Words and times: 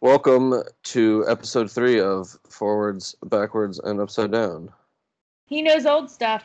Welcome 0.00 0.62
to 0.84 1.24
episode 1.26 1.68
three 1.68 1.98
of 1.98 2.38
Forwards, 2.48 3.16
Backwards, 3.24 3.80
and 3.80 4.00
Upside 4.00 4.30
Down. 4.30 4.70
He 5.46 5.60
knows 5.60 5.86
old 5.86 6.08
stuff. 6.08 6.44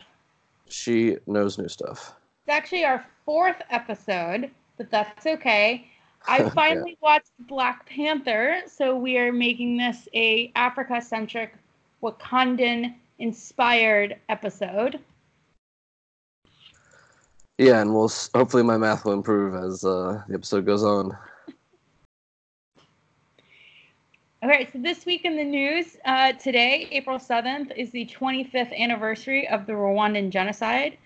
She 0.70 1.18
knows 1.28 1.60
new 1.60 1.68
stuff. 1.68 2.16
It's 2.48 2.50
actually 2.50 2.84
our 2.84 3.06
fourth 3.26 3.62
episode, 3.70 4.50
but 4.78 4.90
that's 4.90 5.28
okay. 5.28 5.88
I 6.28 6.50
finally 6.50 6.98
yeah. 7.00 7.08
watched 7.08 7.30
Black 7.42 7.86
Panther, 7.86 8.64
so 8.66 8.98
we 8.98 9.20
are 9.20 9.32
making 9.32 9.78
this 9.78 10.08
a 10.16 10.52
Africa-centric, 10.56 11.54
Wakandan-inspired 12.02 14.18
episode. 14.30 15.00
Yeah, 17.60 17.82
and 17.82 17.94
we'll 17.94 18.12
hopefully 18.34 18.64
my 18.64 18.78
math 18.78 19.06
will 19.06 19.14
improve 19.14 19.54
as 19.54 19.86
uh, 19.86 20.24
the 20.28 20.34
episode 20.34 20.66
goes 20.66 20.84
on. 20.84 21.16
Okay, 24.44 24.68
so 24.74 24.80
this 24.80 25.06
week 25.06 25.24
in 25.24 25.38
the 25.38 25.44
news, 25.46 25.96
uh, 26.04 26.34
today, 26.34 26.90
April 26.92 27.18
7th, 27.18 27.72
is 27.78 27.92
the 27.92 28.06
25th 28.08 28.78
anniversary 28.78 29.48
of 29.48 29.66
the 29.66 29.72
Rwandan 29.72 30.32
genocide, 30.32 30.98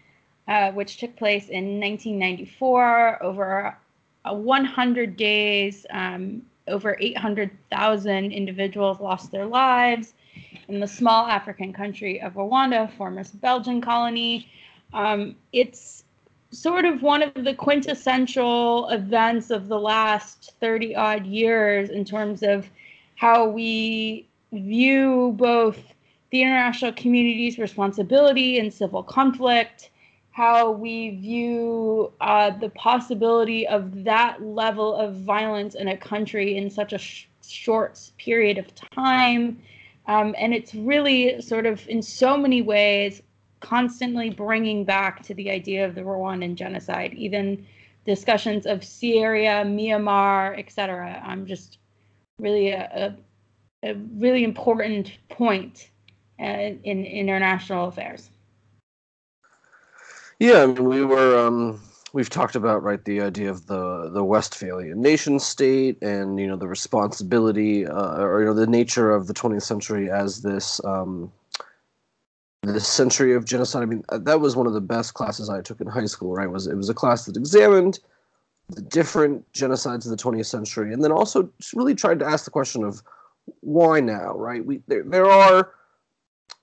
uh, 0.47 0.71
which 0.71 0.97
took 0.97 1.15
place 1.15 1.49
in 1.49 1.79
1994. 1.79 3.21
Over 3.21 3.77
100 4.25 5.15
days, 5.15 5.85
um, 5.91 6.41
over 6.67 6.97
800,000 6.99 8.31
individuals 8.31 8.99
lost 8.99 9.31
their 9.31 9.45
lives 9.45 10.15
in 10.67 10.79
the 10.79 10.87
small 10.87 11.27
African 11.27 11.71
country 11.71 12.19
of 12.19 12.33
Rwanda, 12.33 12.91
former 12.97 13.23
Belgian 13.35 13.81
colony. 13.81 14.49
Um, 14.93 15.35
it's 15.53 16.05
sort 16.49 16.85
of 16.85 17.03
one 17.03 17.21
of 17.21 17.43
the 17.43 17.53
quintessential 17.53 18.89
events 18.89 19.51
of 19.51 19.67
the 19.67 19.79
last 19.79 20.53
30 20.59 20.95
odd 20.95 21.27
years 21.27 21.91
in 21.91 22.03
terms 22.03 22.41
of 22.41 22.67
how 23.17 23.47
we 23.47 24.29
view 24.53 25.33
both 25.37 25.77
the 26.29 26.41
international 26.43 26.93
community's 26.93 27.57
responsibility 27.57 28.59
in 28.59 28.69
civil 28.69 29.01
conflict, 29.01 29.89
how 30.29 30.69
we 30.69 31.15
view 31.15 32.13
uh, 32.21 32.51
the 32.51 32.69
possibility 32.69 33.67
of 33.67 34.03
that 34.03 34.39
level 34.43 34.95
of 34.95 35.15
violence 35.15 35.73
in 35.73 35.87
a 35.87 35.97
country 35.97 36.57
in 36.57 36.69
such 36.69 36.93
a 36.93 36.99
sh- 36.99 37.27
short 37.43 37.99
period 38.19 38.59
of 38.59 38.67
time. 38.75 39.59
Um, 40.05 40.35
and 40.37 40.53
it's 40.53 40.75
really 40.75 41.41
sort 41.41 41.65
of, 41.65 41.87
in 41.89 42.03
so 42.03 42.37
many 42.37 42.61
ways, 42.61 43.23
constantly 43.61 44.29
bringing 44.29 44.85
back 44.85 45.23
to 45.23 45.33
the 45.33 45.49
idea 45.49 45.87
of 45.87 45.95
the 45.95 46.01
Rwandan 46.01 46.53
genocide, 46.53 47.15
even 47.15 47.65
discussions 48.05 48.67
of 48.67 48.83
Syria, 48.83 49.63
Myanmar, 49.65 50.57
etc. 50.59 51.19
I'm 51.25 51.47
just 51.47 51.79
really 52.39 52.69
a, 52.69 53.15
a, 53.83 53.89
a 53.89 53.95
really 54.15 54.43
important 54.43 55.17
point 55.29 55.89
uh, 56.39 56.71
in 56.83 57.05
international 57.05 57.87
affairs. 57.87 58.29
Yeah, 60.39 60.63
I 60.63 60.65
mean, 60.67 60.85
we 60.85 61.03
were 61.03 61.47
um, 61.47 61.81
we've 62.13 62.29
talked 62.29 62.55
about 62.55 62.83
right 62.83 63.03
the 63.05 63.21
idea 63.21 63.49
of 63.49 63.65
the 63.65 64.09
the 64.09 64.23
Westphalian 64.23 65.01
nation 65.01 65.39
state 65.39 66.01
and 66.03 66.39
you 66.39 66.47
know 66.47 66.55
the 66.55 66.67
responsibility 66.67 67.87
uh, 67.87 68.17
or 68.17 68.41
you 68.41 68.45
know 68.45 68.53
the 68.53 68.67
nature 68.67 69.11
of 69.11 69.27
the 69.27 69.33
20th 69.33 69.63
century 69.63 70.11
as 70.11 70.43
this 70.43 70.83
um, 70.85 71.31
this 72.61 72.87
century 72.87 73.33
of 73.33 73.45
genocide. 73.45 73.81
I 73.81 73.85
mean, 73.85 74.03
that 74.11 74.39
was 74.39 74.55
one 74.55 74.67
of 74.67 74.73
the 74.73 74.81
best 74.81 75.15
classes 75.15 75.49
I 75.49 75.61
took 75.61 75.81
in 75.81 75.87
high 75.87 76.05
school. 76.05 76.33
Right, 76.35 76.49
was 76.49 76.67
it 76.67 76.75
was 76.75 76.89
a 76.89 76.93
class 76.93 77.25
that 77.25 77.35
examined 77.35 77.99
the 78.69 78.81
different 78.81 79.49
genocides 79.53 80.05
of 80.05 80.11
the 80.11 80.17
20th 80.17 80.47
century, 80.47 80.93
and 80.93 81.03
then 81.03 81.11
also 81.11 81.49
really 81.73 81.95
tried 81.95 82.19
to 82.19 82.25
ask 82.25 82.45
the 82.45 82.51
question 82.51 82.83
of 82.83 83.01
why 83.61 83.99
now, 83.99 84.35
right? 84.35 84.65
We 84.65 84.81
there 84.87 85.03
there 85.03 85.25
are 85.25 85.71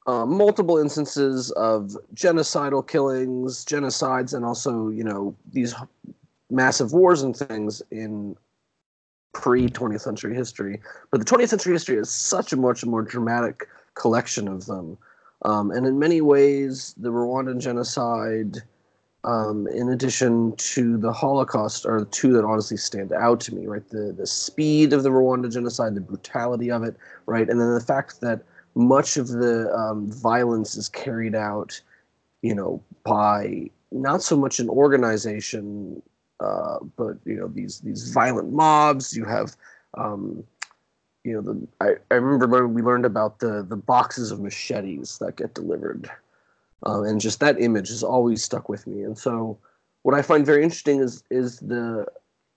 uh, 0.06 0.26
multiple 0.26 0.76
instances 0.76 1.50
of 1.52 1.96
genocidal 2.14 2.86
killings, 2.86 3.64
genocides, 3.64 4.34
and 4.34 4.44
also 4.44 4.88
you 4.88 5.04
know 5.04 5.34
these 5.50 5.74
massive 6.50 6.92
wars 6.92 7.22
and 7.22 7.34
things 7.34 7.80
in 7.90 8.36
pre 9.32 9.68
20th 9.68 10.02
century 10.02 10.34
history. 10.34 10.80
But 11.10 11.20
the 11.20 11.26
20th 11.26 11.48
century 11.48 11.72
history 11.72 11.96
is 11.96 12.10
such 12.10 12.52
a 12.52 12.56
much 12.56 12.84
more 12.84 13.02
dramatic 13.02 13.66
collection 13.94 14.46
of 14.46 14.66
them, 14.66 14.98
um, 15.42 15.70
and 15.70 15.86
in 15.86 15.98
many 15.98 16.20
ways, 16.20 16.94
the 16.98 17.10
Rwandan 17.10 17.60
genocide 17.60 18.62
um, 19.24 19.66
in 19.68 19.88
addition 19.88 20.54
to 20.56 20.98
the 20.98 21.12
Holocaust, 21.12 21.86
are 21.86 22.00
the 22.00 22.06
two 22.06 22.32
that 22.34 22.44
honestly 22.44 22.76
stand 22.76 23.12
out 23.12 23.40
to 23.40 23.54
me, 23.54 23.66
right? 23.66 23.86
The 23.88 24.12
the 24.12 24.26
speed 24.26 24.92
of 24.92 25.02
the 25.02 25.10
Rwanda 25.10 25.50
genocide, 25.50 25.94
the 25.94 26.00
brutality 26.00 26.70
of 26.70 26.84
it, 26.84 26.96
right, 27.26 27.48
and 27.48 27.60
then 27.60 27.72
the 27.74 27.80
fact 27.80 28.20
that 28.20 28.42
much 28.74 29.16
of 29.16 29.28
the 29.28 29.74
um, 29.74 30.10
violence 30.10 30.76
is 30.76 30.88
carried 30.88 31.34
out, 31.34 31.80
you 32.42 32.54
know, 32.54 32.82
by 33.04 33.70
not 33.92 34.22
so 34.22 34.36
much 34.36 34.58
an 34.58 34.68
organization, 34.68 36.02
uh, 36.40 36.78
but 36.96 37.16
you 37.24 37.36
know 37.36 37.48
these 37.48 37.80
these 37.80 38.10
violent 38.12 38.52
mobs. 38.52 39.16
You 39.16 39.24
have, 39.24 39.56
um, 39.94 40.44
you 41.24 41.32
know, 41.32 41.40
the 41.40 41.66
I, 41.80 42.14
I 42.14 42.18
remember 42.18 42.68
we 42.68 42.82
learned 42.82 43.06
about 43.06 43.38
the 43.38 43.64
the 43.66 43.76
boxes 43.76 44.30
of 44.30 44.40
machetes 44.40 45.16
that 45.18 45.36
get 45.36 45.54
delivered 45.54 46.10
um, 46.84 47.04
and 47.04 47.20
just 47.20 47.40
that 47.40 47.60
image 47.60 47.88
has 47.88 48.02
always 48.02 48.42
stuck 48.42 48.68
with 48.68 48.86
me. 48.86 49.02
And 49.02 49.16
so, 49.16 49.58
what 50.02 50.14
I 50.14 50.22
find 50.22 50.44
very 50.44 50.62
interesting 50.62 51.00
is 51.00 51.22
is 51.30 51.58
the 51.60 52.06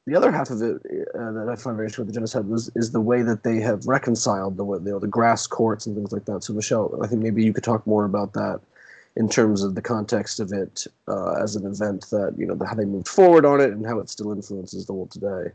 the 0.05 0.15
other 0.15 0.31
half 0.31 0.49
of 0.49 0.61
it 0.61 0.77
uh, 1.15 1.31
that 1.31 1.47
I 1.49 1.55
find 1.55 1.75
very 1.75 1.87
interesting 1.87 2.05
with 2.05 2.13
the 2.13 2.13
genocide 2.13 2.45
was 2.45 2.71
is 2.75 2.91
the 2.91 3.01
way 3.01 3.21
that 3.23 3.43
they 3.43 3.59
have 3.59 3.85
reconciled 3.87 4.57
the 4.57 4.65
you 4.65 4.91
know 4.91 4.99
the 4.99 5.07
grass 5.07 5.47
courts 5.47 5.85
and 5.85 5.95
things 5.95 6.11
like 6.11 6.25
that. 6.25 6.43
So 6.43 6.53
Michelle, 6.53 6.97
I 7.03 7.07
think 7.07 7.21
maybe 7.21 7.43
you 7.43 7.53
could 7.53 7.63
talk 7.63 7.85
more 7.85 8.05
about 8.05 8.33
that 8.33 8.61
in 9.15 9.27
terms 9.27 9.63
of 9.63 9.75
the 9.75 9.81
context 9.81 10.39
of 10.39 10.51
it 10.51 10.85
uh, 11.07 11.33
as 11.33 11.55
an 11.55 11.65
event 11.65 12.09
that 12.11 12.35
you 12.37 12.45
know 12.45 12.57
how 12.65 12.75
they 12.75 12.85
moved 12.85 13.07
forward 13.07 13.45
on 13.45 13.59
it 13.59 13.71
and 13.71 13.85
how 13.85 13.99
it 13.99 14.09
still 14.09 14.31
influences 14.31 14.85
the 14.85 14.93
world 14.93 15.11
today. 15.11 15.51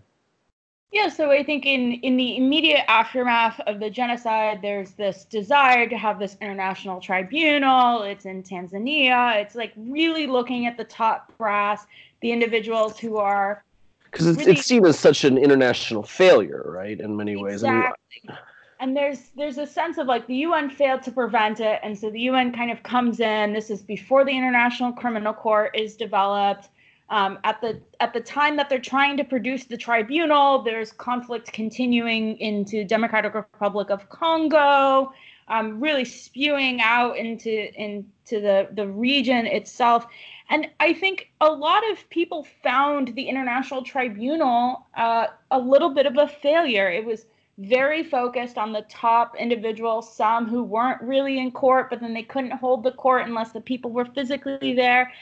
Yeah, 0.93 1.09
so 1.09 1.31
I 1.31 1.43
think 1.43 1.65
in 1.65 1.93
in 2.03 2.19
the 2.19 2.37
immediate 2.37 2.85
aftermath 2.87 3.59
of 3.61 3.81
the 3.81 3.89
genocide, 3.89 4.61
there's 4.61 4.91
this 4.91 5.25
desire 5.25 5.89
to 5.89 5.97
have 5.97 6.19
this 6.19 6.37
international 6.43 7.01
tribunal. 7.01 8.03
It's 8.03 8.27
in 8.27 8.43
Tanzania. 8.43 9.37
It's 9.37 9.55
like 9.55 9.73
really 9.77 10.27
looking 10.27 10.67
at 10.67 10.77
the 10.77 10.85
top 10.85 11.33
brass, 11.39 11.87
the 12.21 12.31
individuals 12.31 12.99
who 12.99 13.17
are 13.17 13.65
because 14.05 14.27
it's, 14.27 14.41
really, 14.41 14.53
it's 14.53 14.67
seen 14.67 14.85
as 14.85 14.99
such 14.99 15.25
an 15.25 15.39
international 15.39 16.03
failure, 16.03 16.63
right? 16.67 17.01
In 17.01 17.17
many 17.17 17.37
ways. 17.37 17.63
Exactly. 17.63 17.97
I 18.29 18.33
mean, 18.33 18.39
and 18.81 18.97
there's 18.97 19.31
there's 19.35 19.57
a 19.57 19.67
sense 19.67 19.97
of 19.97 20.07
like 20.07 20.27
the 20.27 20.37
UN 20.37 20.69
failed 20.69 21.03
to 21.05 21.11
prevent 21.11 21.61
it, 21.61 21.81
and 21.83 21.99
so 21.99 22.11
the 22.11 22.21
UN 22.21 22.53
kind 22.53 22.71
of 22.71 22.83
comes 22.83 23.21
in. 23.21 23.55
This 23.55 23.71
is 23.71 23.81
before 23.81 24.27
the 24.27 24.37
International 24.37 24.93
Criminal 24.93 25.33
Court 25.33 25.75
is 25.75 25.97
developed 25.97 26.69
um, 27.12 27.39
at 27.45 27.61
the 27.61 27.78
at 28.00 28.15
the 28.15 28.21
time 28.21 28.56
that 28.56 28.71
they're 28.71 28.78
trying 28.78 29.19
to 29.19 29.25
produce 29.25 29.65
the 29.67 29.77
tribunal, 29.77 30.62
there's 30.62 30.93
conflict 30.93 31.53
continuing 31.53 32.39
into 32.39 32.84
Democratic 32.84 33.34
Republic 33.34 33.91
of 33.91 34.09
Congo, 34.09 35.12
um, 35.49 35.78
really 35.78 36.06
spewing 36.06 36.81
out 36.81 37.19
into 37.19 37.71
into 37.78 38.41
the 38.41 38.67
the 38.73 38.89
region 38.89 39.47
itself. 39.47 40.06
And 40.49 40.69
I 40.81 40.95
think 40.95 41.31
a 41.43 41.50
lot 41.50 41.83
of 41.93 42.09
people 42.09 42.47
found 42.62 43.09
the 43.09 43.29
International 43.29 43.83
Tribunal 43.83 44.87
uh, 44.97 45.27
a 45.50 45.59
little 45.59 45.91
bit 45.91 46.06
of 46.06 46.17
a 46.17 46.27
failure. 46.27 46.91
It 46.91 47.05
was 47.05 47.27
very 47.59 48.03
focused 48.03 48.56
on 48.56 48.73
the 48.73 48.83
top 48.89 49.37
individuals, 49.39 50.17
some 50.17 50.49
who 50.49 50.62
weren't 50.62 51.03
really 51.03 51.39
in 51.39 51.50
court, 51.50 51.91
but 51.91 52.00
then 52.00 52.15
they 52.15 52.23
couldn't 52.23 52.53
hold 52.53 52.83
the 52.83 52.93
court 52.93 53.27
unless 53.27 53.53
the 53.53 53.61
people 53.61 53.91
were 53.91 54.06
physically 54.06 54.73
there. 54.73 55.12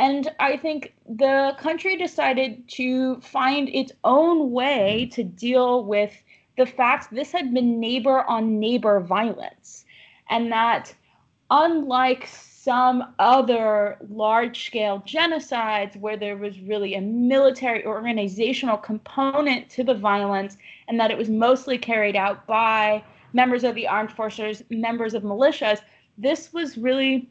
And 0.00 0.30
I 0.40 0.56
think 0.56 0.94
the 1.06 1.54
country 1.58 1.94
decided 1.94 2.66
to 2.70 3.20
find 3.20 3.68
its 3.68 3.92
own 4.02 4.50
way 4.50 5.10
to 5.12 5.22
deal 5.22 5.84
with 5.84 6.10
the 6.56 6.64
fact 6.64 7.14
this 7.14 7.32
had 7.32 7.52
been 7.52 7.78
neighbor 7.78 8.22
on 8.22 8.58
neighbor 8.58 9.00
violence. 9.00 9.84
And 10.30 10.50
that, 10.52 10.94
unlike 11.50 12.26
some 12.26 13.12
other 13.18 13.98
large 14.08 14.64
scale 14.64 15.02
genocides 15.06 16.00
where 16.00 16.16
there 16.16 16.38
was 16.38 16.58
really 16.60 16.94
a 16.94 17.02
military 17.02 17.84
organizational 17.84 18.78
component 18.78 19.68
to 19.68 19.84
the 19.84 19.94
violence, 19.94 20.56
and 20.88 20.98
that 20.98 21.10
it 21.10 21.18
was 21.18 21.28
mostly 21.28 21.76
carried 21.76 22.16
out 22.16 22.46
by 22.46 23.04
members 23.34 23.64
of 23.64 23.74
the 23.74 23.86
armed 23.86 24.12
forces, 24.12 24.62
members 24.70 25.12
of 25.12 25.24
militias, 25.24 25.80
this 26.16 26.54
was 26.54 26.78
really 26.78 27.28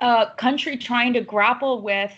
a 0.00 0.26
country 0.36 0.76
trying 0.76 1.12
to 1.14 1.20
grapple 1.20 1.82
with 1.82 2.12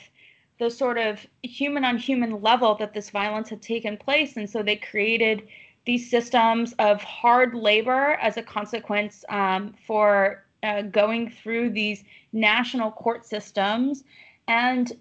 the 0.59 0.71
sort 0.71 0.99
of 0.99 1.27
human 1.43 1.85
on 1.85 1.97
human 1.97 2.43
level 2.43 2.75
that 2.75 2.93
this 2.93 3.11
violence 3.11 3.49
had 3.49 3.63
taken 3.63 3.97
place. 3.97 4.37
And 4.37 4.49
so 4.49 4.63
they 4.63 4.77
created 4.77 5.49
these 5.87 6.11
systems 6.11 6.75
of 6.79 7.03
hard 7.03 7.55
labor 7.55 8.19
as 8.21 8.37
a 8.37 8.43
consequence 8.43 9.25
um, 9.31 9.75
for 9.87 10.45
uh, 10.63 10.83
going 10.83 11.31
through 11.31 11.71
these 11.71 12.05
national 12.33 12.91
court 12.91 13.25
systems. 13.25 14.05
And 14.47 14.93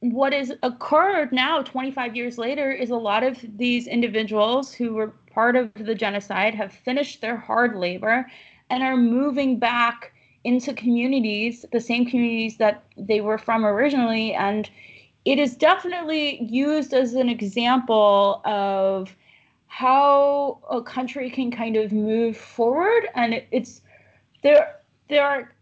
what 0.00 0.32
has 0.32 0.52
occurred 0.62 1.32
now, 1.32 1.62
25 1.62 2.14
years 2.14 2.38
later, 2.38 2.70
is 2.70 2.90
a 2.90 2.96
lot 2.96 3.24
of 3.24 3.36
these 3.56 3.88
individuals 3.88 4.72
who 4.72 4.94
were 4.94 5.14
part 5.32 5.56
of 5.56 5.72
the 5.74 5.94
genocide 5.94 6.54
have 6.54 6.72
finished 6.72 7.20
their 7.20 7.36
hard 7.36 7.74
labor 7.74 8.26
and 8.70 8.84
are 8.84 8.96
moving 8.96 9.58
back 9.58 10.12
into 10.44 10.72
communities, 10.72 11.64
the 11.72 11.80
same 11.80 12.06
communities 12.06 12.56
that 12.58 12.84
they 12.96 13.20
were 13.20 13.38
from 13.38 13.64
originally. 13.64 14.34
And 14.34 14.68
it 15.24 15.38
is 15.38 15.56
definitely 15.56 16.42
used 16.42 16.94
as 16.94 17.14
an 17.14 17.28
example 17.28 18.40
of 18.44 19.14
how 19.66 20.58
a 20.70 20.80
country 20.80 21.30
can 21.30 21.50
kind 21.50 21.76
of 21.76 21.92
move 21.92 22.36
forward. 22.36 23.08
And 23.14 23.42
it's 23.50 23.82
there, 24.42 24.76
there 25.08 25.26
are 25.26 25.52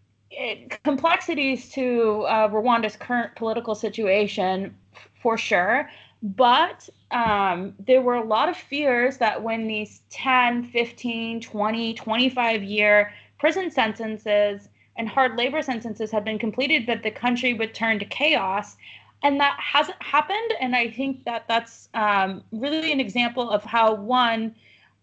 complexities 0.85 1.71
to 1.71 2.23
uh, 2.23 2.49
Rwanda's 2.49 2.97
current 2.97 3.35
political 3.37 3.75
situation 3.75 4.77
for 5.23 5.37
sure. 5.37 5.89
But 6.23 6.89
um, 7.11 7.75
there 7.79 8.03
were 8.03 8.15
a 8.15 8.25
lot 8.25 8.49
of 8.49 8.57
fears 8.57 9.19
that 9.19 9.43
when 9.43 9.67
these 9.67 10.03
10, 10.11 10.65
15, 10.65 11.41
20, 11.41 11.95
25 11.95 12.63
year 12.63 13.13
prison 13.39 13.71
sentences 13.71 14.69
and 14.97 15.09
hard 15.09 15.37
labor 15.37 15.63
sentences 15.63 16.11
had 16.11 16.25
been 16.25 16.39
completed, 16.39 16.87
that 16.87 17.03
the 17.03 17.11
country 17.11 17.55
would 17.55 17.75
turn 17.75 17.99
to 17.99 18.05
chaos. 18.05 18.77
And 19.23 19.41
that 19.41 19.59
hasn't 19.59 20.01
happened. 20.03 20.55
And 20.61 20.77
I 20.77 20.91
think 20.91 21.25
that 21.25 21.45
that's 21.49 21.89
um, 21.95 22.43
really 22.53 22.93
an 22.93 23.01
example 23.01 23.51
of 23.51 23.65
how, 23.65 23.95
one, 23.95 24.55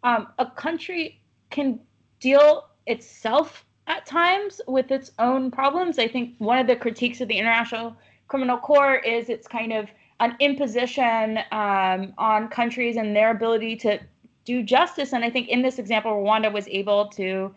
um, 0.03 0.27
a 0.37 0.45
country 0.45 1.19
can 1.49 1.79
deal 2.19 2.69
itself 2.87 3.65
at 3.87 4.05
times 4.05 4.61
with 4.67 4.91
its 4.91 5.11
own 5.19 5.51
problems. 5.51 5.99
I 5.99 6.07
think 6.07 6.35
one 6.37 6.57
of 6.57 6.67
the 6.67 6.75
critiques 6.75 7.21
of 7.21 7.27
the 7.27 7.37
International 7.37 7.95
Criminal 8.27 8.57
Court 8.57 9.05
is 9.05 9.29
its 9.29 9.47
kind 9.47 9.73
of 9.73 9.89
an 10.19 10.35
imposition 10.39 11.39
um, 11.51 12.13
on 12.17 12.47
countries 12.47 12.95
and 12.97 13.15
their 13.15 13.31
ability 13.31 13.75
to 13.77 13.99
do 14.45 14.63
justice. 14.63 15.13
And 15.13 15.23
I 15.23 15.29
think 15.29 15.49
in 15.49 15.61
this 15.61 15.79
example, 15.79 16.11
Rwanda 16.11 16.51
was 16.51 16.67
able 16.67 17.07
to 17.09 17.53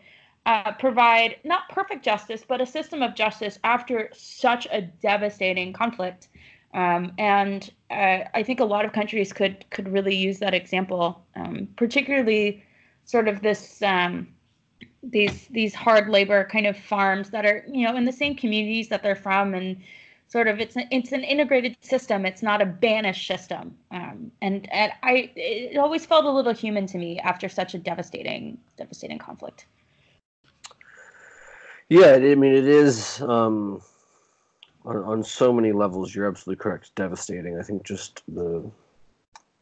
uh, 0.47 0.73
provide 0.73 1.37
not 1.43 1.69
perfect 1.69 2.05
justice, 2.05 2.45
but 2.47 2.61
a 2.61 2.67
system 2.67 3.03
of 3.03 3.17
justice 3.17 3.59
after 3.65 4.09
such 4.15 4.67
a 4.71 4.81
devastating 4.81 5.73
conflict. 5.73 6.29
Um, 6.73 7.13
and 7.19 7.69
uh, 7.91 8.21
I 8.33 8.45
think 8.45 8.61
a 8.61 8.65
lot 8.65 8.85
of 8.85 8.93
countries 8.93 9.33
could 9.33 9.69
could 9.71 9.89
really 9.89 10.15
use 10.15 10.39
that 10.39 10.55
example, 10.55 11.25
um, 11.35 11.69
particularly 11.77 12.63
sort 13.05 13.27
of 13.27 13.43
this 13.43 13.83
um, 13.83 14.29
these 15.03 15.49
these 15.49 15.75
hard 15.75 16.09
labor 16.09 16.45
kind 16.45 16.67
of 16.67 16.77
farms 16.77 17.31
that 17.31 17.45
are 17.45 17.65
you 17.71 17.85
know 17.85 17.97
in 17.97 18.05
the 18.05 18.13
same 18.13 18.37
communities 18.37 18.89
that 18.89 19.03
they're 19.03 19.17
from. 19.17 19.55
And 19.55 19.79
sort 20.29 20.47
of 20.49 20.61
it's 20.61 20.77
an, 20.77 20.87
it's 20.93 21.13
an 21.13 21.25
integrated 21.25 21.77
system. 21.81 22.25
It's 22.25 22.43
not 22.43 22.63
a 22.63 22.67
banished 22.67 23.27
system. 23.27 23.77
Um, 23.91 24.31
and 24.43 24.69
and 24.73 24.93
i 25.03 25.31
it 25.35 25.77
always 25.77 26.07
felt 26.07 26.25
a 26.25 26.31
little 26.31 26.55
human 26.55 26.87
to 26.89 26.99
me 26.99 27.19
after 27.21 27.49
such 27.49 27.75
a 27.75 27.79
devastating 27.79 28.59
devastating 28.77 29.19
conflict 29.19 29.67
yeah 31.89 32.13
i 32.13 32.35
mean 32.35 32.55
it 32.55 32.67
is 32.67 33.21
um, 33.23 33.81
on, 34.85 34.97
on 34.97 35.25
so 35.25 35.53
many 35.53 35.73
levels 35.73 36.15
you're 36.15 36.27
absolutely 36.27 36.61
correct. 36.63 36.95
Devastating. 36.95 37.59
I 37.59 37.63
think 37.63 37.85
just 37.85 38.23
the 38.29 38.69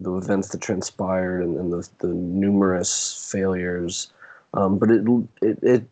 the 0.00 0.14
events 0.16 0.48
that 0.48 0.60
transpired 0.60 1.42
and, 1.42 1.56
and 1.56 1.72
the, 1.72 1.88
the 1.98 2.08
numerous 2.08 3.28
failures 3.30 4.12
um, 4.54 4.78
but 4.78 4.90
it 4.90 5.04
it, 5.42 5.58
it 5.62 5.84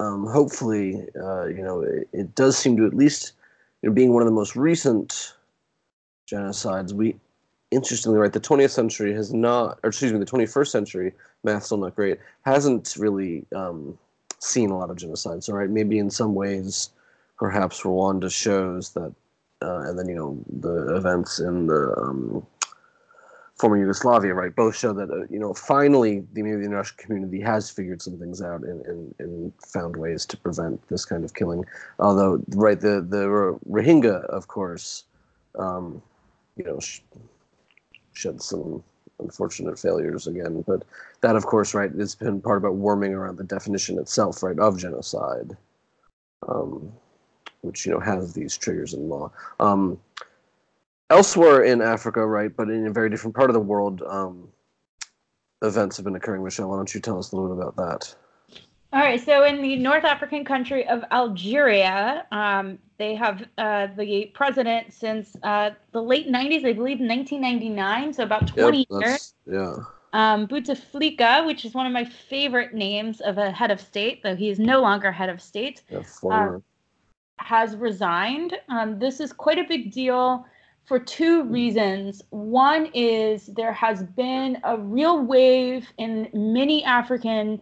um, 0.00 0.26
hopefully 0.26 1.06
uh, 1.20 1.46
you 1.46 1.62
know 1.62 1.82
it, 1.82 2.08
it 2.12 2.34
does 2.34 2.58
seem 2.58 2.76
to 2.76 2.86
at 2.86 2.94
least 2.94 3.32
you 3.82 3.90
know, 3.90 3.94
being 3.94 4.12
one 4.12 4.22
of 4.22 4.26
the 4.26 4.32
most 4.32 4.56
recent 4.56 5.34
genocides, 6.30 6.92
we 6.92 7.16
interestingly, 7.70 8.18
right, 8.18 8.32
the 8.32 8.40
20th 8.40 8.70
century 8.70 9.12
has 9.12 9.34
not, 9.34 9.78
or 9.82 9.88
excuse 9.88 10.12
me, 10.12 10.18
the 10.18 10.24
21st 10.24 10.68
century, 10.68 11.12
math's 11.42 11.66
still 11.66 11.78
not 11.78 11.94
great, 11.94 12.18
hasn't 12.42 12.94
really 12.96 13.44
um, 13.54 13.98
seen 14.44 14.70
a 14.70 14.78
lot 14.78 14.90
of 14.90 14.96
genocides. 14.96 15.48
All 15.48 15.56
right, 15.56 15.70
maybe 15.70 15.98
in 15.98 16.10
some 16.10 16.34
ways, 16.34 16.90
perhaps 17.38 17.82
Rwanda 17.82 18.30
shows 18.30 18.90
that, 18.90 19.14
uh, 19.62 19.80
and 19.80 19.98
then 19.98 20.08
you 20.08 20.14
know 20.14 20.38
the 20.60 20.96
events 20.96 21.40
in 21.40 21.66
the 21.66 21.94
um, 21.96 22.46
former 23.56 23.78
Yugoslavia, 23.78 24.34
right, 24.34 24.54
both 24.54 24.76
show 24.76 24.92
that 24.92 25.10
uh, 25.10 25.26
you 25.30 25.38
know 25.38 25.54
finally 25.54 26.20
the, 26.32 26.42
the 26.42 26.48
international 26.48 26.96
community 26.98 27.40
has 27.40 27.70
figured 27.70 28.02
some 28.02 28.18
things 28.18 28.42
out 28.42 28.62
and, 28.62 28.84
and, 28.86 29.14
and 29.18 29.52
found 29.64 29.96
ways 29.96 30.26
to 30.26 30.36
prevent 30.36 30.86
this 30.88 31.04
kind 31.04 31.24
of 31.24 31.34
killing. 31.34 31.64
Although, 31.98 32.42
right, 32.48 32.80
the 32.80 33.00
the 33.00 33.26
Rohingya, 33.68 34.24
of 34.26 34.48
course, 34.48 35.04
um, 35.58 36.02
you 36.56 36.64
know, 36.64 36.78
sh- 36.80 37.00
shed 38.12 38.42
some 38.42 38.82
unfortunate 39.24 39.78
failures 39.78 40.26
again. 40.26 40.62
But 40.66 40.84
that, 41.20 41.36
of 41.36 41.46
course, 41.46 41.74
right, 41.74 41.90
has 41.92 42.14
been 42.14 42.40
part 42.40 42.58
about 42.58 42.74
warming 42.74 43.12
around 43.12 43.38
the 43.38 43.44
definition 43.44 43.98
itself, 43.98 44.42
right, 44.42 44.58
of 44.58 44.78
genocide, 44.78 45.56
um, 46.48 46.92
which 47.62 47.84
you 47.84 47.92
know 47.92 48.00
has 48.00 48.32
these 48.32 48.56
triggers 48.56 48.94
in 48.94 49.08
law. 49.08 49.32
Um, 49.58 49.98
elsewhere 51.10 51.64
in 51.64 51.82
Africa, 51.82 52.24
right, 52.24 52.54
but 52.54 52.70
in 52.70 52.86
a 52.86 52.92
very 52.92 53.10
different 53.10 53.34
part 53.34 53.50
of 53.50 53.54
the 53.54 53.60
world, 53.60 54.02
um, 54.02 54.48
events 55.62 55.96
have 55.96 56.04
been 56.04 56.16
occurring. 56.16 56.44
Michelle, 56.44 56.70
why 56.70 56.76
don't 56.76 56.94
you 56.94 57.00
tell 57.00 57.18
us 57.18 57.32
a 57.32 57.36
little 57.36 57.56
bit 57.56 57.66
about 57.66 57.76
that? 57.76 58.14
All 58.94 59.00
right, 59.00 59.20
so 59.20 59.42
in 59.42 59.60
the 59.60 59.74
North 59.74 60.04
African 60.04 60.44
country 60.44 60.86
of 60.86 61.02
Algeria, 61.10 62.26
um, 62.30 62.78
they 62.96 63.16
have 63.16 63.44
uh, 63.58 63.88
the 63.96 64.30
president 64.34 64.92
since 64.92 65.36
uh, 65.42 65.70
the 65.90 66.00
late 66.00 66.28
90s, 66.28 66.58
I 66.58 66.74
believe 66.74 67.00
1999, 67.00 68.12
so 68.12 68.22
about 68.22 68.46
20 68.46 68.78
yep, 68.78 68.86
years. 68.88 69.34
Yeah. 69.50 69.78
Um, 70.12 70.46
Bouteflika, 70.46 71.44
which 71.44 71.64
is 71.64 71.74
one 71.74 71.86
of 71.86 71.92
my 71.92 72.04
favorite 72.04 72.72
names 72.72 73.20
of 73.20 73.36
a 73.36 73.50
head 73.50 73.72
of 73.72 73.80
state, 73.80 74.22
though 74.22 74.36
he 74.36 74.48
is 74.48 74.60
no 74.60 74.80
longer 74.80 75.10
head 75.10 75.28
of 75.28 75.42
state, 75.42 75.82
yeah. 75.90 76.02
Uh, 76.30 76.58
has 77.40 77.74
resigned. 77.74 78.54
Um, 78.68 79.00
this 79.00 79.18
is 79.18 79.32
quite 79.32 79.58
a 79.58 79.64
big 79.64 79.90
deal 79.90 80.46
for 80.84 81.00
two 81.00 81.42
reasons. 81.42 82.22
One 82.30 82.90
is 82.94 83.46
there 83.46 83.72
has 83.72 84.04
been 84.04 84.58
a 84.62 84.78
real 84.78 85.20
wave 85.20 85.88
in 85.98 86.28
many 86.32 86.84
African 86.84 87.60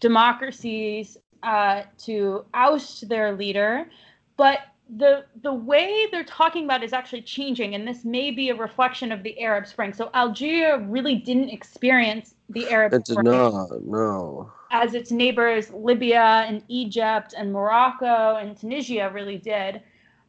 democracies 0.00 1.16
uh, 1.42 1.82
to 1.98 2.44
oust 2.54 3.08
their 3.08 3.36
leader, 3.36 3.88
but 4.36 4.60
the 4.98 5.24
the 5.42 5.52
way 5.52 6.06
they're 6.12 6.24
talking 6.24 6.64
about 6.64 6.82
is 6.82 6.92
actually 6.92 7.22
changing, 7.22 7.74
and 7.74 7.86
this 7.86 8.04
may 8.04 8.30
be 8.30 8.50
a 8.50 8.54
reflection 8.54 9.10
of 9.10 9.22
the 9.22 9.38
Arab 9.40 9.66
Spring. 9.66 9.92
So 9.92 10.10
Algeria 10.14 10.78
really 10.78 11.16
didn't 11.16 11.48
experience 11.48 12.34
the 12.50 12.68
Arab 12.70 12.92
it 12.94 13.06
Spring. 13.06 13.24
Did 13.24 13.30
not, 13.32 13.84
no. 13.84 14.52
As 14.70 14.94
its 14.94 15.10
neighbors 15.10 15.70
Libya 15.70 16.44
and 16.46 16.62
Egypt 16.68 17.34
and 17.36 17.52
Morocco 17.52 18.36
and 18.36 18.56
Tunisia 18.56 19.10
really 19.12 19.38
did. 19.38 19.82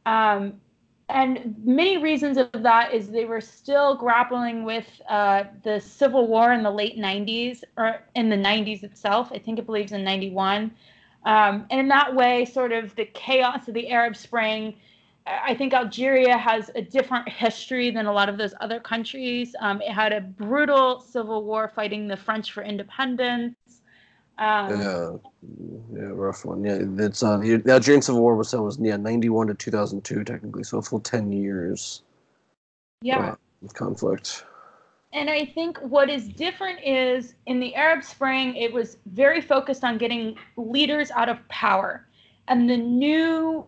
Um, 0.05 0.59
and 1.09 1.55
many 1.63 1.97
reasons 1.97 2.37
of 2.37 2.49
that 2.53 2.93
is 2.93 3.09
they 3.09 3.25
were 3.25 3.41
still 3.41 3.95
grappling 3.95 4.63
with 4.65 4.87
uh, 5.09 5.45
the 5.63 5.79
civil 5.79 6.27
war 6.27 6.51
in 6.53 6.63
the 6.63 6.71
late 6.71 6.97
90s 6.97 7.63
or 7.77 8.01
in 8.15 8.29
the 8.29 8.35
90s 8.35 8.83
itself. 8.83 9.31
I 9.31 9.39
think 9.39 9.57
it 9.59 9.65
believes 9.65 9.91
in 9.93 10.03
91 10.03 10.71
um, 11.27 11.65
and 11.69 11.79
in 11.79 11.87
that 11.89 12.15
way 12.15 12.45
sort 12.45 12.71
of 12.71 12.95
the 12.95 13.05
chaos 13.05 13.67
of 13.67 13.73
the 13.73 13.89
arab 13.89 14.15
spring 14.15 14.75
i 15.25 15.53
think 15.53 15.73
algeria 15.73 16.37
has 16.37 16.71
a 16.75 16.81
different 16.81 17.27
history 17.27 17.91
than 17.91 18.05
a 18.05 18.13
lot 18.13 18.29
of 18.29 18.37
those 18.37 18.53
other 18.61 18.79
countries. 18.79 19.53
Um, 19.59 19.81
it 19.81 19.91
had 19.91 20.13
a 20.13 20.21
brutal 20.21 21.01
civil 21.01 21.43
war 21.43 21.67
fighting 21.75 22.07
the 22.07 22.15
french 22.17 22.53
for 22.53 22.63
independence 22.63 23.55
um, 24.39 24.79
yeah, 24.81 25.11
yeah, 25.93 26.09
rough 26.13 26.45
one. 26.45 26.63
Yeah, 26.63 26.79
it's 27.05 27.23
uh, 27.23 27.37
the 27.37 27.63
Algerian 27.67 28.01
Civil 28.01 28.21
War 28.21 28.35
was 28.35 28.51
that 28.51 28.61
was 28.61 28.77
yeah 28.79 28.97
ninety 28.97 29.29
one 29.29 29.47
to 29.47 29.55
two 29.55 29.71
thousand 29.71 30.03
two 30.03 30.23
technically, 30.23 30.63
so 30.63 30.77
a 30.77 30.81
full 30.81 30.99
ten 30.99 31.31
years. 31.31 32.03
Yeah. 33.01 33.31
Uh, 33.31 33.35
of 33.65 33.73
conflict. 33.73 34.45
And 35.13 35.29
I 35.29 35.45
think 35.45 35.79
what 35.79 36.09
is 36.09 36.27
different 36.27 36.79
is 36.83 37.33
in 37.47 37.59
the 37.59 37.73
Arab 37.73 38.03
Spring, 38.03 38.55
it 38.55 38.71
was 38.71 38.97
very 39.07 39.41
focused 39.41 39.83
on 39.83 39.97
getting 39.97 40.37
leaders 40.57 41.09
out 41.11 41.29
of 41.29 41.39
power, 41.47 42.05
and 42.47 42.69
the 42.69 42.77
new 42.77 43.65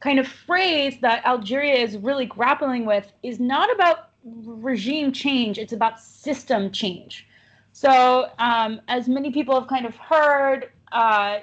kind 0.00 0.18
of 0.18 0.26
phrase 0.26 0.96
that 1.02 1.24
Algeria 1.24 1.74
is 1.74 1.96
really 1.98 2.26
grappling 2.26 2.86
with 2.86 3.12
is 3.22 3.38
not 3.38 3.72
about 3.72 4.10
regime 4.24 5.12
change; 5.12 5.58
it's 5.58 5.72
about 5.72 6.00
system 6.00 6.72
change 6.72 7.26
so, 7.72 8.30
um, 8.38 8.80
as 8.88 9.08
many 9.08 9.30
people 9.30 9.58
have 9.58 9.68
kind 9.68 9.86
of 9.86 9.96
heard, 9.96 10.70
uh, 10.92 11.38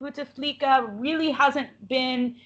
Bouteflika 0.00 0.88
really 0.98 1.30
hasn't 1.30 1.68
been 1.88 2.36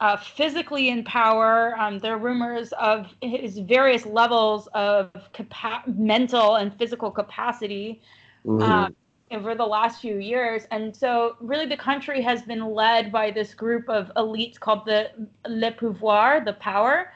uh, 0.00 0.16
physically 0.16 0.88
in 0.88 1.04
power. 1.04 1.74
Um, 1.78 1.98
there 1.98 2.14
are 2.14 2.18
rumors 2.18 2.72
of 2.72 3.14
his 3.22 3.58
various 3.58 4.04
levels 4.04 4.68
of 4.74 5.10
capa- 5.32 5.84
mental 5.86 6.56
and 6.56 6.76
physical 6.76 7.10
capacity 7.10 8.02
mm-hmm. 8.44 8.62
uh, 8.62 8.88
over 9.30 9.54
the 9.54 9.64
last 9.64 10.00
few 10.00 10.18
years. 10.18 10.66
And 10.70 10.94
so, 10.94 11.36
really, 11.40 11.66
the 11.66 11.76
country 11.76 12.20
has 12.22 12.42
been 12.42 12.74
led 12.74 13.12
by 13.12 13.30
this 13.30 13.54
group 13.54 13.88
of 13.88 14.10
elites 14.16 14.58
called 14.58 14.84
the 14.84 15.10
Le 15.48 15.72
Pouvoir, 15.72 16.44
the 16.44 16.54
power. 16.54 17.13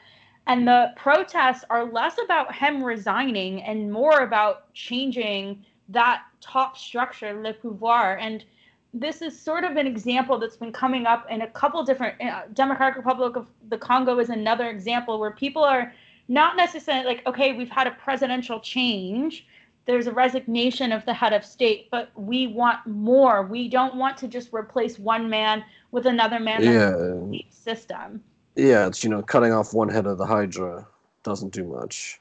And 0.49 0.67
the 0.67 0.93
protests 0.95 1.63
are 1.69 1.85
less 1.85 2.17
about 2.17 2.55
him 2.55 2.83
resigning 2.83 3.61
and 3.61 3.91
more 3.91 4.21
about 4.21 4.73
changing 4.73 5.63
that 5.89 6.23
top 6.41 6.75
structure, 6.75 7.39
le 7.39 7.53
pouvoir. 7.53 8.17
And 8.19 8.43
this 8.91 9.21
is 9.21 9.39
sort 9.39 9.63
of 9.63 9.77
an 9.77 9.85
example 9.85 10.39
that's 10.39 10.57
been 10.57 10.73
coming 10.73 11.05
up 11.05 11.27
in 11.29 11.43
a 11.43 11.47
couple 11.47 11.83
different. 11.83 12.19
Uh, 12.19 12.41
Democratic 12.53 12.97
Republic 12.97 13.35
of 13.35 13.47
the 13.69 13.77
Congo 13.77 14.17
is 14.17 14.29
another 14.29 14.71
example 14.71 15.19
where 15.19 15.29
people 15.29 15.63
are 15.63 15.93
not 16.27 16.57
necessarily 16.57 17.05
like, 17.05 17.27
okay, 17.27 17.53
we've 17.53 17.69
had 17.69 17.85
a 17.85 17.91
presidential 17.91 18.59
change. 18.59 19.45
There's 19.85 20.07
a 20.07 20.11
resignation 20.11 20.91
of 20.91 21.05
the 21.05 21.13
head 21.13 21.31
of 21.31 21.45
state, 21.45 21.89
but 21.91 22.09
we 22.15 22.47
want 22.47 22.87
more. 22.87 23.43
We 23.43 23.69
don't 23.69 23.97
want 23.97 24.17
to 24.17 24.27
just 24.27 24.51
replace 24.51 24.97
one 24.97 25.29
man 25.29 25.63
with 25.91 26.07
another 26.07 26.39
man. 26.39 26.63
Yeah. 26.63 27.39
System. 27.51 28.23
Yeah, 28.59 28.87
it's 28.87 29.03
you 29.03 29.09
know 29.09 29.21
cutting 29.21 29.53
off 29.53 29.73
one 29.73 29.87
head 29.87 30.05
of 30.05 30.17
the 30.17 30.25
hydra 30.25 30.85
doesn't 31.23 31.53
do 31.53 31.63
much, 31.63 32.19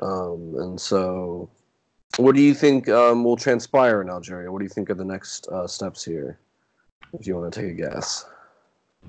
um, 0.00 0.54
and 0.56 0.80
so 0.80 1.50
what 2.16 2.34
do 2.34 2.40
you 2.40 2.54
think 2.54 2.88
um, 2.88 3.24
will 3.24 3.36
transpire 3.36 4.00
in 4.00 4.08
Algeria? 4.08 4.50
What 4.50 4.60
do 4.60 4.64
you 4.64 4.70
think 4.70 4.88
are 4.88 4.94
the 4.94 5.04
next 5.04 5.48
uh, 5.48 5.66
steps 5.66 6.02
here? 6.02 6.38
If 7.12 7.26
you 7.26 7.36
want 7.36 7.52
to 7.52 7.60
take 7.60 7.70
a 7.70 7.74
guess. 7.74 8.24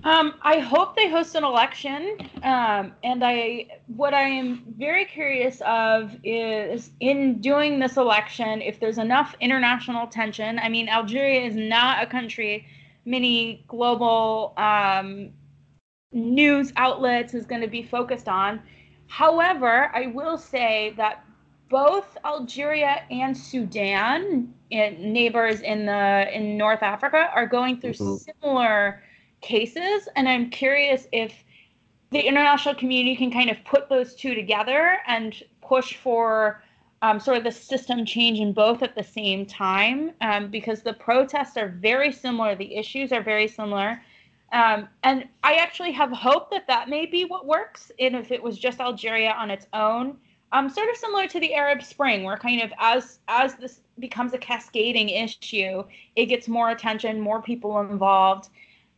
Um, 0.04 0.36
I 0.44 0.60
hope 0.60 0.96
they 0.96 1.10
host 1.10 1.36
an 1.36 1.44
election, 1.44 2.30
um, 2.44 2.94
and 3.04 3.24
I 3.24 3.68
what 3.88 4.14
I 4.14 4.24
am 4.24 4.64
very 4.78 5.06
curious 5.06 5.62
of 5.66 6.16
is 6.24 6.92
in 7.00 7.40
doing 7.40 7.80
this 7.80 7.96
election 7.96 8.62
if 8.62 8.80
there's 8.80 8.98
enough 8.98 9.36
international 9.40 10.06
tension. 10.08 10.60
I 10.60 10.68
mean, 10.68 10.90
Algeria 10.90 11.42
is 11.42 11.56
not 11.56 12.04
a 12.04 12.06
country 12.06 12.68
many 13.06 13.64
global 13.68 14.54
um, 14.58 15.32
news 16.12 16.72
outlets 16.78 17.34
is 17.34 17.46
going 17.46 17.62
to 17.62 17.68
be 17.68 17.84
focused 17.84 18.28
on. 18.28 18.62
However, 19.08 19.92
I 19.94 20.08
will 20.08 20.38
say 20.38 20.94
that 20.98 21.24
both 21.70 22.18
Algeria 22.24 23.04
and 23.12 23.38
Sudan, 23.38 24.54
neighbors 24.72 25.62
in 25.62 25.86
the 25.86 26.30
in 26.34 26.58
North 26.58 26.82
Africa, 26.82 27.30
are 27.34 27.46
going 27.46 27.80
through 27.80 27.94
mm-hmm. 27.94 28.32
similar 28.42 29.04
cases, 29.42 30.08
and 30.16 30.28
I'm 30.28 30.50
curious 30.50 31.08
if 31.12 31.34
the 32.10 32.22
international 32.22 32.76
community 32.76 33.16
can 33.16 33.32
kind 33.32 33.50
of 33.50 33.58
put 33.66 33.90
those 33.90 34.16
two 34.16 34.34
together 34.34 34.98
and 35.08 35.44
push 35.62 35.96
for 35.98 36.64
um, 37.02 37.20
sort 37.20 37.38
of 37.38 37.44
the 37.44 37.52
system 37.52 38.06
change 38.06 38.40
in 38.40 38.54
both 38.54 38.82
at 38.82 38.96
the 38.96 39.04
same 39.04 39.46
time, 39.46 40.12
um, 40.22 40.50
because 40.50 40.82
the 40.82 40.94
protests 40.94 41.58
are 41.58 41.68
very 41.68 42.12
similar, 42.12 42.56
the 42.56 42.76
issues 42.76 43.12
are 43.12 43.22
very 43.22 43.48
similar. 43.48 44.02
Um, 44.54 44.88
and 45.04 45.26
I 45.44 45.56
actually 45.56 45.92
have 45.92 46.12
hope 46.12 46.50
that 46.52 46.68
that 46.68 46.90
may 46.90 47.06
be 47.06 47.26
what 47.26 47.46
works. 47.46 47.92
And 48.00 48.16
if 48.16 48.32
it 48.32 48.42
was 48.42 48.58
just 48.58 48.80
Algeria 48.80 49.32
on 49.32 49.52
its 49.52 49.68
own, 49.74 50.18
um, 50.52 50.70
sort 50.70 50.90
of 50.90 50.96
similar 50.96 51.28
to 51.28 51.40
the 51.40 51.54
Arab 51.54 51.84
Spring, 51.84 52.24
where 52.24 52.38
kind 52.38 52.62
of 52.62 52.72
as 52.80 53.20
as 53.28 53.56
this 53.56 53.82
becomes 54.00 54.34
a 54.34 54.38
cascading 54.38 55.10
issue, 55.10 55.84
it 56.16 56.28
gets 56.28 56.48
more 56.48 56.70
attention, 56.70 57.20
more 57.20 57.42
people 57.42 57.80
involved. 57.82 58.50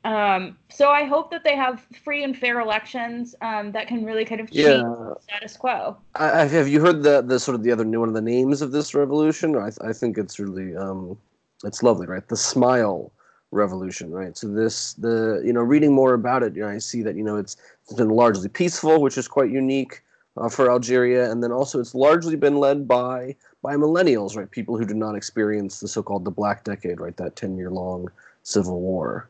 Um, 0.05 0.57
so 0.69 0.89
I 0.89 1.03
hope 1.03 1.29
that 1.31 1.43
they 1.43 1.55
have 1.55 1.85
free 2.03 2.23
and 2.23 2.37
fair 2.37 2.61
elections 2.61 3.35
um, 3.41 3.71
that 3.73 3.87
can 3.87 4.05
really 4.05 4.23
kind 4.23 4.39
of 4.39 4.49
change 4.49 4.81
yeah. 4.81 5.13
status 5.19 5.57
quo. 5.57 5.97
I, 6.15 6.45
have 6.45 6.69
you 6.69 6.79
heard 6.79 7.03
the 7.03 7.21
the 7.21 7.39
sort 7.39 7.55
of 7.55 7.63
the 7.63 7.71
other 7.71 7.83
new 7.83 7.99
one 7.99 8.09
of 8.09 8.15
the 8.15 8.21
names 8.21 8.61
of 8.61 8.71
this 8.71 8.93
revolution? 8.93 9.57
I, 9.57 9.71
I 9.81 9.91
think 9.91 10.17
it's 10.17 10.39
really 10.39 10.75
um, 10.75 11.17
it's 11.63 11.81
lovely, 11.81 12.05
right? 12.05 12.27
The 12.27 12.37
smile 12.37 13.11
revolution, 13.51 14.11
right? 14.11 14.37
So 14.37 14.47
this 14.47 14.93
the 14.93 15.41
you 15.45 15.53
know 15.53 15.61
reading 15.61 15.93
more 15.93 16.13
about 16.13 16.43
it, 16.43 16.55
you 16.55 16.61
know, 16.61 16.69
I 16.69 16.77
see 16.77 17.01
that 17.03 17.15
you 17.15 17.23
know 17.23 17.37
it's 17.37 17.57
it's 17.83 17.93
been 17.93 18.09
largely 18.09 18.49
peaceful, 18.49 19.01
which 19.01 19.17
is 19.17 19.27
quite 19.27 19.51
unique 19.51 20.03
uh, 20.37 20.49
for 20.49 20.69
Algeria, 20.69 21.31
and 21.31 21.43
then 21.43 21.51
also 21.51 21.79
it's 21.79 21.95
largely 21.95 22.35
been 22.35 22.57
led 22.57 22.87
by 22.87 23.35
by 23.61 23.75
millennials, 23.75 24.35
right? 24.35 24.49
People 24.49 24.77
who 24.77 24.85
did 24.85 24.97
not 24.97 25.15
experience 25.15 25.79
the 25.79 25.87
so-called 25.87 26.25
the 26.25 26.31
Black 26.31 26.63
Decade, 26.63 26.99
right? 26.99 27.17
That 27.17 27.35
ten-year-long 27.35 28.09
civil 28.43 28.81
war, 28.81 29.29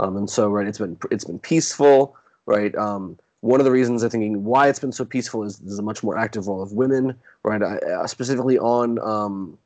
um, 0.00 0.16
and 0.16 0.30
so 0.30 0.48
right, 0.48 0.66
it's 0.66 0.78
been 0.78 0.96
it's 1.10 1.24
been 1.24 1.38
peaceful, 1.38 2.16
right? 2.46 2.74
Um, 2.76 3.18
one 3.40 3.60
of 3.60 3.64
the 3.64 3.70
reasons 3.70 4.02
I 4.02 4.08
think 4.08 4.38
why 4.38 4.68
it's 4.68 4.78
been 4.78 4.92
so 4.92 5.04
peaceful 5.04 5.44
is 5.44 5.58
there's 5.58 5.78
a 5.78 5.82
much 5.82 6.02
more 6.02 6.16
active 6.18 6.48
role 6.48 6.62
of 6.62 6.72
women, 6.72 7.16
right? 7.42 7.62
Uh, 7.62 8.06
specifically 8.06 8.58
on 8.58 8.98
um, 9.00 9.58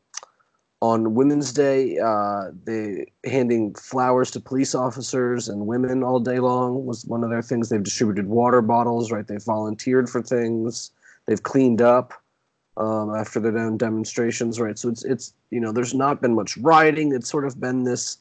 on 0.83 1.15
Women's 1.15 1.53
Day, 1.53 1.99
uh, 1.99 2.51
they 2.65 3.07
handing 3.25 3.75
flowers 3.75 4.31
to 4.31 4.41
police 4.41 4.75
officers 4.75 5.49
and 5.49 5.67
women 5.67 6.03
all 6.03 6.21
day 6.21 6.39
long 6.39 6.87
was 6.87 7.05
one 7.05 7.23
of 7.23 7.29
their 7.31 7.43
things. 7.43 7.69
They've 7.69 7.83
distributed 7.83 8.29
water 8.29 8.63
bottles, 8.63 9.13
right? 9.13 9.27
They've 9.27 9.43
volunteered 9.43 10.09
for 10.09 10.23
things. 10.23 10.91
They've 11.27 11.43
cleaned 11.43 11.83
up 11.83 12.15
um, 12.79 13.15
after 13.15 13.41
their 13.41 13.59
own 13.59 13.77
demonstrations, 13.77 14.59
right? 14.59 14.79
So 14.79 14.89
it's 14.89 15.05
it's 15.05 15.35
you 15.51 15.61
know 15.61 15.71
there's 15.71 15.95
not 15.95 16.23
been 16.23 16.35
much 16.35 16.57
rioting. 16.57 17.13
It's 17.15 17.31
sort 17.31 17.45
of 17.45 17.61
been 17.61 17.85
this 17.85 18.17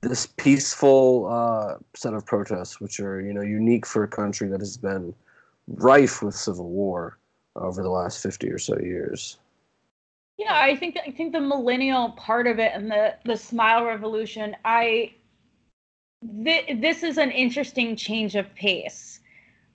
this 0.00 0.26
peaceful 0.26 1.26
uh, 1.26 1.76
set 1.94 2.14
of 2.14 2.24
protests, 2.24 2.80
which 2.80 3.00
are 3.00 3.20
you 3.20 3.34
know 3.34 3.42
unique 3.42 3.84
for 3.84 4.02
a 4.02 4.08
country 4.08 4.48
that 4.48 4.60
has 4.60 4.78
been 4.78 5.14
rife 5.66 6.22
with 6.22 6.34
civil 6.34 6.70
war 6.70 7.18
over 7.56 7.82
the 7.82 7.90
last 7.90 8.22
fifty 8.22 8.48
or 8.48 8.58
so 8.58 8.78
years. 8.78 9.36
Yeah, 10.38 10.54
I 10.54 10.76
think 10.76 10.96
I 11.04 11.10
think 11.10 11.32
the 11.32 11.40
millennial 11.40 12.10
part 12.12 12.46
of 12.46 12.60
it 12.60 12.72
and 12.72 12.88
the 12.88 13.16
the 13.24 13.36
smile 13.36 13.84
revolution. 13.84 14.56
I 14.64 15.14
th- 16.44 16.80
this 16.80 17.02
is 17.02 17.18
an 17.18 17.32
interesting 17.32 17.96
change 17.96 18.36
of 18.36 18.54
pace, 18.54 19.18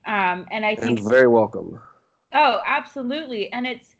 um, 0.05 0.48
and 0.51 0.65
I 0.65 0.75
think 0.75 1.00
and 1.00 1.10
very 1.10 1.27
welcome. 1.27 1.82
Oh, 2.32 2.62
absolutely, 2.65 3.51
and 3.51 3.67
it's 3.67 3.93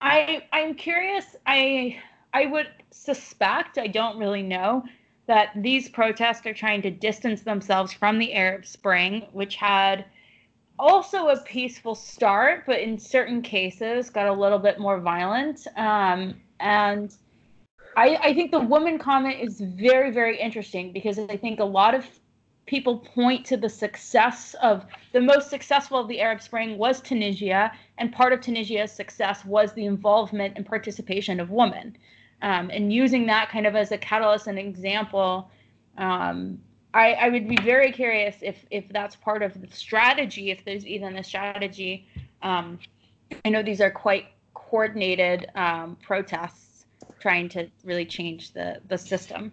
I 0.00 0.42
I'm 0.52 0.74
curious. 0.74 1.36
I 1.46 2.02
I 2.34 2.46
would 2.46 2.68
suspect 2.90 3.78
I 3.78 3.86
don't 3.86 4.18
really 4.18 4.42
know 4.42 4.82
that 5.28 5.50
these 5.54 5.88
protests 5.88 6.44
are 6.46 6.54
trying 6.54 6.82
to 6.82 6.90
distance 6.90 7.42
themselves 7.42 7.92
from 7.92 8.18
the 8.18 8.34
Arab 8.34 8.66
Spring, 8.66 9.26
which 9.32 9.54
had 9.54 10.04
also 10.78 11.28
a 11.28 11.40
peaceful 11.40 11.94
start, 11.94 12.64
but 12.66 12.80
in 12.80 12.98
certain 12.98 13.42
cases 13.42 14.10
got 14.10 14.28
a 14.28 14.32
little 14.32 14.58
bit 14.58 14.78
more 14.78 15.00
violent. 15.00 15.66
Um, 15.76 16.34
and 16.60 17.14
I, 17.96 18.16
I 18.16 18.34
think 18.34 18.50
the 18.50 18.60
woman 18.60 18.98
comment 18.98 19.40
is 19.40 19.60
very, 19.60 20.10
very 20.10 20.38
interesting 20.38 20.92
because 20.92 21.18
I 21.18 21.36
think 21.36 21.60
a 21.60 21.64
lot 21.64 21.94
of 21.94 22.06
people 22.66 22.98
point 22.98 23.46
to 23.46 23.56
the 23.56 23.68
success 23.68 24.54
of 24.60 24.84
the 25.12 25.20
most 25.20 25.48
successful 25.48 25.98
of 25.98 26.08
the 26.08 26.20
Arab 26.20 26.42
Spring 26.42 26.76
was 26.76 27.00
Tunisia, 27.00 27.72
and 27.98 28.12
part 28.12 28.32
of 28.32 28.40
Tunisia's 28.40 28.92
success 28.92 29.44
was 29.44 29.72
the 29.72 29.86
involvement 29.86 30.54
and 30.56 30.66
participation 30.66 31.40
of 31.40 31.50
women. 31.50 31.96
Um, 32.42 32.70
and 32.70 32.92
using 32.92 33.26
that 33.26 33.48
kind 33.48 33.66
of 33.66 33.76
as 33.76 33.92
a 33.92 33.98
catalyst 33.98 34.46
and 34.46 34.58
example 34.58 35.50
um, 35.96 36.58
I, 36.96 37.12
I 37.12 37.28
would 37.28 37.46
be 37.46 37.58
very 37.62 37.92
curious 37.92 38.36
if 38.40 38.64
if 38.70 38.88
that's 38.88 39.14
part 39.16 39.42
of 39.42 39.60
the 39.60 39.68
strategy, 39.70 40.50
if 40.50 40.64
there's 40.64 40.86
even 40.86 41.16
a 41.16 41.22
strategy. 41.22 42.08
Um, 42.42 42.78
I 43.44 43.50
know 43.50 43.62
these 43.62 43.82
are 43.82 43.90
quite 43.90 44.26
coordinated 44.54 45.46
um, 45.54 45.98
protests 46.02 46.86
trying 47.20 47.50
to 47.50 47.68
really 47.84 48.06
change 48.06 48.52
the 48.54 48.80
the 48.88 48.96
system. 48.96 49.52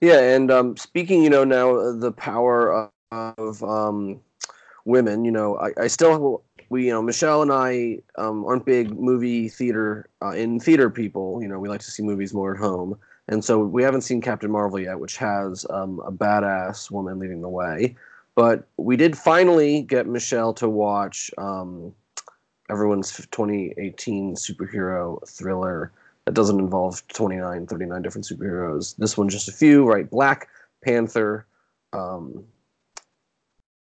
Yeah, 0.00 0.18
and 0.18 0.50
um, 0.50 0.76
speaking, 0.76 1.22
you 1.22 1.30
know, 1.30 1.44
now 1.44 1.76
uh, 1.76 1.92
the 1.92 2.10
power 2.10 2.90
of 3.12 3.62
um, 3.62 4.20
women. 4.84 5.24
You 5.24 5.30
know, 5.30 5.56
I, 5.58 5.84
I 5.84 5.86
still 5.86 6.42
we 6.70 6.86
you 6.86 6.90
know 6.90 7.02
Michelle 7.02 7.42
and 7.42 7.52
I 7.52 7.98
um, 8.18 8.44
aren't 8.46 8.66
big 8.66 8.98
movie 8.98 9.48
theater 9.48 10.08
uh, 10.20 10.30
in 10.30 10.58
theater 10.58 10.90
people. 10.90 11.40
You 11.40 11.46
know, 11.46 11.60
we 11.60 11.68
like 11.68 11.82
to 11.82 11.90
see 11.90 12.02
movies 12.02 12.34
more 12.34 12.52
at 12.52 12.58
home. 12.58 12.98
And 13.28 13.44
so 13.44 13.58
we 13.58 13.82
haven't 13.82 14.02
seen 14.02 14.20
Captain 14.20 14.50
Marvel 14.50 14.80
yet, 14.80 14.98
which 14.98 15.16
has 15.16 15.64
um, 15.70 16.00
a 16.04 16.10
badass 16.10 16.90
woman 16.90 17.18
leading 17.18 17.40
the 17.40 17.48
way. 17.48 17.96
But 18.34 18.66
we 18.76 18.96
did 18.96 19.16
finally 19.16 19.82
get 19.82 20.06
Michelle 20.06 20.54
to 20.54 20.68
watch 20.68 21.30
um, 21.38 21.94
everyone's 22.70 23.12
2018 23.12 24.34
superhero 24.34 25.26
thriller 25.28 25.92
that 26.24 26.34
doesn't 26.34 26.58
involve 26.58 27.06
29, 27.08 27.66
39 27.66 28.02
different 28.02 28.26
superheroes. 28.26 28.96
This 28.96 29.16
one 29.16 29.28
just 29.28 29.48
a 29.48 29.52
few, 29.52 29.84
right? 29.84 30.08
Black 30.08 30.48
Panther. 30.82 31.46
Um, 31.92 32.44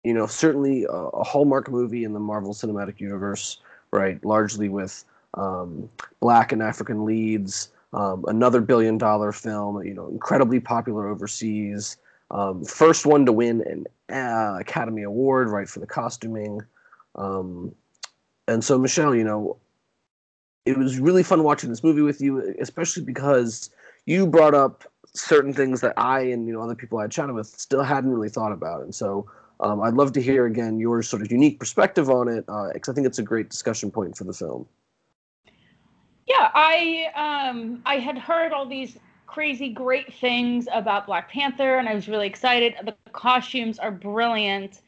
you 0.03 0.13
know, 0.13 0.27
certainly 0.27 0.83
a, 0.83 0.91
a, 0.91 1.23
hallmark 1.23 1.71
movie 1.71 2.03
in 2.03 2.13
the 2.13 2.19
Marvel 2.19 2.53
Cinematic 2.53 2.99
Universe, 2.99 3.59
right? 3.91 4.23
Largely 4.23 4.69
with 4.69 5.03
um, 5.33 5.89
black 6.19 6.51
and 6.51 6.61
African 6.61 7.05
leads. 7.05 7.69
Um, 7.93 8.25
another 8.27 8.61
billion 8.61 8.97
dollar 8.97 9.31
film, 9.31 9.83
you 9.83 9.93
know, 9.93 10.07
incredibly 10.07 10.59
popular 10.59 11.07
overseas. 11.07 11.97
Um, 12.31 12.65
first 12.65 13.05
one 13.05 13.25
to 13.25 13.31
win 13.31 13.61
an 13.61 13.85
uh, 14.13 14.59
Academy 14.59 15.03
Award, 15.03 15.49
right, 15.49 15.69
for 15.69 15.79
the 15.79 15.87
costuming. 15.87 16.61
Um, 17.15 17.73
and 18.47 18.63
so, 18.63 18.77
Michelle, 18.77 19.15
you 19.15 19.23
know, 19.23 19.57
it 20.65 20.77
was 20.77 20.99
really 20.99 21.23
fun 21.23 21.43
watching 21.43 21.69
this 21.69 21.83
movie 21.83 22.01
with 22.01 22.21
you, 22.21 22.55
especially 22.59 23.03
because 23.03 23.69
you 24.05 24.27
brought 24.27 24.53
up 24.53 24.83
certain 25.13 25.53
things 25.53 25.81
that 25.81 25.93
I 25.97 26.21
and 26.21 26.45
you 26.47 26.53
know 26.53 26.61
other 26.61 26.75
people 26.75 26.97
I 26.97 27.07
chatted 27.07 27.35
with 27.35 27.47
still 27.47 27.83
hadn't 27.83 28.11
really 28.11 28.29
thought 28.29 28.51
about. 28.51 28.81
And 28.81 28.93
so, 28.93 29.29
um, 29.59 29.81
I'd 29.81 29.93
love 29.93 30.11
to 30.13 30.21
hear 30.21 30.45
again 30.45 30.79
your 30.79 31.01
sort 31.01 31.21
of 31.21 31.31
unique 31.31 31.59
perspective 31.59 32.09
on 32.09 32.27
it, 32.27 32.45
because 32.45 32.89
uh, 32.89 32.91
I 32.91 32.93
think 32.93 33.07
it's 33.07 33.19
a 33.19 33.23
great 33.23 33.49
discussion 33.49 33.91
point 33.91 34.17
for 34.17 34.23
the 34.23 34.33
film. 34.33 34.67
Yeah, 36.25 36.49
I 36.53 37.07
um 37.49 37.81
I 37.85 37.99
had 37.99 38.17
heard 38.17 38.51
all 38.51 38.67
these 38.67 38.97
crazy 39.27 39.69
great 39.69 40.13
things 40.15 40.67
about 40.73 41.05
Black 41.05 41.29
Panther, 41.29 41.77
and 41.77 41.87
I 41.87 41.93
was 41.95 42.07
really 42.07 42.27
excited. 42.27 42.75
The 42.83 42.95
costumes 43.11 43.79
are 43.79 43.91
brilliant. 43.91 44.81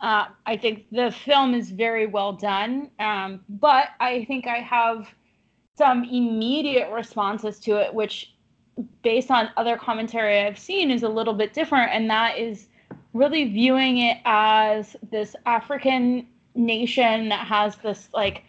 Uh, 0.00 0.26
I 0.46 0.56
think 0.56 0.86
the 0.90 1.10
film 1.12 1.54
is 1.54 1.70
very 1.70 2.06
well 2.06 2.32
done, 2.32 2.90
um, 2.98 3.40
but 3.48 3.88
I 4.00 4.24
think 4.24 4.46
I 4.46 4.56
have 4.58 5.08
some 5.76 6.04
immediate 6.04 6.90
responses 6.90 7.58
to 7.60 7.76
it, 7.76 7.92
which, 7.92 8.34
based 9.02 9.30
on 9.30 9.50
other 9.58 9.76
commentary 9.76 10.40
I've 10.40 10.58
seen, 10.58 10.90
is 10.90 11.02
a 11.02 11.08
little 11.08 11.34
bit 11.34 11.52
different, 11.52 11.92
and 11.92 12.08
that 12.10 12.38
is 12.38 12.68
really 13.12 13.44
viewing 13.44 13.98
it 13.98 14.18
as 14.24 14.96
this 15.10 15.36
African 15.46 16.26
nation 16.54 17.28
that 17.28 17.46
has 17.46 17.76
this 17.76 18.08
like 18.14 18.44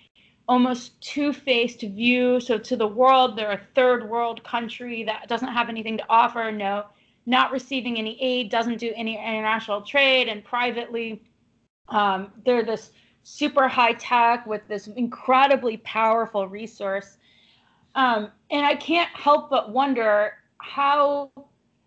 almost 0.51 0.99
two-faced 0.99 1.79
view. 1.79 2.37
So 2.41 2.57
to 2.57 2.75
the 2.75 2.85
world, 2.85 3.37
they're 3.37 3.53
a 3.53 3.61
third 3.73 4.09
world 4.09 4.43
country 4.43 5.01
that 5.05 5.29
doesn't 5.29 5.47
have 5.47 5.69
anything 5.69 5.97
to 5.99 6.03
offer, 6.09 6.51
no, 6.51 6.87
not 7.25 7.53
receiving 7.53 7.97
any 7.97 8.21
aid, 8.21 8.51
doesn't 8.51 8.77
do 8.77 8.91
any 8.97 9.13
international 9.13 9.81
trade, 9.81 10.27
and 10.27 10.43
privately, 10.43 11.23
um, 11.87 12.33
they're 12.45 12.65
this 12.65 12.91
super 13.23 13.69
high 13.69 13.93
tech 13.93 14.45
with 14.45 14.61
this 14.67 14.87
incredibly 14.87 15.77
powerful 15.77 16.49
resource. 16.49 17.15
Um, 17.95 18.29
and 18.49 18.65
I 18.65 18.75
can't 18.75 19.09
help 19.15 19.49
but 19.49 19.71
wonder 19.71 20.33
how 20.57 21.31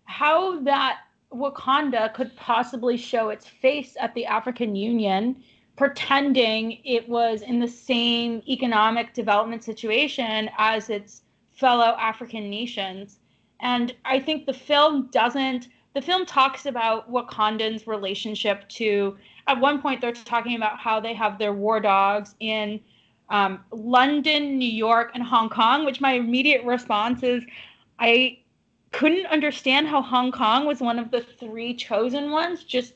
how 0.05 0.59
that 0.61 1.01
Wakanda 1.31 2.11
could 2.15 2.35
possibly 2.35 2.97
show 2.97 3.29
its 3.29 3.45
face 3.47 3.95
at 3.99 4.15
the 4.15 4.25
African 4.25 4.75
Union 4.75 5.43
pretending 5.75 6.79
it 6.85 7.07
was 7.07 7.41
in 7.41 7.59
the 7.59 7.67
same 7.67 8.41
economic 8.47 9.13
development 9.13 9.63
situation 9.63 10.49
as 10.57 10.89
its 10.89 11.23
fellow 11.53 11.95
African 11.99 12.49
nations. 12.49 13.19
And 13.59 13.93
I 14.05 14.19
think 14.19 14.45
the 14.45 14.53
film 14.53 15.09
doesn't, 15.11 15.69
the 15.93 16.01
film 16.01 16.25
talks 16.25 16.65
about 16.65 17.11
Wakandans' 17.11 17.87
relationship 17.87 18.67
to, 18.69 19.17
at 19.47 19.59
one 19.59 19.81
point, 19.81 20.01
they're 20.01 20.13
talking 20.13 20.55
about 20.55 20.79
how 20.79 20.99
they 20.99 21.13
have 21.13 21.37
their 21.37 21.53
war 21.53 21.79
dogs 21.79 22.35
in 22.39 22.79
um, 23.29 23.63
London, 23.71 24.57
New 24.57 24.69
York, 24.69 25.11
and 25.13 25.23
Hong 25.23 25.49
Kong, 25.49 25.85
which 25.85 25.99
my 25.99 26.13
immediate 26.13 26.63
response 26.63 27.23
is 27.23 27.43
I 27.99 28.39
couldn't 28.91 29.25
understand 29.25 29.87
how 29.87 30.01
Hong 30.01 30.31
Kong 30.31 30.65
was 30.65 30.79
one 30.79 30.99
of 30.99 31.11
the 31.11 31.21
three 31.21 31.73
chosen 31.73 32.31
ones, 32.31 32.63
just 32.63 32.93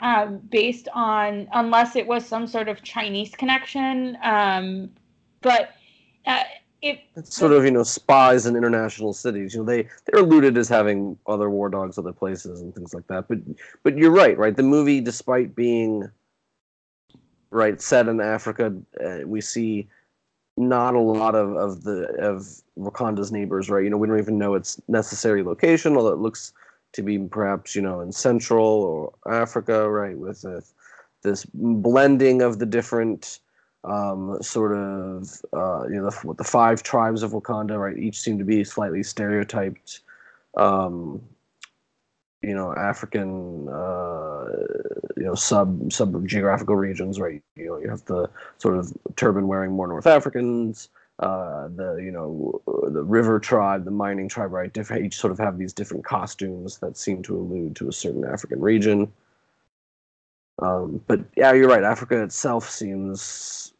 um, 0.00 0.38
based 0.50 0.88
on 0.94 1.48
unless 1.52 1.96
it 1.96 2.06
was 2.06 2.26
some 2.26 2.46
sort 2.46 2.68
of 2.68 2.82
Chinese 2.82 3.34
connection. 3.34 4.16
Um, 4.22 4.90
but 5.42 5.74
uh, 6.26 6.42
it, 6.82 7.00
it's 7.16 7.36
sort 7.36 7.52
of 7.52 7.64
you 7.64 7.70
know 7.70 7.82
spies 7.82 8.46
in 8.46 8.56
international 8.56 9.12
cities. 9.12 9.54
You 9.54 9.60
know 9.60 9.66
they 9.66 9.88
they're 10.06 10.22
alluded 10.22 10.56
as 10.56 10.68
having 10.68 11.18
other 11.26 11.50
war 11.50 11.68
dogs 11.68 11.98
other 11.98 12.12
places 12.12 12.60
and 12.60 12.74
things 12.74 12.94
like 12.94 13.06
that. 13.08 13.28
But 13.28 13.38
but 13.82 13.98
you're 13.98 14.10
right, 14.10 14.36
right? 14.38 14.56
The 14.56 14.62
movie, 14.62 15.00
despite 15.00 15.54
being 15.54 16.10
right 17.50 17.80
set 17.80 18.08
in 18.08 18.20
Africa, 18.20 18.74
uh, 19.04 19.18
we 19.26 19.40
see 19.40 19.88
not 20.56 20.94
a 20.94 21.00
lot 21.00 21.34
of, 21.34 21.56
of 21.56 21.82
the 21.84 22.04
of 22.18 22.46
Wakanda's 22.78 23.32
neighbors, 23.32 23.68
right? 23.68 23.84
You 23.84 23.90
know, 23.90 23.96
we 23.96 24.08
don't 24.08 24.18
even 24.18 24.38
know 24.38 24.54
its 24.54 24.80
necessary 24.88 25.42
location, 25.42 25.96
although 25.96 26.12
it 26.12 26.18
looks 26.18 26.52
to 26.92 27.02
be 27.02 27.18
perhaps 27.18 27.74
you 27.74 27.82
know 27.82 28.00
in 28.00 28.12
Central 28.12 28.66
or 29.24 29.32
Africa, 29.32 29.88
right, 29.88 30.16
with 30.16 30.44
this 31.22 31.46
blending 31.52 32.42
of 32.42 32.58
the 32.58 32.66
different 32.66 33.40
um, 33.84 34.38
sort 34.42 34.76
of 34.76 35.40
uh, 35.52 35.84
you 35.88 35.96
know 35.96 36.10
the, 36.10 36.34
the 36.34 36.44
five 36.44 36.82
tribes 36.82 37.22
of 37.22 37.32
Wakanda, 37.32 37.78
right? 37.78 37.96
Each 37.96 38.20
seem 38.20 38.38
to 38.38 38.44
be 38.44 38.64
slightly 38.64 39.02
stereotyped, 39.02 40.00
um, 40.56 41.22
you 42.42 42.54
know, 42.54 42.74
African, 42.74 43.68
uh, 43.68 44.44
you 45.16 45.24
know, 45.24 45.34
sub 45.34 45.92
sub 45.92 46.26
geographical 46.26 46.76
regions, 46.76 47.20
right? 47.20 47.42
You 47.56 47.66
know, 47.66 47.78
you 47.78 47.88
have 47.88 48.04
the 48.06 48.28
sort 48.58 48.76
of 48.76 48.92
turban 49.16 49.48
wearing 49.48 49.72
more 49.72 49.86
North 49.86 50.06
Africans 50.06 50.88
uh, 51.20 51.68
the 51.76 51.96
you 51.96 52.10
know 52.10 52.62
the 52.88 53.02
river 53.02 53.38
tribe, 53.38 53.84
the 53.84 53.90
mining 53.90 54.28
tribe, 54.28 54.52
right? 54.52 54.72
Different, 54.72 55.04
each 55.04 55.16
sort 55.16 55.32
of 55.32 55.38
have 55.38 55.58
these 55.58 55.72
different 55.72 56.02
costumes 56.02 56.78
that 56.78 56.96
seem 56.96 57.22
to 57.24 57.36
allude 57.36 57.76
to 57.76 57.88
a 57.88 57.92
certain 57.92 58.24
African 58.24 58.60
region. 58.60 59.12
Um, 60.60 61.02
but 61.06 61.20
yeah, 61.36 61.52
you're 61.52 61.68
right. 61.68 61.84
Africa 61.84 62.22
itself 62.22 62.68
seems, 62.68 63.74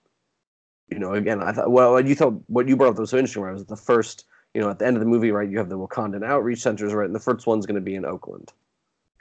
you 0.90 0.98
know, 0.98 1.14
again, 1.14 1.42
I 1.42 1.52
thought, 1.52 1.70
well, 1.70 1.98
you 2.00 2.14
thought 2.14 2.34
what 2.48 2.68
you 2.68 2.76
brought 2.76 2.90
up 2.90 2.98
was 2.98 3.10
so 3.10 3.16
interesting. 3.16 3.42
Right? 3.42 3.54
Was 3.54 3.64
the 3.64 3.76
first, 3.76 4.26
you 4.52 4.60
know, 4.60 4.68
at 4.68 4.78
the 4.78 4.86
end 4.86 4.96
of 4.96 5.00
the 5.00 5.08
movie, 5.08 5.30
right? 5.30 5.48
You 5.48 5.56
have 5.58 5.70
the 5.70 5.78
Wakandan 5.78 6.22
outreach 6.22 6.60
centers, 6.60 6.92
right? 6.92 7.06
And 7.06 7.14
the 7.14 7.20
first 7.20 7.46
one's 7.46 7.64
going 7.64 7.76
to 7.76 7.80
be 7.80 7.94
in 7.94 8.04
Oakland, 8.04 8.52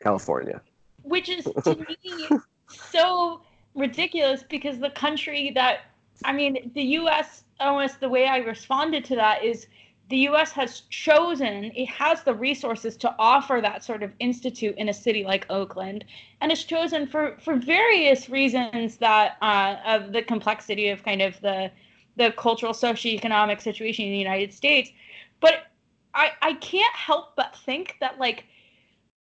California. 0.02 0.60
Which 1.04 1.30
is 1.30 1.46
to 1.64 1.76
me 1.76 2.40
so 2.92 3.42
ridiculous 3.76 4.44
because 4.44 4.78
the 4.78 4.90
country 4.90 5.52
that, 5.56 5.86
I 6.26 6.34
mean, 6.34 6.70
the 6.76 6.84
U.S 6.84 7.46
almost 7.60 8.00
the 8.00 8.10
way 8.10 8.28
I 8.28 8.38
responded 8.38 9.06
to 9.06 9.15
that 9.15 9.43
is 9.43 9.67
the 10.10 10.17
US 10.30 10.52
has 10.54 10.82
chosen, 10.89 11.72
it 11.76 11.88
has 11.88 12.24
the 12.24 12.34
resources 12.34 12.98
to 12.98 13.15
offer 13.19 13.60
that 13.62 13.84
sort 13.84 14.02
of 14.02 14.12
institute 14.19 14.76
in 14.78 14.89
a 14.89 14.93
city 14.93 15.24
like 15.24 15.45
Oakland, 15.50 16.04
and 16.41 16.52
it's 16.52 16.63
chosen 16.63 17.06
for, 17.06 17.38
for 17.43 17.56
various 17.56 18.28
reasons 18.30 18.98
that 18.98 19.38
uh, 19.41 19.76
of 19.86 20.12
the 20.12 20.24
complexity 20.24 20.89
of 20.89 21.04
kind 21.04 21.22
of 21.22 21.39
the 21.41 21.72
the 22.17 22.34
cultural 22.34 22.74
socioeconomic 22.74 23.62
situation 23.62 24.06
in 24.06 24.12
the 24.12 24.17
United 24.17 24.54
States. 24.54 24.91
But 25.39 25.67
I, 26.13 26.32
I 26.41 26.54
can't 26.56 26.95
help 26.95 27.36
but 27.38 27.56
think 27.65 27.95
that 28.02 28.19
like 28.19 28.43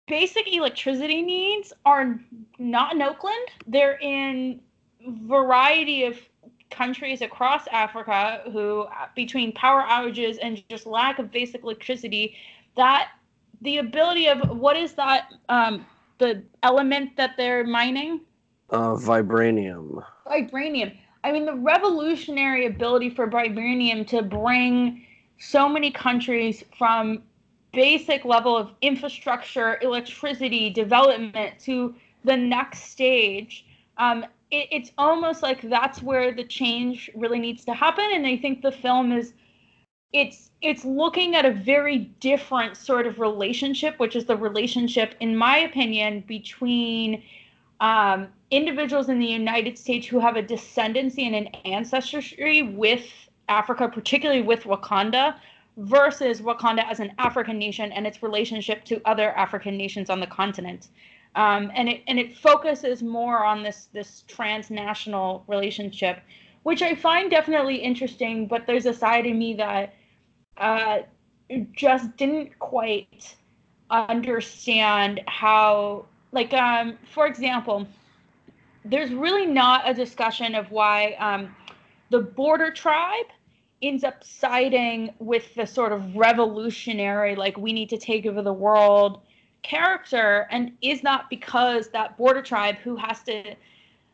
basic 0.07 0.51
electricity 0.51 1.21
needs 1.21 1.73
are 1.85 2.19
not 2.57 2.95
in 2.95 3.01
Oakland. 3.01 3.47
They're 3.67 3.99
in 3.99 4.61
variety 5.05 6.05
of 6.05 6.17
countries 6.71 7.21
across 7.21 7.67
Africa 7.67 8.41
who, 8.51 8.87
between 9.15 9.51
power 9.53 9.83
outages 9.83 10.37
and 10.41 10.63
just 10.69 10.85
lack 10.85 11.19
of 11.19 11.31
basic 11.31 11.63
electricity, 11.63 12.35
that 12.75 13.09
the 13.61 13.77
ability 13.77 14.27
of 14.27 14.57
what 14.57 14.75
is 14.75 14.93
that 14.93 15.33
um, 15.49 15.85
the 16.17 16.43
element 16.63 17.15
that 17.17 17.31
they're 17.37 17.65
mining? 17.65 18.21
Uh, 18.69 18.95
vibranium. 18.95 20.03
Vibranium. 20.25 20.97
I 21.23 21.31
mean, 21.31 21.45
the 21.45 21.55
revolutionary 21.55 22.65
ability 22.65 23.09
for 23.09 23.27
vibranium 23.27 24.07
to 24.07 24.23
bring 24.23 25.05
so 25.37 25.69
many 25.69 25.91
countries 25.91 26.63
from 26.77 27.23
basic 27.73 28.25
level 28.25 28.57
of 28.57 28.71
infrastructure, 28.81 29.77
electricity, 29.81 30.69
development 30.69 31.59
to 31.59 31.95
the 32.23 32.35
next 32.35 32.85
stage 32.85 33.65
um, 33.97 34.25
it, 34.51 34.67
it's 34.71 34.91
almost 34.97 35.41
like 35.41 35.61
that's 35.63 36.03
where 36.03 36.33
the 36.33 36.43
change 36.43 37.09
really 37.15 37.39
needs 37.39 37.65
to 37.65 37.73
happen. 37.73 38.09
And 38.13 38.27
i 38.27 38.37
think 38.37 38.61
the 38.61 38.71
film 38.71 39.11
is 39.11 39.33
it's 40.13 40.51
it's 40.61 40.83
looking 40.83 41.35
at 41.35 41.45
a 41.45 41.51
very 41.51 41.99
different 42.19 42.75
sort 42.75 43.07
of 43.07 43.19
relationship 43.19 43.97
which 43.99 44.15
is 44.15 44.25
the 44.25 44.35
relationship 44.35 45.15
in 45.19 45.35
my 45.35 45.59
opinion 45.59 46.23
between 46.27 47.23
um, 47.79 48.27
individuals 48.51 49.09
in 49.09 49.19
the 49.19 49.25
united 49.25 49.77
states 49.77 50.05
who 50.05 50.19
have 50.19 50.35
a 50.35 50.43
descendancy 50.43 51.25
and 51.25 51.35
an 51.35 51.47
ancestry 51.65 52.61
with 52.61 53.05
africa 53.47 53.87
particularly 53.87 54.41
with 54.41 54.63
wakanda 54.63 55.35
versus 55.77 56.41
wakanda 56.41 56.83
as 56.89 56.99
an 56.99 57.13
african 57.17 57.57
nation 57.57 57.91
and 57.93 58.05
its 58.05 58.21
relationship 58.21 58.83
to 58.83 59.01
other 59.05 59.31
african 59.37 59.77
nations 59.77 60.09
on 60.09 60.19
the 60.19 60.27
continent 60.27 60.89
um, 61.35 61.71
and 61.75 61.87
it 61.89 62.01
and 62.07 62.19
it 62.19 62.37
focuses 62.37 63.01
more 63.01 63.45
on 63.45 63.63
this 63.63 63.87
this 63.93 64.23
transnational 64.27 65.43
relationship, 65.47 66.19
which 66.63 66.81
I 66.81 66.95
find 66.95 67.31
definitely 67.31 67.77
interesting. 67.77 68.47
But 68.47 68.67
there's 68.67 68.85
a 68.85 68.93
side 68.93 69.25
of 69.25 69.35
me 69.35 69.53
that 69.55 69.93
uh, 70.57 70.99
just 71.73 72.15
didn't 72.17 72.57
quite 72.59 73.35
understand 73.89 75.21
how, 75.27 76.05
like, 76.31 76.53
um, 76.53 76.97
for 77.13 77.27
example, 77.27 77.87
there's 78.85 79.13
really 79.13 79.45
not 79.45 79.89
a 79.89 79.93
discussion 79.93 80.55
of 80.55 80.71
why 80.71 81.13
um, 81.13 81.55
the 82.09 82.19
border 82.19 82.71
tribe 82.71 83.25
ends 83.81 84.03
up 84.03 84.23
siding 84.23 85.13
with 85.19 85.53
the 85.55 85.65
sort 85.65 85.91
of 85.91 86.15
revolutionary, 86.15 87.35
like 87.35 87.57
we 87.57 87.73
need 87.73 87.89
to 87.89 87.97
take 87.97 88.25
over 88.25 88.41
the 88.41 88.53
world 88.53 89.21
character 89.63 90.47
and 90.49 90.71
is 90.81 91.03
not 91.03 91.29
because 91.29 91.89
that 91.89 92.17
border 92.17 92.41
tribe 92.41 92.75
who 92.77 92.95
has 92.95 93.21
to 93.23 93.55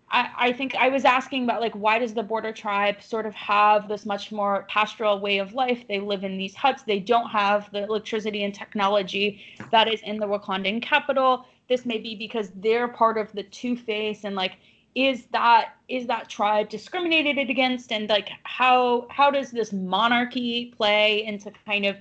I, 0.10 0.30
I 0.38 0.54
think 0.54 0.76
I 0.76 0.90
was 0.90 1.06
asking 1.06 1.44
about 1.44 1.62
like 1.62 1.74
why 1.74 2.00
does 2.00 2.14
the 2.14 2.24
border 2.24 2.52
tribe 2.54 3.02
sort 3.02 3.26
of 3.26 3.34
have 3.36 3.88
this 3.88 4.06
much 4.06 4.32
more 4.32 4.66
pastoral 4.70 5.20
way 5.20 5.40
of 5.40 5.54
life? 5.54 5.86
They 5.88 6.00
live 6.00 6.24
in 6.24 6.38
these 6.38 6.56
huts. 6.56 6.84
They 6.84 7.00
don't 7.00 7.30
have 7.30 7.70
the 7.72 7.84
electricity 7.84 8.44
and 8.44 8.54
technology 8.54 9.42
that 9.72 9.92
is 9.92 10.02
in 10.02 10.18
the 10.18 10.26
Wakandan 10.26 10.82
capital. 10.82 11.46
This 11.68 11.86
may 11.86 11.98
be 11.98 12.16
because 12.16 12.52
they're 12.56 12.88
part 12.88 13.18
of 13.18 13.32
the 13.34 13.44
two 13.44 13.76
face 13.76 14.24
and 14.24 14.36
like 14.36 14.54
is 14.96 15.26
that 15.28 15.74
is 15.90 16.08
that 16.08 16.28
tribe 16.28 16.70
discriminated 16.70 17.38
against 17.50 17.92
and 17.92 18.10
like 18.10 18.30
how 18.44 19.06
how 19.10 19.30
does 19.30 19.52
this 19.52 19.72
monarchy 19.72 20.74
play 20.76 21.24
into 21.26 21.52
kind 21.66 21.86
of 21.86 21.98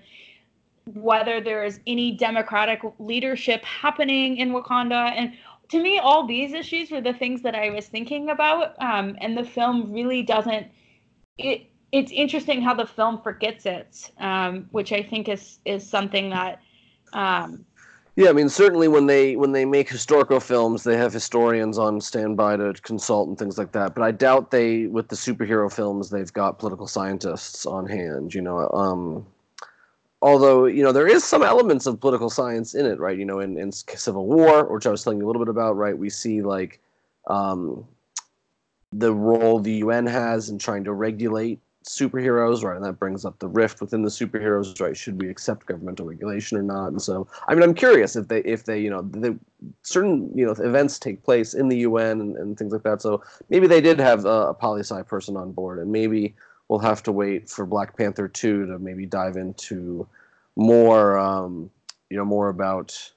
whether 0.94 1.40
there 1.40 1.64
is 1.64 1.81
any 1.87 2.12
democratic 2.12 2.81
leadership 2.99 3.64
happening 3.64 4.37
in 4.38 4.51
Wakanda 4.51 5.12
and 5.16 5.33
to 5.68 5.83
me 5.83 5.99
all 5.99 6.27
these 6.27 6.53
issues 6.53 6.90
were 6.90 7.01
the 7.01 7.12
things 7.12 7.42
that 7.42 7.55
I 7.55 7.70
was 7.70 7.87
thinking 7.87 8.31
about 8.31 8.81
um, 8.81 9.16
and 9.20 9.37
the 9.37 9.44
film 9.44 9.92
really 9.92 10.22
doesn't 10.22 10.68
it 11.38 11.70
it's 11.92 12.12
interesting 12.12 12.62
how 12.62 12.75
the 12.75 12.87
film 12.87 13.20
forgets 13.22 13.66
it 13.66 14.11
um, 14.18 14.66
which 14.70 14.92
I 14.92 15.03
think 15.03 15.29
is 15.29 15.59
is 15.64 15.88
something 15.88 16.31
that 16.31 16.61
um, 17.12 17.64
yeah, 18.16 18.31
I 18.31 18.33
mean, 18.33 18.49
certainly 18.49 18.88
when 18.88 19.07
they 19.07 19.37
when 19.37 19.53
they 19.53 19.66
make 19.66 19.90
historical 19.90 20.40
films, 20.40 20.85
they 20.85 20.96
have 20.96 21.12
historians 21.12 21.77
on 21.79 22.01
standby 22.01 22.57
to 22.57 22.72
consult 22.72 23.29
and 23.29 23.38
things 23.38 23.59
like 23.59 23.72
that. 23.72 23.94
But 23.94 24.03
I 24.03 24.11
doubt 24.11 24.51
they, 24.51 24.87
with 24.87 25.09
the 25.09 25.16
superhero 25.16 25.70
films, 25.70 26.09
they've 26.09 26.33
got 26.33 26.59
political 26.59 26.87
scientists 26.87 27.66
on 27.66 27.87
hand. 27.87 28.33
You 28.33 28.40
know, 28.40 28.70
um, 28.70 29.27
although 30.23 30.67
you 30.67 30.83
know 30.83 30.93
there 30.93 31.07
is 31.07 31.25
some 31.25 31.43
elements 31.43 31.87
of 31.87 32.01
political 32.01 32.31
science 32.31 32.75
in 32.75 32.87
it, 32.87 32.99
right? 32.99 33.19
You 33.19 33.25
know, 33.25 33.41
in, 33.41 33.59
in 33.59 33.73
Civil 33.73 34.27
War, 34.27 34.65
which 34.73 34.87
I 34.87 34.91
was 34.91 35.03
telling 35.03 35.19
you 35.19 35.27
a 35.27 35.29
little 35.29 35.45
bit 35.45 35.51
about, 35.51 35.77
right? 35.77 35.97
We 35.97 36.11
see 36.11 36.43
like 36.43 36.81
um, 37.27 37.87
the 38.93 39.13
role 39.13 39.61
the 39.61 39.75
UN 39.75 40.07
has 40.07 40.49
in 40.49 40.59
trying 40.59 40.85
to 40.85 40.93
regulate 40.93 41.61
superheroes, 41.87 42.65
right? 42.65 42.77
And 42.77 42.85
that 42.85 42.99
brings 42.99 43.25
up 43.25 43.39
the 43.39 43.49
rift 43.49 43.81
within 43.81 44.03
the 44.03 44.09
superheroes, 44.09 44.81
right? 44.81 44.97
Should 44.97 45.21
we 45.21 45.29
accept 45.29 45.67
governmental 45.67 46.07
regulation 46.07 46.59
or 46.59 46.63
not? 46.63 46.89
And 46.89 47.01
so, 47.01 47.29
I 47.47 47.55
mean, 47.55 47.63
I'm 47.63 47.75
curious 47.75 48.17
if 48.17 48.29
they, 48.29 48.41
if 48.41 48.65
they, 48.65 48.81
you 48.81 48.91
know, 48.91 49.03
the 49.03 49.39
certain, 49.83 50.31
you 50.35 50.45
know, 50.45 50.53
events 50.53 50.99
take 50.99 51.23
place 51.23 51.55
in 51.55 51.69
the 51.69 51.79
UN 51.79 52.21
and, 52.21 52.37
and 52.37 52.59
things 52.59 52.73
like 52.73 52.83
that. 52.83 53.03
So 53.03 53.23
maybe 53.51 53.67
they 53.67 53.81
did 53.81 54.01
have 54.01 54.25
a, 54.25 54.49
a 54.49 54.55
poli 54.55 54.81
sci 54.81 55.01
person 55.03 55.37
on 55.37 55.53
board, 55.53 55.79
and 55.79 55.93
maybe 55.93 56.35
we'll 56.69 56.79
have 56.79 57.03
to 57.05 57.13
wait 57.13 57.49
for 57.49 57.67
Black 57.67 57.97
Panther 57.97 58.29
two 58.29 58.67
to 58.67 58.79
maybe 58.79 59.07
dive 59.07 59.37
into 59.37 60.07
more, 60.57 61.19
um, 61.19 61.71
you 62.11 62.17
know, 62.17 62.25
more 62.25 62.49
about 62.49 63.13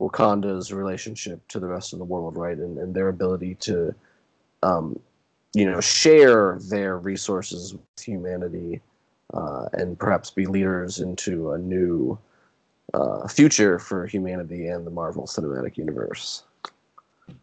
Wakanda's 0.00 0.72
relationship 0.72 1.46
to 1.48 1.60
the 1.60 1.66
rest 1.66 1.92
of 1.92 1.98
the 1.98 2.04
world, 2.04 2.36
right, 2.36 2.56
and, 2.56 2.78
and 2.78 2.94
their 2.94 3.08
ability 3.08 3.54
to 3.56 3.94
um, 4.62 4.98
you 5.54 5.70
know 5.70 5.80
share 5.80 6.58
their 6.68 6.98
resources 6.98 7.72
with 7.72 7.82
humanity 8.00 8.80
uh, 9.34 9.66
and 9.72 9.98
perhaps 9.98 10.30
be 10.30 10.46
leaders 10.46 11.00
into 11.00 11.52
a 11.52 11.58
new 11.58 12.18
uh, 12.94 13.26
future 13.28 13.78
for 13.78 14.06
humanity 14.06 14.68
and 14.68 14.86
the 14.86 14.90
Marvel 14.90 15.24
Cinematic 15.24 15.76
Universe. 15.76 16.44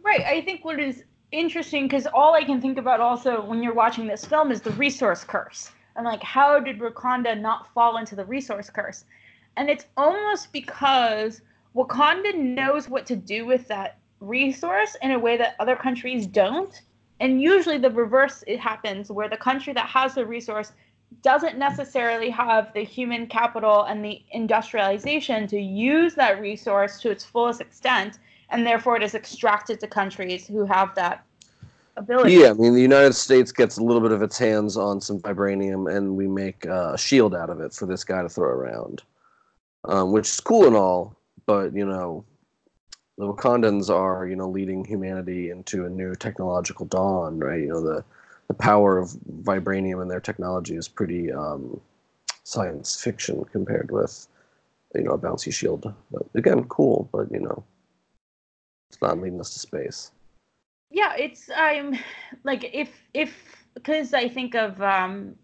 Right. 0.02 0.22
I 0.22 0.42
think 0.42 0.66
what 0.66 0.80
is 0.80 1.04
interesting 1.32 1.84
because 1.84 2.08
all 2.08 2.34
I 2.34 2.44
can 2.44 2.62
think 2.62 2.78
about 2.78 3.00
also 3.00 3.42
when 3.44 3.62
you're 3.62 3.74
watching 3.74 4.08
this 4.08 4.26
film 4.26 4.52
is 4.52 4.62
the 4.62 4.72
resource 4.72 5.24
curse. 5.24 5.72
And 5.96 6.06
like, 6.06 6.24
how 6.24 6.60
did 6.60 6.80
Wakanda 6.80 7.40
not 7.40 7.74
fall 7.74 7.98
into 7.98 8.16
the 8.16 8.26
resource 8.26 8.70
curse? 8.70 9.06
And 9.56 9.70
it's 9.70 9.86
almost 9.98 10.54
because 10.54 11.42
Wakanda 11.76 12.36
knows 12.36 12.88
what 12.90 13.06
to 13.08 13.16
do 13.16 13.46
with 13.46 13.68
that 13.68 13.98
resource 14.20 14.96
in 15.02 15.12
a 15.12 15.20
way 15.20 15.38
that 15.38 15.56
other 15.60 15.76
countries 15.76 16.26
don't 16.26 16.82
and 17.20 17.42
usually 17.42 17.78
the 17.78 17.90
reverse 17.90 18.44
it 18.48 18.60
happens 18.60 19.12
where 19.12 19.30
the 19.30 19.38
country 19.38 19.74
that 19.74 19.88
has 19.88 20.16
the 20.16 20.26
resource 20.26 20.74
doesn't 21.22 21.58
necessarily 21.58 22.30
have 22.30 22.74
the 22.74 22.84
human 22.84 23.28
capital 23.28 23.84
and 23.84 24.04
the 24.04 24.22
industrialization 24.32 25.48
to 25.48 25.60
use 25.60 26.16
that 26.16 26.40
resource 26.42 27.00
to 27.00 27.10
its 27.10 27.24
fullest 27.24 27.62
extent 27.62 28.20
and 28.50 28.66
therefore 28.66 28.96
it 28.96 29.04
is 29.04 29.16
extracted 29.16 29.80
to 29.80 29.88
countries 29.88 30.48
who 30.48 30.66
have 30.66 30.94
that 30.96 31.26
ability 31.98 32.34
yeah 32.34 32.50
i 32.50 32.54
mean 32.54 32.74
the 32.74 32.82
united 32.82 33.14
states 33.14 33.52
gets 33.52 33.78
a 33.78 33.84
little 33.84 34.02
bit 34.02 34.12
of 34.12 34.22
its 34.22 34.38
hands 34.38 34.78
on 34.78 35.02
some 35.02 35.20
vibranium 35.20 35.94
and 35.94 36.16
we 36.16 36.28
make 36.28 36.66
a 36.66 36.98
shield 36.98 37.34
out 37.34 37.50
of 37.50 37.60
it 37.60 37.74
for 37.74 37.86
this 37.86 38.04
guy 38.04 38.22
to 38.22 38.30
throw 38.30 38.50
around 38.50 39.04
um, 39.86 40.12
which 40.12 40.28
is 40.28 40.40
cool 40.40 40.68
and 40.68 40.76
all 40.76 41.16
but 41.46 41.74
you 41.74 41.86
know 41.86 42.24
the 43.18 43.26
Wakandans 43.26 43.90
are, 43.90 44.28
you 44.28 44.36
know, 44.36 44.48
leading 44.48 44.86
humanity 44.86 45.50
into 45.50 45.86
a 45.86 45.90
new 45.90 46.16
technological 46.16 46.86
dawn, 46.86 47.40
right? 47.40 47.62
You 47.62 47.70
know, 47.70 47.82
the 47.82 48.04
the 48.48 48.54
power 48.54 48.98
of 48.98 49.10
vibranium 49.42 50.02
and 50.02 50.10
their 50.10 50.22
technology 50.22 50.76
is 50.76 50.88
pretty 50.88 51.34
um, 51.34 51.82
science 52.46 53.02
fiction 53.02 53.44
compared 53.52 53.92
with, 53.92 54.26
you 54.96 55.04
know, 55.04 55.12
a 55.12 55.18
bouncy 55.18 55.54
shield. 55.54 55.94
But 56.12 56.24
again, 56.34 56.64
cool, 56.66 57.10
but 57.12 57.30
you 57.32 57.42
know, 57.42 57.64
it's 58.90 59.02
not 59.02 59.20
leading 59.20 59.40
us 59.40 59.54
to 59.54 59.60
space. 59.60 60.12
Yeah, 60.90 61.14
it's 61.16 61.50
I'm 61.56 61.98
like 62.44 62.70
if 62.74 62.90
if 63.14 63.34
because 63.74 64.14
I 64.14 64.28
think 64.28 64.56
of 64.56 64.82
um, 64.82 65.36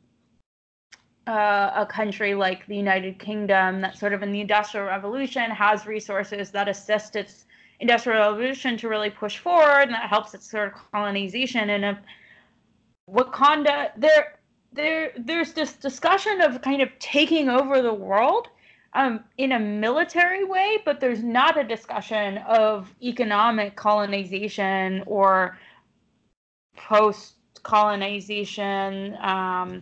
uh, 1.28 1.72
a 1.76 1.86
country 1.86 2.34
like 2.34 2.66
the 2.68 2.76
United 2.76 3.20
Kingdom 3.20 3.82
that 3.82 3.98
sort 3.98 4.14
of 4.14 4.24
in 4.24 4.32
the 4.32 4.42
Industrial 4.42 4.86
Revolution 4.88 5.52
has 5.52 5.86
resources 5.86 6.52
that 6.52 6.68
assist 6.68 7.16
its 7.16 7.46
industrial 7.80 8.20
revolution 8.20 8.78
to 8.78 8.88
really 8.88 9.10
push 9.10 9.38
forward, 9.38 9.84
and 9.84 9.94
that 9.94 10.10
helps 10.10 10.34
its 10.34 10.50
sort 10.50 10.70
of 10.70 10.74
colonization. 10.92 11.70
And 11.70 11.84
if 11.84 11.98
Wakanda, 13.10 13.92
there, 13.98 14.40
there, 14.72 15.12
there's 15.18 15.54
this 15.54 15.74
discussion 15.74 16.42
of 16.42 16.62
kind 16.62 16.82
of 16.82 16.90
taking 17.00 17.50
over 17.50 17.82
the 17.82 17.94
world 17.94 18.48
um, 18.96 19.24
in 19.38 19.54
a 19.54 19.60
military 19.60 20.44
way, 20.44 20.78
but 20.86 21.00
there's 21.00 21.24
not 21.24 21.58
a 21.58 21.64
discussion 21.64 22.38
of 22.40 22.94
economic 23.02 23.76
colonization 23.76 25.04
or 25.06 25.58
post 26.76 27.36
colonization 27.64 29.18
um, 29.22 29.82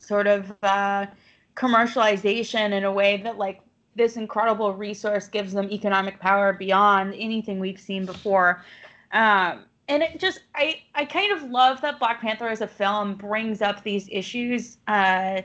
sort 0.00 0.26
of 0.26 0.52
uh, 0.62 1.06
commercialization 1.54 2.72
in 2.72 2.84
a 2.84 2.92
way 2.92 3.18
that 3.22 3.38
like 3.38 3.60
this 3.94 4.16
incredible 4.16 4.72
resource 4.72 5.28
gives 5.28 5.52
them 5.52 5.70
economic 5.70 6.18
power 6.18 6.52
beyond 6.52 7.14
anything 7.14 7.60
we've 7.60 7.80
seen 7.80 8.06
before. 8.06 8.64
Um, 9.12 9.64
and 9.88 10.02
it 10.02 10.18
just, 10.18 10.40
I, 10.54 10.82
I 10.94 11.04
kind 11.04 11.32
of 11.32 11.50
love 11.50 11.80
that 11.82 11.98
Black 11.98 12.20
Panther 12.20 12.48
as 12.48 12.62
a 12.62 12.66
film 12.66 13.14
brings 13.14 13.60
up 13.60 13.82
these 13.82 14.08
issues 14.10 14.78
uh, 14.88 15.42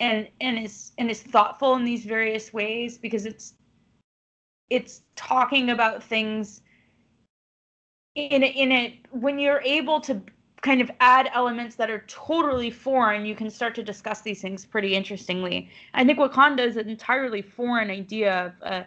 and 0.00 0.28
and 0.40 0.58
is 0.58 0.92
and 0.98 1.10
is 1.10 1.22
thoughtful 1.22 1.76
in 1.76 1.84
these 1.84 2.04
various 2.04 2.52
ways 2.52 2.98
because 2.98 3.26
it's 3.26 3.54
it's 4.70 5.02
talking 5.14 5.70
about 5.70 6.02
things 6.02 6.62
in 8.14 8.42
a, 8.42 8.46
in 8.46 8.72
it 8.72 8.94
when 9.10 9.38
you're 9.38 9.60
able 9.62 10.00
to 10.00 10.22
kind 10.62 10.80
of 10.80 10.90
add 11.00 11.28
elements 11.34 11.76
that 11.76 11.90
are 11.90 12.04
totally 12.08 12.70
foreign, 12.70 13.26
you 13.26 13.34
can 13.34 13.50
start 13.50 13.74
to 13.74 13.82
discuss 13.82 14.22
these 14.22 14.40
things 14.40 14.64
pretty 14.64 14.94
interestingly. 14.94 15.68
I 15.92 16.04
think 16.04 16.18
Wakanda 16.18 16.66
is 16.66 16.78
an 16.78 16.88
entirely 16.88 17.42
foreign 17.42 17.90
idea 17.90 18.46
of, 18.46 18.72
uh, 18.72 18.84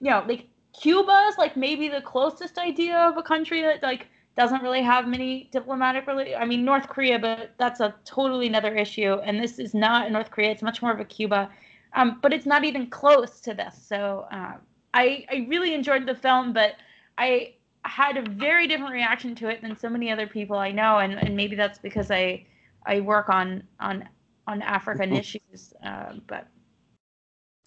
you 0.00 0.10
know, 0.10 0.24
like 0.26 0.48
Cuba 0.78 1.28
is 1.30 1.38
like 1.38 1.56
maybe 1.56 1.88
the 1.88 2.00
closest 2.00 2.58
idea 2.58 2.98
of 2.98 3.16
a 3.16 3.22
country 3.22 3.62
that 3.62 3.80
like 3.80 4.08
doesn't 4.40 4.62
really 4.62 4.82
have 4.82 5.06
many 5.06 5.50
diplomatic 5.52 6.06
relations. 6.06 6.38
I 6.40 6.46
mean, 6.46 6.64
North 6.64 6.88
Korea, 6.88 7.18
but 7.18 7.50
that's 7.58 7.80
a 7.80 7.94
totally 8.06 8.46
another 8.46 8.74
issue. 8.74 9.12
And 9.26 9.38
this 9.38 9.58
is 9.58 9.74
not 9.74 10.10
North 10.10 10.30
Korea; 10.30 10.50
it's 10.50 10.62
much 10.62 10.80
more 10.80 10.92
of 10.92 10.98
a 10.98 11.04
Cuba. 11.04 11.50
Um, 11.92 12.18
but 12.22 12.32
it's 12.32 12.46
not 12.46 12.64
even 12.64 12.86
close 12.88 13.42
to 13.42 13.52
this. 13.52 13.74
So 13.92 14.26
uh, 14.32 14.54
I 14.94 15.26
I 15.30 15.46
really 15.52 15.74
enjoyed 15.74 16.06
the 16.06 16.14
film, 16.14 16.54
but 16.54 16.76
I 17.18 17.52
had 17.84 18.16
a 18.16 18.22
very 18.22 18.66
different 18.66 18.94
reaction 18.94 19.34
to 19.34 19.48
it 19.48 19.60
than 19.60 19.76
so 19.76 19.90
many 19.90 20.10
other 20.10 20.26
people 20.26 20.56
I 20.56 20.72
know, 20.72 20.98
and, 20.98 21.12
and 21.14 21.36
maybe 21.36 21.54
that's 21.54 21.78
because 21.78 22.10
I 22.10 22.46
I 22.86 23.00
work 23.00 23.28
on 23.28 23.62
on 23.78 24.08
on 24.46 24.62
African 24.62 25.10
mm-hmm. 25.10 25.16
issues, 25.16 25.74
uh, 25.84 26.14
but 26.26 26.46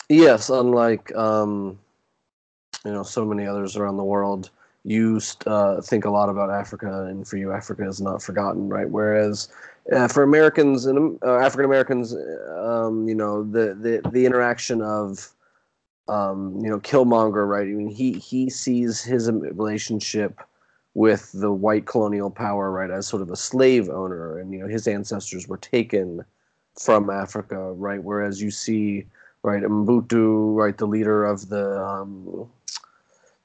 yes, 0.10 0.50
unlike 0.50 1.16
um, 1.16 1.78
you 2.84 2.92
know 2.92 3.04
so 3.04 3.24
many 3.26 3.46
others 3.46 3.78
around 3.78 3.98
the 3.98 4.10
world, 4.16 4.50
you 4.84 5.22
uh, 5.46 5.82
think 5.82 6.06
a 6.06 6.10
lot 6.10 6.30
about 6.30 6.50
Africa, 6.50 7.06
and 7.06 7.28
for 7.28 7.38
you, 7.38 7.52
Africa 7.52 7.88
is 7.88 8.02
not 8.02 8.22
forgotten, 8.22 8.68
right? 8.68 8.90
Whereas 8.90 9.50
uh, 9.92 10.08
for 10.08 10.24
Americans 10.24 10.86
and 10.86 11.18
uh, 11.24 11.38
African 11.38 11.66
Americans, 11.66 12.14
um, 12.58 13.08
you 13.08 13.16
know 13.16 13.44
the, 13.44 13.76
the 13.76 14.10
the 14.12 14.26
interaction 14.26 14.82
of 14.82 15.34
um, 16.08 16.60
you 16.62 16.70
know, 16.70 16.80
Killmonger, 16.80 17.48
right? 17.48 17.68
I 17.68 17.72
mean, 17.72 17.90
he 17.90 18.14
he 18.14 18.50
sees 18.50 19.02
his 19.02 19.32
relationship 19.32 20.40
with 20.96 21.32
the 21.34 21.52
white 21.52 21.86
colonial 21.86 22.30
power, 22.30 22.72
right, 22.72 22.92
as 22.92 23.08
sort 23.08 23.22
of 23.22 23.30
a 23.32 23.36
slave 23.36 23.90
owner, 23.90 24.38
and 24.40 24.54
you 24.54 24.60
know, 24.60 24.68
his 24.68 24.88
ancestors 24.88 25.48
were 25.48 25.58
taken 25.58 26.24
from 26.80 27.10
Africa, 27.10 27.74
right? 27.74 28.04
Whereas 28.04 28.42
you 28.42 28.52
see, 28.52 29.06
right, 29.44 29.64
Mbutu, 29.64 30.56
right, 30.56 30.78
the 30.78 30.88
leader 30.88 31.26
of 31.26 31.50
the 31.50 31.82
um, 31.82 32.50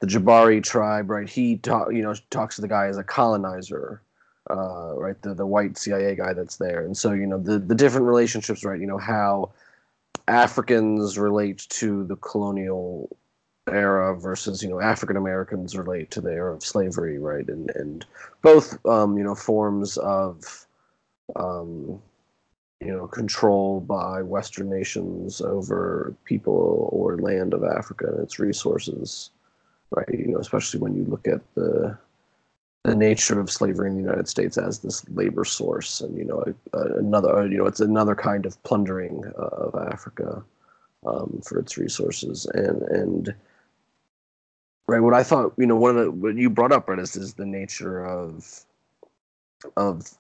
the 0.01 0.07
Jabari 0.07 0.63
tribe, 0.63 1.11
right? 1.11 1.29
He 1.29 1.57
talk, 1.57 1.93
you 1.93 2.03
know, 2.03 2.15
talks 2.31 2.57
to 2.57 2.63
the 2.63 2.69
guy 2.69 2.87
as 2.87 2.99
a 2.99 3.05
colonizer, 3.05 4.03
uh, 4.51 4.95
right? 4.97 5.21
The 5.23 5.35
the 5.35 5.47
white 5.47 5.77
CIA 5.77 6.15
guy 6.15 6.33
that's 6.33 6.57
there, 6.57 6.85
and 6.85 6.97
so 6.97 7.13
you 7.13 7.27
know, 7.27 7.39
the 7.39 7.59
the 7.59 7.75
different 7.75 8.07
relationships, 8.07 8.65
right? 8.65 8.81
You 8.81 8.87
know 8.87 8.99
how 8.99 9.51
Africans 10.29 11.19
relate 11.19 11.67
to 11.71 12.05
the 12.05 12.17
colonial 12.17 13.17
era 13.69 14.19
versus 14.19 14.63
you 14.63 14.69
know 14.69 14.81
African 14.81 15.17
Americans 15.17 15.77
relate 15.77 16.11
to 16.13 16.21
the 16.21 16.31
era 16.31 16.55
of 16.55 16.63
slavery, 16.63 17.19
right? 17.19 17.49
And 17.49 17.71
and 17.75 18.07
both 18.43 18.85
um, 18.87 19.19
you 19.19 19.25
know 19.25 19.35
forms 19.35 19.97
of 19.99 20.67
um, 21.37 22.01
you 22.81 22.93
know 22.93 23.07
control 23.07 23.81
by 23.81 24.23
Western 24.23 24.71
nations 24.71 25.41
over 25.41 26.15
people 26.25 26.89
or 26.93 27.19
land 27.19 27.55
of 27.55 27.65
Africa 27.65 28.07
and 28.09 28.21
its 28.21 28.39
resources, 28.39 29.31
right? 29.91 30.09
You 30.09 30.29
know, 30.29 30.39
especially 30.39 30.81
when 30.81 30.95
you 30.95 31.05
look 31.05 31.27
at 31.27 31.41
the 31.55 31.97
the 32.85 32.95
nature 32.95 33.39
of 33.41 33.51
slavery 33.51 33.89
in 33.89 33.97
the 33.97 34.03
United 34.03 34.29
States 34.29 34.57
as 34.57 34.79
this 34.79 35.09
labor 35.11 35.45
source, 35.45 36.01
and 36.01 36.17
you 36.17 36.25
know 36.25 36.45
another 36.73 37.47
you 37.47 37.59
know 37.59 37.67
it's 37.67 37.81
another 37.81 38.15
kind 38.15 38.47
of 38.47 38.63
plundering 38.63 39.25
uh, 39.39 39.43
of 39.43 39.75
Africa 39.93 40.43
um, 41.07 41.41
for 41.45 41.59
its 41.59 41.77
resources, 41.77 42.47
and 42.55 42.83
and 42.83 43.35
right 44.87 45.01
what 45.01 45.15
I 45.15 45.23
thought 45.23 45.53
you 45.59 45.67
know 45.67 45.77
one 45.77 45.97
of 45.97 46.05
the 46.05 46.11
what 46.11 46.37
you 46.37 46.51
brought 46.51 46.73
up 46.73 46.89
right 46.89 46.99
is, 46.99 47.17
is 47.17 47.35
the 47.35 47.47
nature 47.47 48.05
of 48.05 48.65
of 49.77 50.11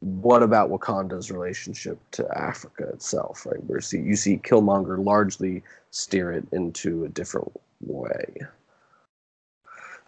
what 0.00 0.42
about 0.42 0.70
Wakanda's 0.70 1.30
relationship 1.30 1.98
to 2.10 2.28
Africa 2.38 2.88
itself, 2.88 3.46
right? 3.46 3.62
Where 3.64 3.80
see 3.80 4.00
you 4.00 4.16
see 4.16 4.36
Killmonger 4.36 5.02
largely 5.02 5.62
steer 5.90 6.30
it 6.32 6.44
into 6.52 7.04
a 7.04 7.08
different 7.08 7.50
way 7.80 8.46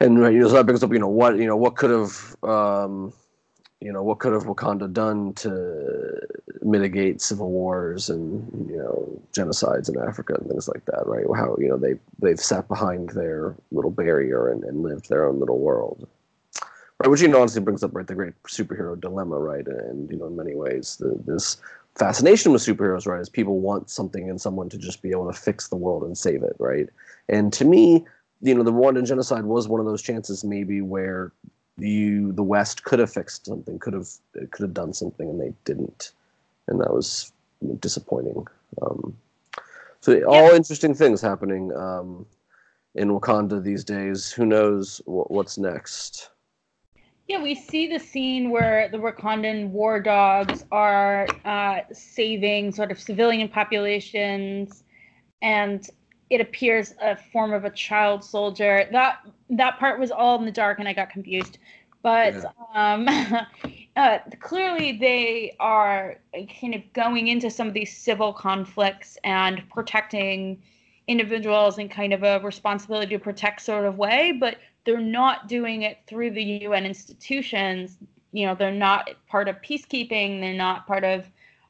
and 0.01 0.17
you 0.17 0.41
know 0.41 0.49
so 0.49 0.55
that 0.55 0.67
brings 0.67 0.83
up 0.83 0.93
you 0.93 0.99
know 0.99 1.09
what 1.09 1.37
you 1.37 1.47
know 1.47 1.57
what 1.57 1.77
could 1.77 1.91
have 1.91 2.37
um, 2.43 3.13
you 3.81 3.93
know 3.93 4.03
what 4.03 4.19
could 4.19 4.33
have 4.33 4.45
Wakanda 4.45 4.93
done 4.93 5.33
to 5.35 6.21
mitigate 6.63 7.21
civil 7.21 7.51
wars 7.51 8.09
and 8.11 8.69
you 8.69 8.77
know 8.77 9.23
genocides 9.33 9.89
in 9.89 10.01
Africa 10.01 10.35
and 10.35 10.49
things 10.49 10.69
like 10.69 10.85
that, 10.87 11.07
right? 11.07 11.25
How 11.35 11.57
you 11.59 11.69
know 11.69 11.77
they 11.77 11.95
they've 12.21 12.41
sat 12.41 12.69
behind 12.69 13.11
their 13.11 13.55
little 13.71 13.91
barrier 13.91 14.51
and, 14.51 14.65
and 14.65 14.83
lived 14.83 15.09
their 15.09 15.27
own 15.27 15.39
little 15.39 15.59
world, 15.59 16.09
right? 16.99 17.09
Which 17.09 17.21
you 17.21 17.29
know 17.29 17.41
honestly 17.41 17.61
brings 17.63 17.83
up 17.83 17.95
right 17.95 18.07
the 18.07 18.15
great 18.15 18.35
superhero 18.45 19.01
dilemma, 19.01 19.39
right? 19.39 19.67
And 19.67 20.11
you 20.11 20.17
know 20.17 20.27
in 20.27 20.37
many 20.37 20.55
ways 20.55 20.97
the, 20.97 21.21
this 21.27 21.59
fascination 21.97 22.53
with 22.53 22.63
superheroes, 22.63 23.07
right, 23.07 23.21
is 23.21 23.29
people 23.29 23.61
want 23.61 23.91
something 23.91 24.29
and 24.29 24.41
someone 24.41 24.69
to 24.69 24.79
just 24.79 25.03
be 25.03 25.11
able 25.11 25.31
to 25.33 25.39
fix 25.39 25.69
the 25.69 25.77
world 25.77 26.03
and 26.03 26.17
save 26.17 26.43
it, 26.43 26.57
right? 26.59 26.89
And 27.29 27.53
to 27.55 27.65
me, 27.65 28.05
you 28.41 28.55
know, 28.55 28.63
the 28.63 28.73
Rwandan 28.73 29.07
genocide 29.07 29.45
was 29.45 29.69
one 29.69 29.81
of 29.81 29.87
those 29.87 30.03
chances 30.03 30.45
maybe 30.45 30.81
where 30.81 31.33
you 31.79 32.33
the 32.33 32.43
West 32.43 32.85
could 32.85 32.99
have 32.99 33.13
fixed 33.13 33.47
something, 33.47 33.79
could 33.79 33.95
have 33.95 34.09
could 34.51 34.63
have 34.63 34.75
done 34.75 34.93
something, 34.93 35.29
and 35.29 35.41
they 35.41 35.53
didn't, 35.65 36.13
and 36.69 36.81
that 36.81 36.93
was 36.93 37.33
disappointing. 37.81 38.47
Um, 38.83 39.17
so 40.01 40.13
yeah. 40.13 40.25
all 40.25 40.51
interesting 40.51 40.95
things 40.95 41.21
happening 41.21 41.75
um, 41.77 42.27
in 42.95 43.11
Wakanda 43.11 43.63
these 43.63 43.85
days. 43.85 44.31
Who 44.31 44.47
knows 44.47 45.01
what's 45.07 45.59
next? 45.59 46.31
Yeah, 47.29 47.43
we 47.43 47.57
see 47.57 47.89
the 47.89 47.99
scene 47.99 48.51
where 48.51 48.89
the 48.89 48.99
Wakandan 48.99 49.71
war 49.71 50.01
dogs 50.01 50.65
are 50.71 51.27
uh, 51.45 51.81
saving 51.93 52.71
sort 52.73 52.93
of 52.93 53.01
civilian 53.01 53.49
populations, 53.49 54.85
and 55.43 55.89
it 56.31 56.41
appears 56.41 56.95
a 57.01 57.17
form 57.17 57.53
of 57.53 57.65
a 57.65 57.71
child 57.71 58.25
soldier. 58.25 58.89
That 58.93 59.21
that 59.51 59.79
part 59.79 60.01
was 60.01 60.11
all 60.11 60.39
in 60.39 60.45
the 60.45 60.53
dark, 60.53 60.79
and 60.79 60.89
I 60.89 60.93
got 60.93 61.11
confused. 61.11 61.59
But 62.03 62.35
yeah. 62.35 62.95
um, 62.95 63.09
uh, 63.97 64.19
clearly, 64.41 64.93
they 64.93 65.57
are 65.61 66.17
kind 66.61 66.75
of 66.75 66.93
going 66.93 67.29
into 67.29 67.51
some 67.51 67.69
of 67.69 67.75
these 67.75 67.97
civil 67.97 68.33
conflicts 68.33 69.19
and 69.25 69.63
protecting 69.71 70.63
individuals 71.09 71.79
in 71.79 71.89
kind 71.89 72.13
of 72.13 72.25
a 72.25 72.41
responsibility 72.41 73.17
to 73.17 73.19
protect 73.19 73.63
sort 73.63 73.85
of 73.85 73.97
way. 73.97 74.33
But 74.33 74.59
they're 74.85 75.01
not 75.01 75.49
doing 75.49 75.83
it 75.83 75.99
through 76.07 76.33
the 76.33 76.43
UN 76.43 76.87
institutions. 76.87 77.99
You 78.33 78.47
know, 78.47 78.55
they're 78.55 78.73
not 78.73 79.11
part 79.29 79.49
of 79.49 79.57
peacekeeping. 79.63 80.41
They're 80.41 80.55
not 80.55 80.87
part 80.87 81.05
of 81.05 81.27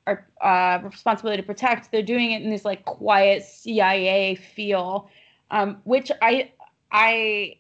our 0.07 0.27
uh, 0.41 0.81
responsibility 0.85 1.43
to 1.43 1.47
protect, 1.47 1.91
they're 1.91 2.03
doing 2.03 2.33
it 2.33 2.43
in 2.43 2.51
this 2.51 2.65
like 2.65 2.85
quiet 2.85 3.45
CIA 3.45 4.37
feel, 4.37 5.11
um, 5.51 5.79
which 5.85 6.11
I 6.23 6.53
I 6.91 7.57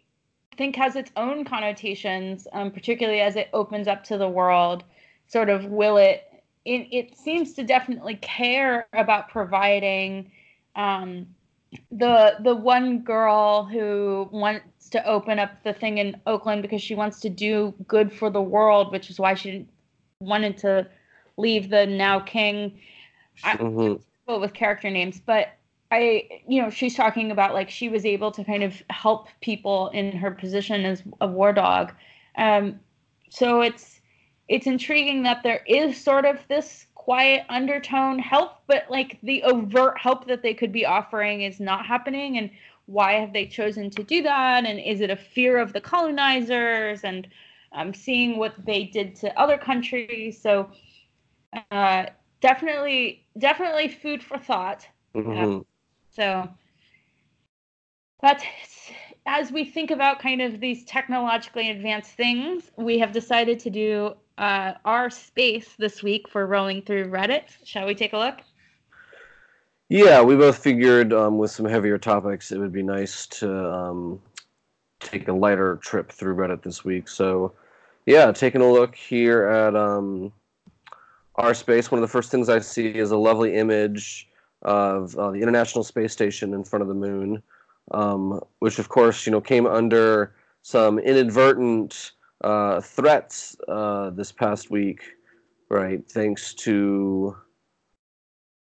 think 0.57 0.77
has 0.77 0.97
its 0.97 1.11
own 1.17 1.45
connotations, 1.45 2.47
um, 2.53 2.71
particularly 2.71 3.21
as 3.21 3.37
it 3.37 3.49
opens 3.53 3.89
up 3.89 4.05
to 4.05 4.19
the 4.19 4.29
world. 4.29 4.85
Sort 5.29 5.49
of 5.49 5.67
will 5.67 5.97
it? 5.97 6.23
It, 6.65 6.89
it 6.91 7.19
seems 7.19 7.53
to 7.55 7.65
definitely 7.65 8.17
care 8.17 8.87
about 8.93 9.29
providing 9.29 10.31
um, 10.77 11.27
the 11.91 12.37
the 12.41 12.55
one 12.55 13.01
girl 13.01 13.65
who 13.65 14.29
wants 14.31 14.89
to 14.91 15.05
open 15.05 15.39
up 15.39 15.63
the 15.65 15.73
thing 15.73 15.99
in 15.99 16.21
Oakland 16.27 16.63
because 16.63 16.83
she 16.83 16.95
wants 16.95 17.21
to 17.21 17.29
do 17.29 17.75
good 17.89 18.13
for 18.13 18.31
the 18.31 18.43
world, 18.43 18.93
which 18.93 19.11
is 19.11 19.19
why 19.19 19.35
she 19.35 19.67
wanted 20.21 20.57
to 20.59 20.89
leave 21.37 21.71
the 21.71 21.87
now 21.87 22.21
king. 22.21 22.81
Mm-hmm. 23.45 24.03
I, 24.29 24.37
with 24.37 24.55
character 24.55 24.91
names, 24.91 25.21
but 25.25 25.57
I, 25.91 26.43
you 26.49 26.61
know, 26.61 26.71
she's 26.71 26.97
talking 26.97 27.31
about 27.31 27.55
like 27.55 27.71
she 27.71 27.89
was 27.89 28.05
able 28.05 28.33
to 28.33 28.43
kind 28.43 28.63
of 28.63 28.83
help 28.91 29.29
people 29.41 29.89
in 29.89 30.13
her 30.17 30.33
position 30.33 30.85
as 30.85 31.03
a 31.21 31.29
war 31.29 31.53
dog. 31.53 31.93
Um, 32.37 32.81
so 33.31 33.61
it's 33.61 34.01
it's 34.49 34.67
intriguing 34.67 35.23
that 35.25 35.43
there 35.43 35.63
is 35.67 36.01
sort 36.01 36.25
of 36.25 36.39
this 36.49 36.87
quiet 36.95 37.45
undertone 37.49 38.19
help, 38.19 38.59
but 38.67 38.85
like 38.91 39.19
the 39.23 39.43
overt 39.45 39.99
help 39.99 40.27
that 40.27 40.43
they 40.43 40.55
could 40.55 40.73
be 40.73 40.85
offering 40.85 41.43
is 41.43 41.61
not 41.61 41.87
happening. 41.87 42.39
And 42.39 42.51
why 42.87 43.15
have 43.15 43.33
they 43.33 43.47
chosen 43.47 43.91
to 43.91 44.03
do 44.03 44.23
that? 44.23 44.65
And 44.65 44.79
is 44.81 45.01
it 45.01 45.11
a 45.11 45.17
fear 45.17 45.59
of 45.59 45.73
the 45.73 45.81
colonizers 45.81 47.05
and 47.05 47.29
um, 47.73 47.93
seeing 47.95 48.39
what 48.39 48.55
they 48.65 48.85
did 48.85 49.15
to 49.17 49.39
other 49.39 49.59
countries? 49.59 50.41
So 50.41 50.71
uh, 51.71 52.07
definitely, 52.41 53.27
definitely 53.39 53.89
food 53.89 54.23
for 54.23 54.39
thought. 54.39 54.87
Mm-hmm. 55.15 55.61
so, 56.11 56.49
but 58.21 58.43
as 59.25 59.51
we 59.51 59.65
think 59.65 59.91
about 59.91 60.21
kind 60.21 60.43
of 60.43 60.61
these 60.61 60.85
technologically 60.85 61.71
advanced 61.71 62.13
things, 62.13 62.71
we 62.77 62.99
have 62.99 63.13
decided 63.13 63.59
to 63.61 63.71
do 63.71 64.15
uh, 64.39 64.75
our 64.85 65.11
space 65.11 65.75
this 65.79 66.03
week 66.03 66.29
for 66.29 66.47
rolling 66.47 66.83
through 66.83 67.07
Reddit. 67.07 67.45
Shall 67.65 67.87
we 67.87 67.95
take 67.95 68.13
a 68.13 68.19
look? 68.19 68.41
Yeah, 69.89 70.21
we 70.23 70.37
both 70.37 70.59
figured 70.59 71.13
um, 71.13 71.39
with 71.39 71.51
some 71.51 71.67
heavier 71.67 71.99
topics, 71.99 72.51
it 72.51 72.59
would 72.59 72.73
be 72.73 72.83
nice 72.83 73.27
to 73.27 73.73
um, 73.73 74.21
take 75.01 75.29
a 75.29 75.33
lighter 75.33 75.77
trip 75.77 76.11
through 76.11 76.35
Reddit 76.35 76.63
this 76.63 76.85
week. 76.85 77.09
So, 77.09 77.53
yeah, 78.05 78.33
taking 78.33 78.63
a 78.63 78.71
look 78.71 78.97
here 78.97 79.47
at 79.47 79.77
um, 79.77 80.33
our 81.39 81.55
space, 81.55 81.91
one 81.91 81.99
of 81.99 82.03
the 82.03 82.13
first 82.13 82.31
things 82.31 82.49
I 82.49 82.59
see 82.61 82.89
is 82.89 83.11
a 83.11 83.17
lovely 83.17 83.55
image 83.55 84.29
of 84.63 85.15
uh, 85.17 85.31
the 85.31 85.41
International 85.41 85.85
Space 85.85 86.13
Station 86.13 86.55
in 86.55 86.65
front 86.65 86.83
of 86.83 86.89
the 86.89 86.95
moon, 86.95 87.43
um, 87.93 88.41
which 88.61 88.79
of 88.79 88.89
course 88.89 89.27
you 89.27 89.33
know 89.33 89.41
came 89.41 89.67
under 89.67 90.35
some 90.63 90.99
inadvertent 90.99 92.13
uh, 92.43 92.81
threats 92.81 93.57
uh, 93.69 94.11
this 94.11 94.33
past 94.33 94.71
week, 94.71 95.03
right? 95.69 96.03
Thanks 96.11 96.55
to 96.55 97.37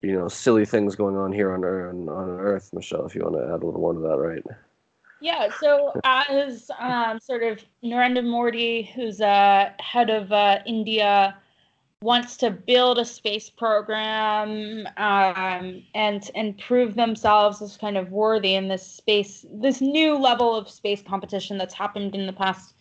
you 0.01 0.11
know 0.11 0.27
silly 0.27 0.65
things 0.65 0.95
going 0.95 1.15
on 1.15 1.31
here 1.31 1.53
on 1.53 1.63
on, 1.63 2.09
on 2.09 2.29
Earth. 2.39 2.71
Michelle, 2.73 3.05
if 3.05 3.15
you 3.15 3.21
want 3.21 3.35
to 3.35 3.43
add 3.43 3.63
a 3.63 3.65
little 3.65 3.79
more 3.79 3.93
to 3.93 3.99
that, 3.99 4.17
right? 4.17 4.43
Yeah, 5.21 5.47
so 5.61 5.93
as 6.03 6.69
um, 6.79 7.17
sort 7.17 7.43
of 7.43 7.63
Narendra 7.81 8.25
Modi, 8.25 8.91
who's 8.93 9.21
uh, 9.21 9.69
head 9.79 10.09
of 10.09 10.33
uh, 10.33 10.59
India 10.65 11.37
wants 12.03 12.35
to 12.35 12.51
build 12.51 12.99
a 12.99 13.05
space 13.05 13.49
program 13.49 14.85
um, 14.97 15.81
and 15.95 16.29
and 16.35 16.57
prove 16.57 16.95
themselves 16.95 17.61
as 17.61 17.77
kind 17.77 17.97
of 17.97 18.11
worthy 18.11 18.55
in 18.55 18.67
this 18.67 18.85
space 18.85 19.45
this 19.53 19.79
new 19.79 20.17
level 20.17 20.53
of 20.53 20.69
space 20.69 21.01
competition 21.01 21.57
that's 21.57 21.73
happened 21.73 22.13
in 22.13 22.25
the 22.25 22.33
past 22.33 22.75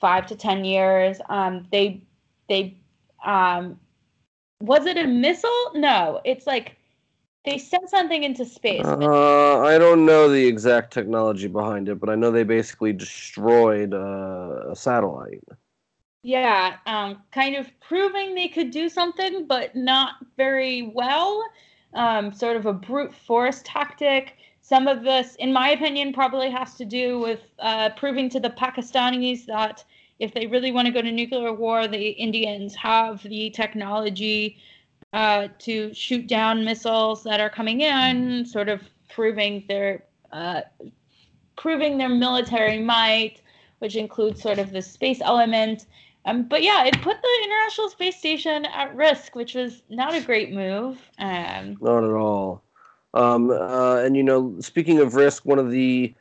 five 0.00 0.26
to 0.26 0.34
ten 0.34 0.64
years. 0.64 1.18
Um, 1.28 1.68
they 1.70 2.02
they 2.48 2.76
um, 3.24 3.78
was 4.60 4.86
it 4.86 4.98
a 4.98 5.06
missile? 5.06 5.70
No 5.74 6.20
it's 6.24 6.46
like 6.46 6.76
they 7.44 7.58
sent 7.58 7.88
something 7.88 8.24
into 8.24 8.44
space. 8.44 8.84
Uh, 8.84 9.60
i 9.60 9.78
don't 9.78 10.04
know 10.04 10.28
the 10.28 10.44
exact 10.44 10.92
technology 10.92 11.46
behind 11.46 11.88
it 11.88 11.98
but 11.98 12.10
i 12.10 12.14
know 12.14 12.30
they 12.30 12.42
basically 12.42 12.92
destroyed 12.92 13.94
uh, 13.94 14.70
a 14.70 14.76
satellite 14.76 15.42
yeah, 16.22 16.76
um, 16.86 17.22
kind 17.32 17.56
of 17.56 17.68
proving 17.80 18.34
they 18.34 18.48
could 18.48 18.70
do 18.70 18.88
something, 18.88 19.46
but 19.46 19.74
not 19.76 20.14
very 20.36 20.92
well. 20.94 21.44
Um, 21.94 22.32
sort 22.32 22.56
of 22.56 22.66
a 22.66 22.72
brute 22.72 23.14
force 23.14 23.62
tactic. 23.64 24.36
Some 24.60 24.86
of 24.86 25.02
this, 25.02 25.36
in 25.36 25.52
my 25.52 25.70
opinion, 25.70 26.12
probably 26.12 26.50
has 26.50 26.74
to 26.74 26.84
do 26.84 27.18
with 27.18 27.40
uh, 27.58 27.90
proving 27.96 28.28
to 28.30 28.40
the 28.40 28.50
Pakistanis 28.50 29.46
that 29.46 29.84
if 30.18 30.34
they 30.34 30.46
really 30.46 30.72
want 30.72 30.86
to 30.86 30.92
go 30.92 31.00
to 31.00 31.10
nuclear 31.10 31.52
war, 31.52 31.86
the 31.86 32.10
Indians 32.10 32.74
have 32.74 33.22
the 33.22 33.50
technology 33.50 34.58
uh, 35.12 35.48
to 35.60 35.94
shoot 35.94 36.26
down 36.26 36.64
missiles 36.64 37.22
that 37.22 37.40
are 37.40 37.48
coming 37.48 37.80
in, 37.80 38.44
sort 38.44 38.68
of 38.68 38.82
proving 39.08 39.64
their 39.68 40.04
uh, 40.32 40.60
proving 41.56 41.96
their 41.96 42.08
military 42.08 42.78
might, 42.78 43.40
which 43.78 43.96
includes 43.96 44.42
sort 44.42 44.58
of 44.58 44.70
the 44.70 44.82
space 44.82 45.20
element. 45.22 45.86
Um, 46.28 46.42
but 46.42 46.62
yeah, 46.62 46.84
it 46.84 47.00
put 47.00 47.16
the 47.20 47.40
International 47.44 47.88
Space 47.88 48.16
Station 48.16 48.66
at 48.66 48.94
risk, 48.94 49.34
which 49.34 49.54
was 49.54 49.82
not 49.88 50.14
a 50.14 50.20
great 50.20 50.52
move. 50.52 50.98
Um, 51.18 51.76
not 51.80 52.04
at 52.04 52.10
all. 52.10 52.62
Um, 53.14 53.50
uh, 53.50 53.96
and 53.96 54.16
you 54.16 54.22
know, 54.22 54.54
speaking 54.60 54.98
of 54.98 55.14
risk, 55.14 55.46
one 55.46 55.58
of 55.58 55.70
the 55.70 56.14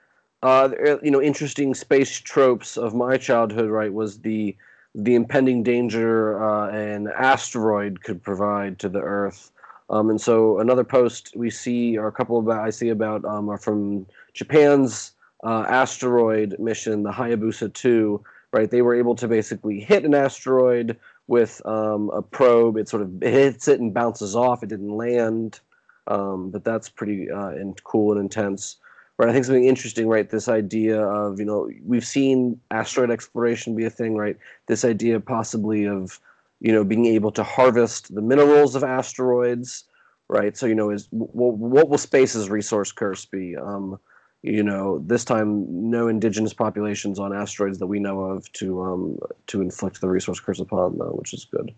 uh, 0.43 0.69
you 1.03 1.11
know 1.11 1.21
interesting 1.21 1.73
space 1.73 2.19
tropes 2.19 2.77
of 2.77 2.93
my 2.95 3.17
childhood, 3.17 3.69
right, 3.69 3.91
was 3.91 4.19
the 4.19 4.55
the 4.95 5.15
impending 5.15 5.61
danger 5.61 6.41
uh, 6.41 6.69
an 6.69 7.09
asteroid 7.09 8.03
could 8.03 8.23
provide 8.23 8.79
to 8.79 8.89
the 8.89 9.01
Earth. 9.01 9.51
Um, 9.89 10.09
and 10.09 10.19
so 10.19 10.59
another 10.59 10.83
post 10.83 11.33
we 11.35 11.49
see, 11.49 11.97
or 11.97 12.07
a 12.07 12.11
couple 12.11 12.37
of 12.37 12.47
I 12.49 12.69
see 12.69 12.89
about, 12.89 13.23
um, 13.25 13.49
are 13.49 13.57
from 13.57 14.05
Japan's 14.33 15.11
uh, 15.43 15.65
asteroid 15.67 16.57
mission, 16.59 17.03
the 17.03 17.11
Hayabusa 17.11 17.73
2. 17.73 18.21
Right, 18.53 18.71
they 18.71 18.81
were 18.81 18.95
able 18.95 19.15
to 19.15 19.27
basically 19.27 19.81
hit 19.81 20.05
an 20.05 20.15
asteroid 20.15 20.97
with 21.27 21.61
um, 21.65 22.09
a 22.11 22.21
probe. 22.21 22.77
It 22.77 22.87
sort 22.87 23.01
of 23.01 23.21
hits 23.21 23.67
it 23.67 23.81
and 23.81 23.93
bounces 23.93 24.35
off. 24.35 24.63
It 24.63 24.69
didn't 24.69 24.95
land, 24.95 25.59
um, 26.07 26.49
but 26.49 26.63
that's 26.63 26.87
pretty 26.87 27.29
uh, 27.29 27.49
and 27.49 27.81
cool 27.83 28.13
and 28.13 28.21
intense. 28.21 28.77
Right, 29.17 29.29
I 29.29 29.33
think 29.33 29.45
something 29.45 29.65
interesting, 29.65 30.07
right? 30.07 30.29
This 30.29 30.47
idea 30.47 31.01
of 31.01 31.39
you 31.39 31.45
know 31.45 31.69
we've 31.85 32.05
seen 32.05 32.59
asteroid 32.71 33.11
exploration 33.11 33.75
be 33.75 33.83
a 33.83 33.89
thing, 33.89 34.15
right? 34.15 34.37
This 34.67 34.85
idea 34.85 35.19
possibly 35.19 35.85
of 35.85 36.19
you 36.59 36.71
know, 36.71 36.83
being 36.83 37.05
able 37.05 37.31
to 37.31 37.43
harvest 37.43 38.13
the 38.13 38.21
minerals 38.21 38.75
of 38.75 38.83
asteroids, 38.83 39.83
right? 40.27 40.57
So, 40.57 40.65
you 40.65 40.75
know, 40.75 40.89
is 40.89 41.07
what, 41.11 41.57
what 41.57 41.89
will 41.89 41.97
space's 41.97 42.49
resource 42.49 42.91
curse 42.91 43.25
be? 43.25 43.55
Um, 43.55 43.99
you 44.47 44.63
know, 44.63 44.99
this 45.05 45.25
time 45.25 45.89
no 45.89 46.07
indigenous 46.07 46.53
populations 46.53 47.19
on 47.19 47.33
asteroids 47.33 47.77
that 47.79 47.87
we 47.87 47.99
know 47.99 48.21
of 48.21 48.51
to 48.53 48.81
um, 48.81 49.19
to 49.47 49.61
inflict 49.61 50.01
the 50.01 50.09
resource 50.09 50.39
curse 50.39 50.59
upon, 50.59 50.97
though, 50.97 51.15
which 51.17 51.33
is 51.33 51.45
good. 51.45 51.73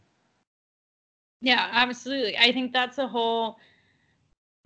Yeah, 1.41 1.69
absolutely. 1.71 2.37
I 2.37 2.51
think 2.51 2.73
that's 2.73 2.97
a 2.97 3.07
whole 3.07 3.57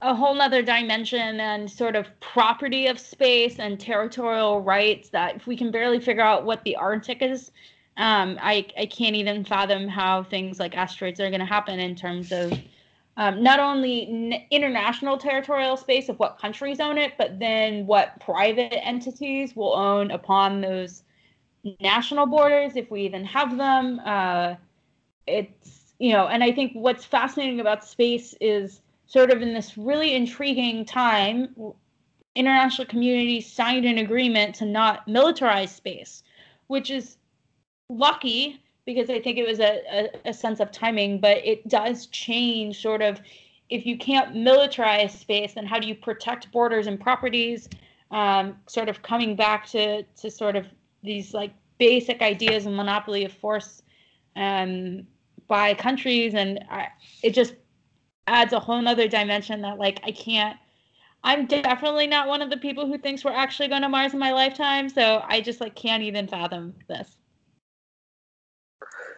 a 0.01 0.13
whole 0.13 0.35
nother 0.35 0.61
dimension 0.61 1.39
and 1.39 1.71
sort 1.71 1.95
of 1.95 2.07
property 2.19 2.87
of 2.87 2.99
space 2.99 3.57
and 3.59 3.79
territorial 3.79 4.61
rights 4.61 5.09
that 5.09 5.37
if 5.37 5.47
we 5.47 5.55
can 5.55 5.71
barely 5.71 5.99
figure 5.99 6.23
out 6.23 6.45
what 6.45 6.63
the 6.63 6.75
Arctic 6.75 7.21
is 7.21 7.51
um, 7.97 8.39
I, 8.41 8.65
I 8.77 8.87
can't 8.87 9.15
even 9.15 9.45
fathom 9.45 9.87
how 9.87 10.23
things 10.23 10.59
like 10.59 10.75
asteroids 10.75 11.19
are 11.19 11.29
going 11.29 11.39
to 11.39 11.45
happen 11.45 11.79
in 11.79 11.95
terms 11.95 12.31
of 12.31 12.51
um, 13.17 13.43
not 13.43 13.59
only 13.59 14.07
n- 14.07 14.43
international 14.49 15.17
territorial 15.17 15.77
space 15.77 16.09
of 16.09 16.17
what 16.17 16.39
countries 16.39 16.79
own 16.79 16.97
it, 16.97 17.13
but 17.17 17.39
then 17.39 17.85
what 17.85 18.19
private 18.19 18.73
entities 18.85 19.55
will 19.55 19.73
own 19.73 20.11
upon 20.11 20.61
those 20.61 21.03
national 21.79 22.25
borders, 22.25 22.75
if 22.75 22.89
we 22.89 23.01
even 23.01 23.23
have 23.23 23.57
them. 23.57 24.01
Uh, 24.03 24.55
it's, 25.27 25.93
you 25.99 26.11
know, 26.13 26.27
and 26.27 26.43
I 26.43 26.51
think 26.51 26.73
what's 26.73 27.05
fascinating 27.05 27.59
about 27.59 27.85
space 27.85 28.33
is 28.41 28.81
sort 29.05 29.31
of 29.31 29.41
in 29.41 29.53
this 29.53 29.77
really 29.77 30.15
intriguing 30.15 30.83
time, 30.83 31.55
international 32.35 32.87
communities 32.87 33.51
signed 33.51 33.85
an 33.85 33.99
agreement 33.99 34.55
to 34.55 34.65
not 34.65 35.07
militarize 35.07 35.69
space, 35.69 36.23
which 36.65 36.89
is 36.89 37.17
lucky 37.89 38.62
because 38.85 39.09
I 39.09 39.19
think 39.19 39.37
it 39.37 39.47
was 39.47 39.59
a, 39.59 39.81
a, 39.91 40.29
a, 40.29 40.33
sense 40.33 40.59
of 40.59 40.71
timing, 40.71 41.19
but 41.19 41.37
it 41.45 41.67
does 41.67 42.07
change 42.07 42.81
sort 42.81 43.01
of 43.01 43.21
if 43.69 43.85
you 43.85 43.97
can't 43.97 44.35
militarize 44.35 45.11
space, 45.11 45.53
then 45.53 45.65
how 45.65 45.79
do 45.79 45.87
you 45.87 45.95
protect 45.95 46.51
borders 46.51 46.87
and 46.87 46.99
properties? 46.99 47.69
Um, 48.11 48.57
sort 48.67 48.89
of 48.89 49.01
coming 49.01 49.35
back 49.35 49.65
to, 49.67 50.03
to 50.03 50.29
sort 50.29 50.55
of 50.55 50.67
these 51.01 51.33
like 51.33 51.53
basic 51.79 52.21
ideas 52.21 52.65
of 52.65 52.73
monopoly 52.73 53.25
of 53.25 53.31
force 53.31 53.81
um, 54.35 55.07
by 55.47 55.73
countries. 55.73 56.35
And 56.35 56.63
I, 56.69 56.89
it 57.23 57.33
just 57.33 57.55
adds 58.27 58.53
a 58.53 58.59
whole 58.59 58.81
nother 58.81 59.07
dimension 59.07 59.61
that 59.61 59.79
like 59.79 60.01
I 60.03 60.11
can't 60.11 60.57
I'm 61.23 61.45
definitely 61.45 62.07
not 62.07 62.27
one 62.27 62.41
of 62.41 62.49
the 62.49 62.57
people 62.57 62.85
who 62.85 62.97
thinks 62.97 63.23
we're 63.23 63.31
actually 63.31 63.69
going 63.69 63.81
to 63.83 63.89
Mars 63.89 64.13
in 64.13 64.19
my 64.19 64.33
lifetime, 64.33 64.89
so 64.89 65.23
I 65.25 65.39
just 65.39 65.61
like 65.61 65.73
can't 65.73 66.03
even 66.03 66.27
fathom 66.27 66.75
this. 66.89 67.15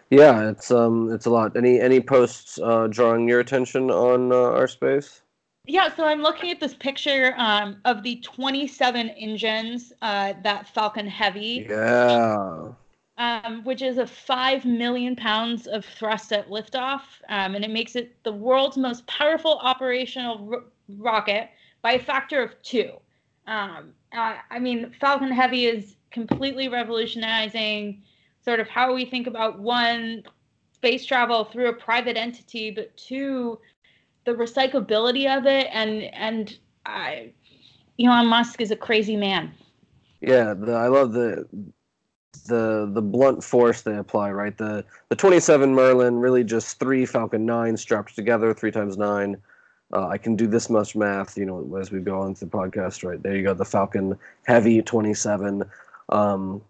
Yeah, 0.09 0.49
it's 0.49 0.71
um, 0.71 1.11
it's 1.11 1.25
a 1.25 1.29
lot. 1.29 1.57
Any 1.57 1.79
any 1.79 1.99
posts 1.99 2.59
uh, 2.61 2.87
drawing 2.87 3.27
your 3.27 3.39
attention 3.39 3.89
on 3.89 4.31
uh, 4.31 4.35
our 4.35 4.67
space? 4.67 5.21
Yeah, 5.67 5.93
so 5.95 6.05
I'm 6.05 6.21
looking 6.21 6.51
at 6.51 6.59
this 6.59 6.75
picture 6.75 7.33
um, 7.37 7.77
of 7.85 8.03
the 8.03 8.17
27 8.21 9.09
engines 9.09 9.91
uh, 10.03 10.33
that 10.43 10.67
Falcon 10.67 11.07
Heavy. 11.07 11.65
Yeah. 11.67 12.69
Um, 13.17 13.63
which 13.63 13.81
is 13.81 13.97
a 13.97 14.05
five 14.05 14.65
million 14.65 15.15
pounds 15.15 15.67
of 15.67 15.85
thrust 15.85 16.33
at 16.33 16.49
liftoff, 16.49 16.99
um, 17.29 17.55
and 17.55 17.63
it 17.63 17.71
makes 17.71 17.95
it 17.95 18.21
the 18.23 18.31
world's 18.33 18.75
most 18.75 19.07
powerful 19.07 19.57
operational 19.63 20.45
ro- 20.45 20.63
rocket 20.97 21.49
by 21.81 21.93
a 21.93 21.99
factor 21.99 22.43
of 22.43 22.61
two. 22.61 22.91
Um, 23.47 23.93
I 24.11 24.59
mean, 24.59 24.93
Falcon 24.99 25.31
Heavy 25.31 25.65
is 25.65 25.95
completely 26.11 26.67
revolutionizing 26.67 28.03
sort 28.45 28.59
of 28.59 28.67
how 28.69 28.93
we 28.93 29.05
think 29.05 29.25
about 29.27 29.59
one 29.59 30.23
space 30.71 31.03
travel 31.03 31.45
through 31.45 31.69
a 31.69 31.73
private 31.73 32.15
entity, 32.15 32.71
but 32.71 32.95
two 32.95 33.59
the 34.25 34.31
recyclability 34.31 35.35
of 35.35 35.45
it 35.45 35.67
and 35.71 36.03
and 36.13 36.57
I, 36.85 37.33
Elon 37.99 38.27
Musk 38.27 38.61
is 38.61 38.71
a 38.71 38.75
crazy 38.75 39.15
man. 39.15 39.51
Yeah, 40.21 40.53
the, 40.53 40.73
I 40.73 40.87
love 40.87 41.13
the 41.13 41.47
the 42.47 42.89
the 42.93 43.01
blunt 43.01 43.43
force 43.43 43.81
they 43.81 43.97
apply. 43.97 44.31
Right, 44.31 44.55
the 44.55 44.85
the 45.09 45.15
27 45.15 45.73
Merlin 45.73 46.17
really 46.17 46.43
just 46.43 46.79
three 46.79 47.05
Falcon 47.05 47.45
9 47.45 47.77
strapped 47.77 48.15
together, 48.15 48.53
three 48.53 48.71
times 48.71 48.97
nine. 48.97 49.37
Uh, 49.93 50.07
I 50.07 50.17
can 50.17 50.35
do 50.35 50.47
this 50.47 50.69
much 50.69 50.95
math, 50.95 51.37
you 51.37 51.45
know, 51.45 51.77
as 51.79 51.91
we 51.91 51.99
go 51.99 52.19
on 52.19 52.33
the 52.33 52.45
podcast. 52.45 53.07
Right 53.07 53.21
there, 53.21 53.35
you 53.35 53.43
go. 53.43 53.53
The 53.53 53.65
Falcon 53.65 54.17
Heavy 54.45 54.81
27. 54.81 55.63
Um, 56.09 56.61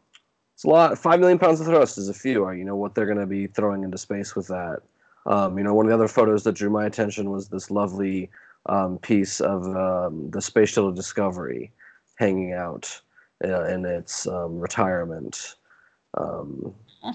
it's 0.55 0.63
a 0.63 0.69
lot. 0.69 0.97
Five 0.97 1.19
million 1.19 1.37
pounds 1.37 1.59
of 1.59 1.67
thrust 1.67 1.97
is 1.97 2.07
a 2.07 2.13
few. 2.13 2.49
You 2.51 2.63
know 2.63 2.77
what 2.77 2.95
they're 2.95 3.05
going 3.05 3.19
to 3.19 3.25
be 3.25 3.47
throwing 3.47 3.83
into 3.83 3.97
space 3.97 4.37
with 4.37 4.47
that. 4.47 4.79
Um, 5.25 5.57
you 5.57 5.65
know, 5.65 5.73
one 5.73 5.85
of 5.85 5.89
the 5.89 5.95
other 5.95 6.07
photos 6.07 6.43
that 6.43 6.55
drew 6.55 6.69
my 6.69 6.85
attention 6.85 7.29
was 7.29 7.49
this 7.49 7.69
lovely 7.69 8.29
um, 8.67 8.97
piece 8.99 9.41
of 9.41 9.67
um, 9.75 10.29
the 10.31 10.41
space 10.41 10.69
shuttle 10.69 10.93
Discovery 10.93 11.73
hanging 12.15 12.53
out 12.53 13.01
uh, 13.43 13.65
in 13.65 13.83
its 13.83 14.27
um, 14.27 14.57
retirement. 14.57 15.55
Um, 16.17 16.73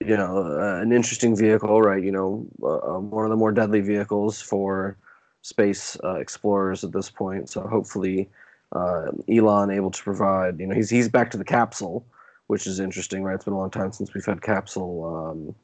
you 0.00 0.16
know, 0.16 0.58
uh, 0.60 0.80
an 0.80 0.92
interesting 0.92 1.36
vehicle, 1.36 1.82
right? 1.82 2.04
You 2.04 2.12
know, 2.12 2.46
uh, 2.62 2.96
um, 2.96 3.10
one 3.10 3.24
of 3.24 3.30
the 3.30 3.36
more 3.36 3.50
deadly 3.50 3.80
vehicles 3.80 4.40
for 4.40 4.96
space 5.42 5.96
uh, 6.04 6.14
explorers 6.14 6.84
at 6.84 6.92
this 6.92 7.10
point. 7.10 7.50
So 7.50 7.62
hopefully, 7.62 8.28
uh, 8.72 9.10
Elon 9.28 9.70
able 9.70 9.90
to 9.90 10.02
provide. 10.02 10.58
You 10.58 10.66
know, 10.66 10.74
he's 10.74 10.90
he's 10.90 11.08
back 11.08 11.30
to 11.32 11.36
the 11.36 11.44
capsule, 11.44 12.04
which 12.46 12.66
is 12.66 12.80
interesting, 12.80 13.22
right? 13.22 13.34
It's 13.34 13.44
been 13.44 13.54
a 13.54 13.58
long 13.58 13.70
time 13.70 13.92
since 13.92 14.14
we've 14.14 14.24
had 14.24 14.42
capsule 14.42 15.04
um, 15.04 15.54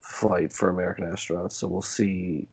flight 0.00 0.52
for 0.52 0.68
American 0.68 1.04
astronauts, 1.04 1.52
so 1.52 1.68
we'll 1.68 1.82
see. 1.82 2.48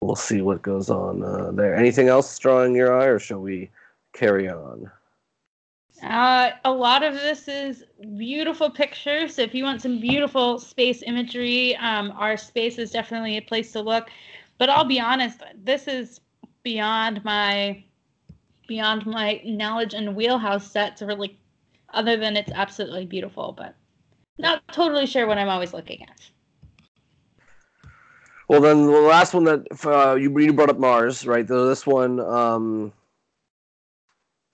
We'll 0.00 0.16
see 0.16 0.42
what 0.42 0.60
goes 0.60 0.90
on 0.90 1.22
uh, 1.22 1.50
there. 1.52 1.74
Anything 1.74 2.08
else 2.08 2.38
drawing 2.38 2.74
your 2.74 2.94
eye, 2.94 3.06
or 3.06 3.18
shall 3.18 3.40
we 3.40 3.70
carry 4.12 4.48
on? 4.48 4.90
Uh, 6.02 6.50
a 6.64 6.70
lot 6.70 7.02
of 7.02 7.14
this 7.14 7.48
is 7.48 7.84
beautiful 8.18 8.68
pictures. 8.68 9.36
So 9.36 9.42
if 9.42 9.54
you 9.54 9.64
want 9.64 9.80
some 9.80 10.00
beautiful 10.00 10.58
space 10.58 11.02
imagery, 11.06 11.76
um, 11.76 12.12
our 12.16 12.36
space 12.36 12.78
is 12.78 12.90
definitely 12.90 13.38
a 13.38 13.42
place 13.42 13.72
to 13.72 13.80
look. 13.80 14.10
But 14.58 14.68
I'll 14.68 14.84
be 14.84 15.00
honest, 15.00 15.42
this 15.56 15.88
is 15.88 16.20
beyond 16.64 17.24
my 17.24 17.84
beyond 18.66 19.06
my 19.06 19.40
knowledge 19.44 19.94
and 19.94 20.16
wheelhouse 20.16 20.70
set 20.70 20.96
to 20.96 21.06
really 21.06 21.38
other 21.92 22.16
than 22.16 22.36
it's 22.36 22.50
absolutely 22.52 23.06
beautiful 23.06 23.54
but 23.56 23.76
not 24.38 24.66
totally 24.72 25.06
sure 25.06 25.26
what 25.26 25.38
i'm 25.38 25.48
always 25.48 25.72
looking 25.72 26.02
at. 26.02 26.20
Well 28.48 28.60
then 28.60 28.86
the 28.86 28.92
last 28.92 29.32
one 29.32 29.44
that 29.44 29.66
uh, 29.86 30.16
you, 30.16 30.52
brought 30.52 30.68
up 30.68 30.78
mars 30.78 31.26
right? 31.26 31.46
So 31.46 31.66
this 31.66 31.86
one 31.86 32.20
um, 32.20 32.92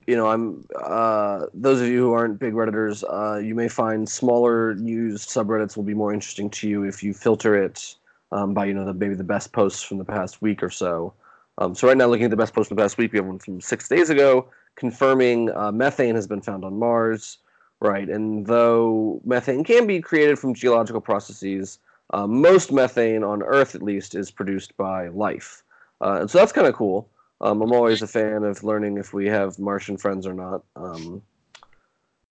you 0.06 0.16
know 0.16 0.26
i'm 0.26 0.64
uh, 0.82 1.46
those 1.54 1.80
of 1.80 1.86
you 1.86 1.98
who 1.98 2.12
aren't 2.12 2.38
big 2.38 2.54
redditors 2.54 3.04
uh, 3.08 3.38
you 3.38 3.54
may 3.54 3.68
find 3.68 4.08
smaller 4.08 4.72
used 4.72 5.28
subreddits 5.28 5.76
will 5.76 5.84
be 5.84 5.94
more 5.94 6.12
interesting 6.12 6.50
to 6.50 6.68
you 6.68 6.82
if 6.82 7.02
you 7.02 7.14
filter 7.14 7.54
it 7.54 7.94
um, 8.32 8.52
by 8.52 8.64
you 8.64 8.74
know 8.74 8.84
the 8.84 8.94
maybe 8.94 9.14
the 9.14 9.24
best 9.24 9.52
posts 9.52 9.82
from 9.82 9.98
the 9.98 10.04
past 10.04 10.42
week 10.42 10.62
or 10.62 10.70
so 10.70 11.12
um, 11.58 11.74
so 11.74 11.88
right 11.88 11.96
now, 11.96 12.06
looking 12.06 12.24
at 12.24 12.30
the 12.30 12.36
best 12.36 12.54
post 12.54 12.70
of 12.70 12.76
the 12.76 12.82
past 12.82 12.98
week, 12.98 13.12
we 13.12 13.18
have 13.18 13.26
one 13.26 13.38
from 13.38 13.60
six 13.60 13.88
days 13.88 14.10
ago 14.10 14.48
confirming 14.76 15.50
uh, 15.54 15.72
methane 15.72 16.14
has 16.14 16.26
been 16.26 16.40
found 16.40 16.64
on 16.64 16.78
Mars. 16.78 17.38
Right, 17.82 18.10
and 18.10 18.46
though 18.46 19.22
methane 19.24 19.64
can 19.64 19.86
be 19.86 20.02
created 20.02 20.38
from 20.38 20.52
geological 20.52 21.00
processes, 21.00 21.78
uh, 22.12 22.26
most 22.26 22.72
methane 22.72 23.24
on 23.24 23.42
Earth, 23.42 23.74
at 23.74 23.82
least, 23.82 24.14
is 24.14 24.30
produced 24.30 24.76
by 24.76 25.08
life, 25.08 25.62
uh, 26.02 26.18
and 26.20 26.30
so 26.30 26.36
that's 26.36 26.52
kind 26.52 26.66
of 26.66 26.74
cool. 26.74 27.08
Um, 27.40 27.62
I'm 27.62 27.72
always 27.72 28.02
a 28.02 28.06
fan 28.06 28.44
of 28.44 28.62
learning 28.62 28.98
if 28.98 29.14
we 29.14 29.26
have 29.28 29.58
Martian 29.58 29.96
friends 29.96 30.26
or 30.26 30.34
not. 30.34 30.62
Um, 30.76 31.22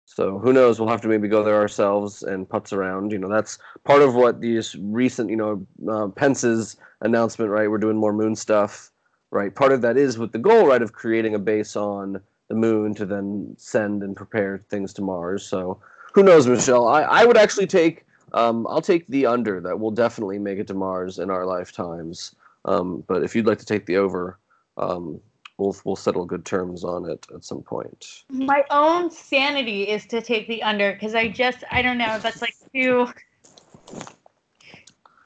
so 0.06 0.40
who 0.40 0.54
knows? 0.54 0.80
We'll 0.80 0.90
have 0.90 1.02
to 1.02 1.08
maybe 1.08 1.28
go 1.28 1.44
there 1.44 1.60
ourselves 1.60 2.24
and 2.24 2.48
putz 2.48 2.74
around. 2.74 3.12
You 3.12 3.20
know, 3.20 3.30
that's 3.30 3.60
part 3.84 4.02
of 4.02 4.16
what 4.16 4.42
these 4.42 4.76
recent, 4.80 5.30
you 5.30 5.36
know, 5.36 5.68
uh, 5.88 6.08
Pence's 6.08 6.78
announcement, 7.02 7.52
right? 7.52 7.70
We're 7.70 7.78
doing 7.78 7.98
more 7.98 8.14
moon 8.14 8.36
stuff, 8.36 8.92
right? 9.36 9.54
Part 9.54 9.74
of 9.74 9.82
that 9.82 9.98
is 9.98 10.18
with 10.18 10.32
the 10.32 10.40
goal, 10.40 10.68
right, 10.68 10.82
of 10.82 10.94
creating 10.94 11.36
a 11.36 11.40
base 11.40 11.76
on 11.76 12.22
the 12.48 12.56
moon 12.56 12.96
to 12.96 13.06
then 13.06 13.54
send 13.58 14.02
and 14.02 14.16
prepare 14.16 14.64
things 14.70 14.94
to 14.94 15.02
Mars. 15.02 15.46
So 15.46 15.80
who 16.14 16.24
knows, 16.24 16.48
Michelle? 16.48 16.88
I, 16.88 17.02
I 17.02 17.26
would 17.26 17.38
actually 17.38 17.68
take, 17.68 18.06
um, 18.34 18.66
I'll 18.68 18.82
take 18.82 19.06
the 19.08 19.26
under 19.26 19.60
that 19.60 19.78
we'll 19.78 19.92
definitely 19.92 20.40
make 20.40 20.58
it 20.58 20.68
to 20.68 20.74
Mars 20.74 21.20
in 21.20 21.30
our 21.30 21.46
lifetimes. 21.46 22.34
Um, 22.64 23.04
but 23.08 23.24
if 23.24 23.36
you'd 23.36 23.46
like 23.46 23.60
to 23.60 23.66
take 23.66 23.86
the 23.86 23.98
over, 23.98 24.40
um, 24.78 25.20
we'll 25.58 25.76
we'll 25.84 25.96
settle 25.96 26.26
good 26.26 26.46
terms 26.46 26.84
on 26.84 27.10
it 27.10 27.26
at 27.34 27.44
some 27.44 27.62
point. 27.62 28.24
My 28.30 28.64
own 28.72 29.12
sanity 29.12 29.84
is 29.84 30.06
to 30.08 30.22
take 30.22 30.48
the 30.48 30.64
under 30.64 30.94
because 30.94 31.14
I 31.14 31.28
just 31.28 31.64
I 31.72 31.82
don't 31.82 31.98
know 31.98 32.20
that's 32.20 32.42
like 32.42 32.56
too 32.74 33.08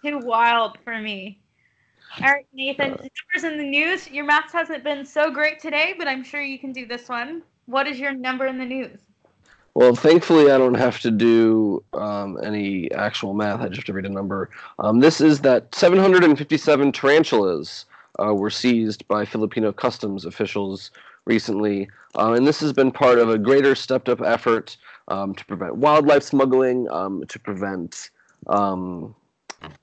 too 0.04 0.20
wild 0.20 0.78
for 0.84 1.00
me. 1.00 1.39
All 2.18 2.28
right, 2.28 2.46
Nathan, 2.54 2.90
numbers 2.90 3.44
in 3.44 3.58
the 3.58 3.64
news. 3.64 4.10
Your 4.10 4.26
math 4.26 4.52
hasn't 4.52 4.84
been 4.84 5.06
so 5.06 5.32
great 5.32 5.60
today, 5.60 5.94
but 5.98 6.08
I'm 6.08 6.24
sure 6.24 6.42
you 6.42 6.60
can 6.60 6.74
do 6.74 6.86
this 6.86 7.08
one. 7.08 7.44
What 7.68 7.88
is 7.88 8.00
your 8.00 8.14
number 8.14 8.48
in 8.48 8.58
the 8.58 8.66
news? 8.66 9.00
Well, 9.76 9.96
thankfully, 9.96 10.52
I 10.52 10.58
don't 10.58 10.74
have 10.74 11.00
to 11.02 11.12
do 11.12 11.84
um, 11.94 12.38
any 12.44 12.92
actual 12.92 13.34
math. 13.34 13.62
I 13.62 13.68
just 13.68 13.78
have 13.78 13.86
to 13.86 13.94
read 13.94 14.06
a 14.06 14.10
number. 14.10 14.50
Um, 14.80 15.00
this 15.00 15.22
is 15.22 15.40
that 15.42 15.74
757 15.74 16.92
tarantulas 16.92 17.86
uh, 18.22 18.34
were 18.34 18.50
seized 18.50 19.08
by 19.08 19.24
Filipino 19.24 19.72
customs 19.72 20.26
officials 20.26 20.92
recently. 21.26 21.88
Uh, 22.18 22.34
and 22.34 22.48
this 22.48 22.60
has 22.60 22.74
been 22.74 22.92
part 22.92 23.20
of 23.20 23.30
a 23.30 23.38
greater 23.38 23.76
stepped 23.76 24.10
up 24.10 24.22
effort 24.22 24.76
um, 25.08 25.36
to 25.36 25.46
prevent 25.46 25.76
wildlife 25.76 26.24
smuggling, 26.24 26.90
um, 26.90 27.24
to 27.28 27.40
prevent 27.40 28.10
um, 28.48 29.16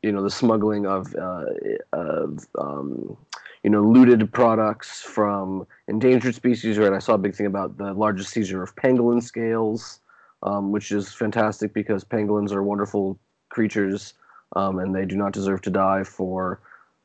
you 0.03 0.12
know 0.12 0.22
the 0.22 0.31
smuggling 0.31 0.87
of, 0.87 1.14
uh, 1.16 1.45
of 1.93 2.47
um, 2.59 3.16
you 3.62 3.70
know 3.70 3.83
looted 3.83 4.33
products 4.33 5.03
from 5.03 5.66
endangered 5.89 6.35
species. 6.35 6.79
Right, 6.79 6.93
I 6.93 6.99
saw 6.99 7.14
a 7.14 7.18
big 7.18 7.35
thing 7.35 7.47
about 7.47 7.77
the 7.77 7.93
largest 7.93 8.31
seizure 8.31 8.62
of 8.62 8.74
pangolin 8.77 9.22
scales, 9.22 10.01
um, 10.43 10.72
which 10.72 10.93
is 10.93 11.12
fantastic 11.12 11.72
because 11.72 12.05
pangolins 12.05 12.53
are 12.53 12.62
wonderful 12.62 13.18
creatures 13.49 14.14
um, 14.55 14.79
and 14.79 14.95
they 14.95 15.05
do 15.05 15.16
not 15.16 15.33
deserve 15.33 15.62
to 15.62 15.70
die 15.70 16.05
for 16.05 16.61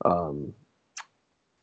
um, 0.05 0.53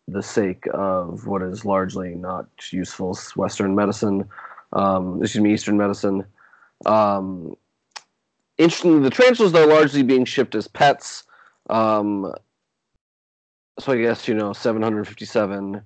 the 0.09 0.23
sake 0.23 0.65
of 0.73 1.27
what 1.27 1.43
is 1.43 1.65
largely 1.65 2.15
not 2.15 2.47
useful 2.71 3.17
Western 3.37 3.75
medicine. 3.75 4.29
Um, 4.73 5.23
excuse 5.23 5.43
me, 5.43 5.53
Eastern 5.53 5.77
medicine. 5.77 6.25
Interestingly, 8.59 9.01
the 9.01 9.11
tarantulas 9.11 9.55
are 9.55 9.67
largely 9.67 10.03
being 10.03 10.25
shipped 10.25 10.55
as 10.55 10.67
pets. 10.67 11.25
Um, 11.71 12.33
so 13.79 13.93
I 13.93 13.99
guess 13.99 14.27
you 14.27 14.35
know 14.35 14.53
757 14.53 15.81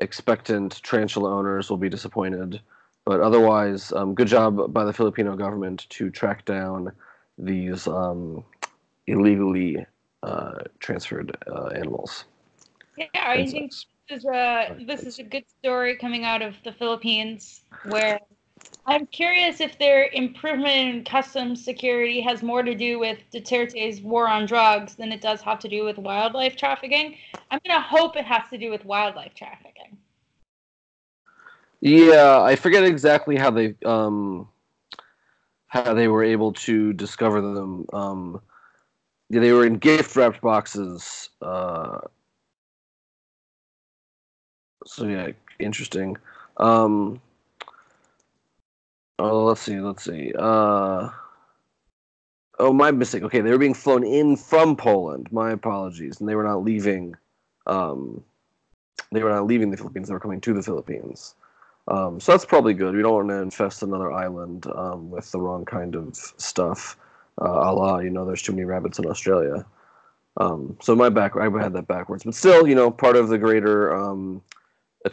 expectant 0.00 0.82
tarantula 0.82 1.30
owners 1.30 1.70
will 1.70 1.76
be 1.76 1.88
disappointed, 1.88 2.60
but 3.04 3.20
otherwise, 3.20 3.92
um, 3.92 4.14
good 4.14 4.26
job 4.26 4.72
by 4.72 4.84
the 4.84 4.92
Filipino 4.92 5.36
government 5.36 5.86
to 5.90 6.10
track 6.10 6.44
down 6.44 6.92
these 7.38 7.86
um, 7.86 8.44
illegally 9.06 9.86
uh, 10.22 10.58
transferred 10.80 11.36
uh, 11.46 11.68
animals. 11.68 12.24
Yeah, 12.96 13.06
I 13.14 13.46
think 13.46 13.70
this 13.70 13.86
is 14.08 14.24
a 14.24 14.76
this 14.86 15.02
is 15.02 15.18
a 15.18 15.22
good 15.22 15.44
story 15.60 15.96
coming 15.96 16.24
out 16.24 16.42
of 16.42 16.54
the 16.64 16.72
Philippines 16.72 17.62
where 17.88 18.18
I'm 18.86 19.06
curious 19.06 19.60
if 19.60 19.78
their 19.78 20.08
improvement 20.12 20.96
in 20.96 21.04
customs 21.04 21.64
security 21.64 22.20
has 22.20 22.42
more 22.42 22.62
to 22.62 22.74
do 22.74 22.98
with 22.98 23.18
Duterte's 23.32 24.00
war 24.00 24.28
on 24.28 24.46
drugs 24.46 24.94
than 24.94 25.10
it 25.10 25.20
does 25.20 25.40
have 25.42 25.58
to 25.60 25.68
do 25.68 25.84
with 25.84 25.98
wildlife 25.98 26.56
trafficking. 26.56 27.16
I'm 27.50 27.60
going 27.66 27.76
to 27.76 27.84
hope 27.84 28.16
it 28.16 28.24
has 28.24 28.48
to 28.50 28.58
do 28.58 28.70
with 28.70 28.84
wildlife 28.84 29.34
trafficking. 29.34 29.98
Yeah, 31.80 32.42
I 32.42 32.56
forget 32.56 32.84
exactly 32.84 33.36
how 33.36 33.50
they 33.50 33.74
um, 33.84 34.48
how 35.66 35.92
they 35.92 36.08
were 36.08 36.24
able 36.24 36.52
to 36.52 36.92
discover 36.92 37.40
them. 37.40 37.86
Um, 37.92 38.40
they 39.30 39.52
were 39.52 39.66
in 39.66 39.74
gift 39.74 40.16
wrapped 40.16 40.40
boxes. 40.40 41.30
Uh, 41.42 41.98
so 44.86 45.06
yeah, 45.06 45.28
interesting. 45.58 46.16
Um, 46.56 47.20
Oh, 49.18 49.44
let's 49.44 49.62
see. 49.62 49.80
Let's 49.80 50.04
see. 50.04 50.32
Uh, 50.38 51.10
oh, 52.58 52.72
my 52.72 52.90
mistake. 52.90 53.22
Okay, 53.22 53.40
they 53.40 53.50
were 53.50 53.58
being 53.58 53.74
flown 53.74 54.04
in 54.04 54.36
from 54.36 54.76
Poland. 54.76 55.28
My 55.32 55.52
apologies, 55.52 56.20
and 56.20 56.28
they 56.28 56.34
were 56.34 56.44
not 56.44 56.64
leaving. 56.64 57.16
Um, 57.66 58.22
they 59.12 59.22
were 59.22 59.30
not 59.30 59.46
leaving 59.46 59.70
the 59.70 59.76
Philippines. 59.76 60.08
They 60.08 60.14
were 60.14 60.20
coming 60.20 60.40
to 60.42 60.52
the 60.52 60.62
Philippines. 60.62 61.34
Um, 61.88 62.18
so 62.20 62.32
that's 62.32 62.44
probably 62.44 62.74
good. 62.74 62.94
We 62.94 63.02
don't 63.02 63.12
want 63.12 63.28
to 63.28 63.40
infest 63.40 63.82
another 63.82 64.10
island 64.12 64.66
um, 64.74 65.10
with 65.10 65.30
the 65.30 65.40
wrong 65.40 65.64
kind 65.64 65.94
of 65.94 66.16
stuff. 66.16 66.98
Uh, 67.40 67.44
a 67.44 67.72
la, 67.72 67.98
you 67.98 68.10
know, 68.10 68.24
there's 68.24 68.42
too 68.42 68.52
many 68.52 68.64
rabbits 68.64 68.98
in 68.98 69.06
Australia. 69.06 69.64
Um, 70.38 70.76
so 70.82 70.94
my 70.94 71.08
back, 71.08 71.36
I 71.36 71.44
had 71.44 71.72
that 71.74 71.86
backwards, 71.86 72.24
but 72.24 72.34
still, 72.34 72.66
you 72.66 72.74
know, 72.74 72.90
part 72.90 73.16
of 73.16 73.28
the 73.28 73.38
greater 73.38 73.94
um, 73.94 74.42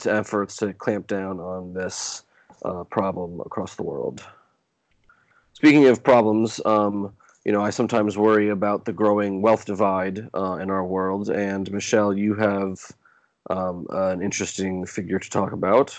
efforts 0.06 0.58
to 0.58 0.74
clamp 0.74 1.08
down 1.08 1.39
on 1.39 1.74
this 1.74 2.24
uh, 2.64 2.84
problem 2.86 3.41
across 3.41 3.76
the 3.76 3.84
world. 3.84 4.24
Speaking 5.53 5.88
of 5.88 6.03
problems, 6.03 6.59
um, 6.66 7.14
you 7.45 7.51
know, 7.51 7.61
I 7.61 7.70
sometimes 7.70 8.18
worry 8.18 8.49
about 8.49 8.86
the 8.86 8.93
growing 8.93 9.41
wealth 9.41 9.66
divide 9.66 10.30
uh, 10.34 10.57
in 10.61 10.70
our 10.70 10.86
world. 10.86 11.30
And 11.30 11.72
Michelle, 11.72 12.14
you 12.14 12.34
have 12.36 12.80
um, 13.49 13.86
an 13.89 14.22
interesting 14.22 14.86
figure 14.86 15.20
to 15.20 15.30
talk 15.30 15.51
about. 15.51 15.95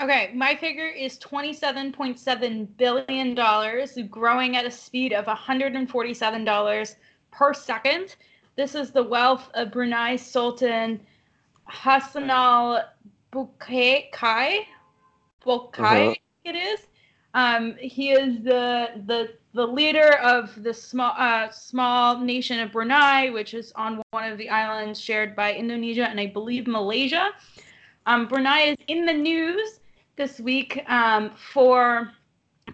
Okay, 0.00 0.30
my 0.34 0.54
figure 0.54 0.88
is 0.88 1.18
$27.7 1.18 2.68
billion, 2.76 4.08
growing 4.08 4.56
at 4.56 4.64
a 4.64 4.70
speed 4.70 5.12
of 5.12 5.24
$147 5.26 6.94
per 7.32 7.52
second. 7.52 8.16
This 8.56 8.74
is 8.74 8.90
the 8.90 9.02
wealth 9.02 9.50
of 9.54 9.72
Brunei 9.72 10.16
Sultan 10.16 11.00
Hassanal 11.68 12.84
al 13.34 13.50
Kai, 13.58 14.66
Bokai, 15.44 16.10
uh-huh. 16.10 16.14
it 16.44 16.56
is. 16.56 16.80
Um, 17.34 17.76
he 17.78 18.10
is 18.10 18.42
the 18.42 19.02
the 19.06 19.34
the 19.54 19.66
leader 19.66 20.16
of 20.22 20.62
the 20.62 20.72
small 20.72 21.14
uh, 21.16 21.50
small 21.50 22.18
nation 22.18 22.60
of 22.60 22.72
Brunei, 22.72 23.30
which 23.30 23.54
is 23.54 23.72
on 23.76 24.02
one 24.10 24.30
of 24.30 24.38
the 24.38 24.48
islands 24.48 25.00
shared 25.00 25.36
by 25.36 25.54
Indonesia 25.54 26.08
and 26.08 26.18
I 26.18 26.26
believe 26.26 26.66
Malaysia. 26.66 27.30
Um, 28.06 28.26
Brunei 28.26 28.70
is 28.70 28.76
in 28.86 29.04
the 29.04 29.12
news 29.12 29.80
this 30.16 30.40
week 30.40 30.82
um, 30.88 31.30
for 31.52 32.10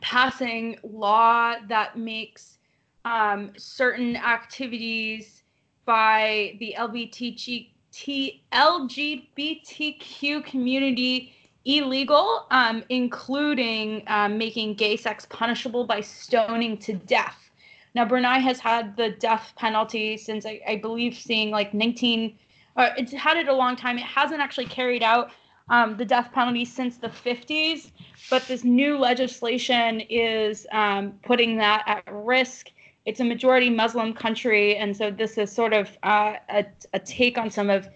passing 0.00 0.78
law 0.82 1.56
that 1.68 1.98
makes 1.98 2.58
um, 3.04 3.52
certain 3.56 4.16
activities 4.16 5.42
by 5.84 6.56
the 6.60 6.74
LGBTQ, 6.78 8.40
LGBTQ 8.52 10.44
community 10.44 11.34
illegal, 11.64 12.46
um, 12.50 12.84
including 12.88 14.02
um, 14.06 14.36
making 14.38 14.74
gay 14.74 14.96
sex 14.96 15.26
punishable 15.30 15.84
by 15.84 16.00
stoning 16.00 16.76
to 16.78 16.94
death. 16.94 17.50
Now, 17.94 18.04
Brunei 18.04 18.38
has 18.38 18.58
had 18.58 18.96
the 18.96 19.10
death 19.10 19.52
penalty 19.56 20.16
since 20.16 20.44
I, 20.44 20.60
I 20.66 20.76
believe 20.76 21.14
seeing 21.14 21.50
like 21.50 21.72
19, 21.72 22.36
uh, 22.76 22.90
it's 22.96 23.12
had 23.12 23.36
it 23.36 23.48
a 23.48 23.54
long 23.54 23.76
time. 23.76 23.98
It 23.98 24.04
hasn't 24.04 24.40
actually 24.40 24.66
carried 24.66 25.02
out 25.02 25.30
um, 25.68 25.96
the 25.96 26.04
death 26.04 26.30
penalty 26.32 26.64
since 26.64 26.98
the 26.98 27.08
50s, 27.08 27.90
but 28.30 28.46
this 28.48 28.64
new 28.64 28.98
legislation 28.98 30.00
is 30.10 30.66
um, 30.72 31.12
putting 31.24 31.56
that 31.58 31.84
at 31.86 32.02
risk. 32.12 32.70
It's 33.06 33.20
a 33.20 33.24
majority 33.24 33.70
Muslim 33.70 34.12
country, 34.12 34.76
and 34.76 34.96
so 34.96 35.10
this 35.10 35.38
is 35.38 35.52
sort 35.52 35.72
of 35.72 35.96
uh, 36.02 36.34
a, 36.48 36.66
a 36.92 36.98
take 36.98 37.38
on 37.38 37.50
some 37.50 37.70
of 37.70 37.88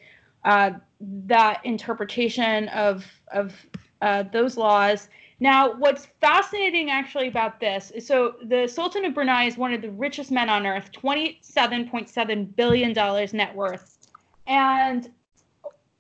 uh, 0.44 0.70
that 1.01 1.61
interpretation 1.64 2.68
of 2.68 3.05
of 3.32 3.55
uh, 4.03 4.24
those 4.32 4.57
laws. 4.57 5.09
Now, 5.40 5.74
what's 5.74 6.07
fascinating 6.20 6.90
actually 6.90 7.28
about 7.28 7.61
this 7.61 7.92
is 7.92 8.07
so 8.07 8.34
the 8.42 8.66
Sultan 8.66 9.05
of 9.05 9.14
Brunei 9.14 9.44
is 9.44 9.57
one 9.57 9.72
of 9.72 9.82
the 9.82 9.90
richest 9.90 10.32
men 10.32 10.49
on 10.49 10.66
earth, 10.66 10.90
$27.7 10.92 12.57
billion 12.57 12.92
net 12.92 13.55
worth. 13.55 13.99
And 14.49 15.09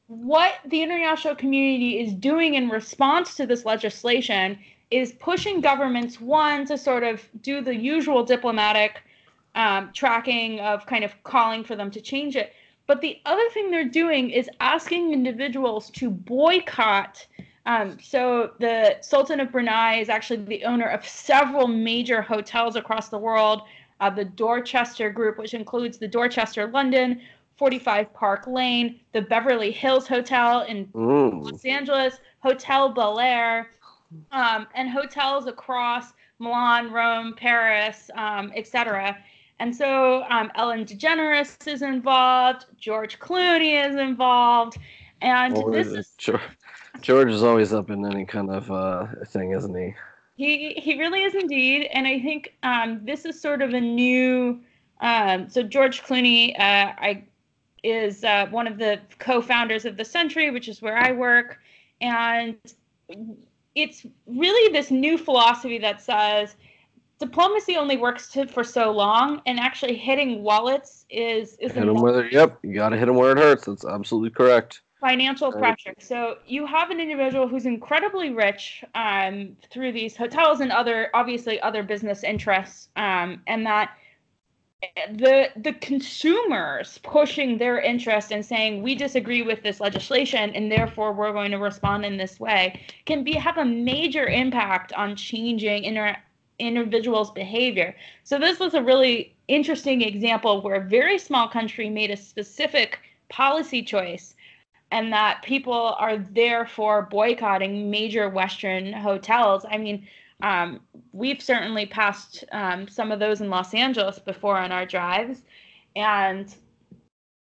what 0.08 0.54
the 0.66 0.82
international 0.82 1.36
community 1.36 2.00
is 2.00 2.14
doing 2.14 2.54
in 2.54 2.68
response 2.68 3.36
to 3.36 3.46
this 3.46 3.64
legislation 3.64 4.58
is 4.90 5.12
pushing 5.12 5.60
governments, 5.60 6.20
one, 6.20 6.64
to 6.66 6.78
sort 6.78 7.04
of 7.04 7.22
do 7.42 7.60
the 7.60 7.76
usual 7.76 8.24
diplomatic 8.24 9.02
um, 9.54 9.90
tracking 9.92 10.60
of 10.60 10.86
kind 10.86 11.04
of 11.04 11.12
calling 11.24 11.62
for 11.62 11.76
them 11.76 11.90
to 11.90 12.00
change 12.00 12.36
it, 12.36 12.54
But 12.88 13.02
the 13.02 13.20
other 13.26 13.48
thing 13.50 13.70
they're 13.70 13.84
doing 13.84 14.30
is 14.30 14.48
asking 14.60 15.12
individuals 15.12 15.90
to 15.90 16.10
boycott. 16.10 17.24
Um, 17.66 17.98
so 18.02 18.52
the 18.60 18.96
Sultan 19.02 19.40
of 19.40 19.52
Brunei 19.52 20.00
is 20.00 20.08
actually 20.08 20.42
the 20.44 20.64
owner 20.64 20.86
of 20.86 21.06
several 21.06 21.68
major 21.68 22.22
hotels 22.22 22.76
across 22.76 23.10
the 23.10 23.18
world. 23.18 23.62
Uh, 24.00 24.08
the 24.08 24.24
Dorchester 24.24 25.10
Group, 25.10 25.36
which 25.36 25.52
includes 25.52 25.98
the 25.98 26.08
Dorchester 26.08 26.66
London, 26.68 27.20
45 27.58 28.14
Park 28.14 28.46
Lane, 28.46 29.00
the 29.12 29.20
Beverly 29.20 29.70
Hills 29.70 30.08
Hotel 30.08 30.62
in 30.62 30.86
mm. 30.86 31.44
Los 31.44 31.64
Angeles, 31.66 32.20
Hotel 32.38 32.88
Bel 32.88 33.20
Air, 33.20 33.70
um, 34.32 34.66
and 34.74 34.88
hotels 34.88 35.46
across 35.46 36.14
Milan, 36.38 36.90
Rome, 36.90 37.34
Paris, 37.36 38.10
um, 38.14 38.50
etc. 38.56 39.18
And 39.60 39.74
so 39.74 40.24
um, 40.30 40.50
Ellen 40.54 40.84
DeGeneres 40.84 41.66
is 41.66 41.82
involved, 41.82 42.66
George 42.78 43.18
Clooney 43.18 43.84
is 43.84 43.96
involved, 43.96 44.78
and 45.20 45.56
this 45.72 45.88
is 45.88 46.14
George, 46.16 46.40
George 47.00 47.32
is 47.32 47.42
always 47.42 47.72
up 47.72 47.90
in 47.90 48.04
any 48.06 48.24
kind 48.24 48.50
of 48.50 48.70
uh, 48.70 49.06
thing, 49.26 49.52
isn't 49.52 49.74
he? 49.74 49.94
He 50.36 50.74
he 50.74 50.98
really 50.98 51.24
is 51.24 51.34
indeed, 51.34 51.88
and 51.92 52.06
I 52.06 52.20
think 52.20 52.54
um, 52.62 53.00
this 53.02 53.24
is 53.24 53.40
sort 53.40 53.60
of 53.62 53.74
a 53.74 53.80
new. 53.80 54.60
Um, 55.00 55.48
so 55.48 55.62
George 55.62 56.02
Clooney, 56.02 56.58
uh, 56.58 56.92
I 56.96 57.24
is 57.82 58.22
uh, 58.22 58.46
one 58.50 58.66
of 58.66 58.78
the 58.78 59.00
co-founders 59.18 59.84
of 59.84 59.96
the 59.96 60.04
Sentry, 60.04 60.50
which 60.50 60.68
is 60.68 60.80
where 60.80 60.96
I 60.96 61.10
work, 61.12 61.58
and 62.00 62.56
it's 63.74 64.06
really 64.26 64.72
this 64.72 64.90
new 64.90 65.18
philosophy 65.18 65.78
that 65.78 66.00
says 66.00 66.54
diplomacy 67.18 67.76
only 67.76 67.96
works 67.96 68.28
to, 68.30 68.46
for 68.46 68.64
so 68.64 68.90
long, 68.90 69.42
and 69.46 69.58
actually 69.58 69.96
hitting 69.96 70.42
wallets 70.42 71.04
is 71.10 71.56
is 71.58 71.72
hit 71.72 71.86
them 71.86 72.00
where 72.00 72.30
yep, 72.30 72.58
you 72.62 72.74
got 72.74 72.90
to 72.90 72.96
hit 72.96 73.06
them 73.06 73.16
where 73.16 73.32
it 73.32 73.38
hurts. 73.38 73.66
That's 73.66 73.84
absolutely 73.84 74.30
correct. 74.30 74.82
Financial 75.00 75.52
right. 75.52 75.60
pressure. 75.60 75.94
So 76.00 76.38
you 76.46 76.66
have 76.66 76.90
an 76.90 76.98
individual 76.98 77.46
who's 77.46 77.66
incredibly 77.66 78.30
rich 78.30 78.84
um, 78.96 79.56
through 79.70 79.92
these 79.92 80.16
hotels 80.16 80.60
and 80.60 80.72
other, 80.72 81.10
obviously, 81.14 81.60
other 81.60 81.84
business 81.84 82.24
interests, 82.24 82.88
um, 82.96 83.42
and 83.46 83.64
that 83.66 83.90
the 85.14 85.48
the 85.56 85.72
consumers 85.74 86.98
pushing 87.02 87.58
their 87.58 87.80
interest 87.80 88.30
and 88.30 88.46
saying 88.46 88.80
we 88.80 88.94
disagree 88.94 89.42
with 89.42 89.60
this 89.64 89.80
legislation 89.80 90.54
and 90.54 90.70
therefore 90.70 91.12
we're 91.12 91.32
going 91.32 91.50
to 91.50 91.58
respond 91.58 92.04
in 92.04 92.16
this 92.16 92.38
way 92.38 92.80
can 93.04 93.24
be 93.24 93.32
have 93.32 93.58
a 93.58 93.64
major 93.64 94.26
impact 94.28 94.92
on 94.92 95.16
changing 95.16 95.82
inter, 95.82 96.16
individuals 96.58 97.30
behavior 97.30 97.94
so 98.24 98.38
this 98.38 98.58
was 98.58 98.74
a 98.74 98.82
really 98.82 99.34
interesting 99.48 100.02
example 100.02 100.60
where 100.60 100.76
a 100.76 100.88
very 100.88 101.18
small 101.18 101.48
country 101.48 101.88
made 101.88 102.10
a 102.10 102.16
specific 102.16 102.98
policy 103.28 103.82
choice 103.82 104.34
and 104.90 105.12
that 105.12 105.42
people 105.42 105.94
are 105.98 106.16
therefore 106.16 107.02
boycotting 107.02 107.90
major 107.90 108.28
western 108.28 108.92
hotels 108.92 109.64
i 109.70 109.78
mean 109.78 110.06
um, 110.42 110.80
we've 111.12 111.42
certainly 111.42 111.86
passed 111.86 112.44
um, 112.52 112.86
some 112.88 113.10
of 113.10 113.18
those 113.18 113.40
in 113.40 113.50
Los 113.50 113.74
Angeles 113.74 114.18
before 114.18 114.56
on 114.56 114.70
our 114.70 114.86
drives, 114.86 115.42
and 115.96 116.54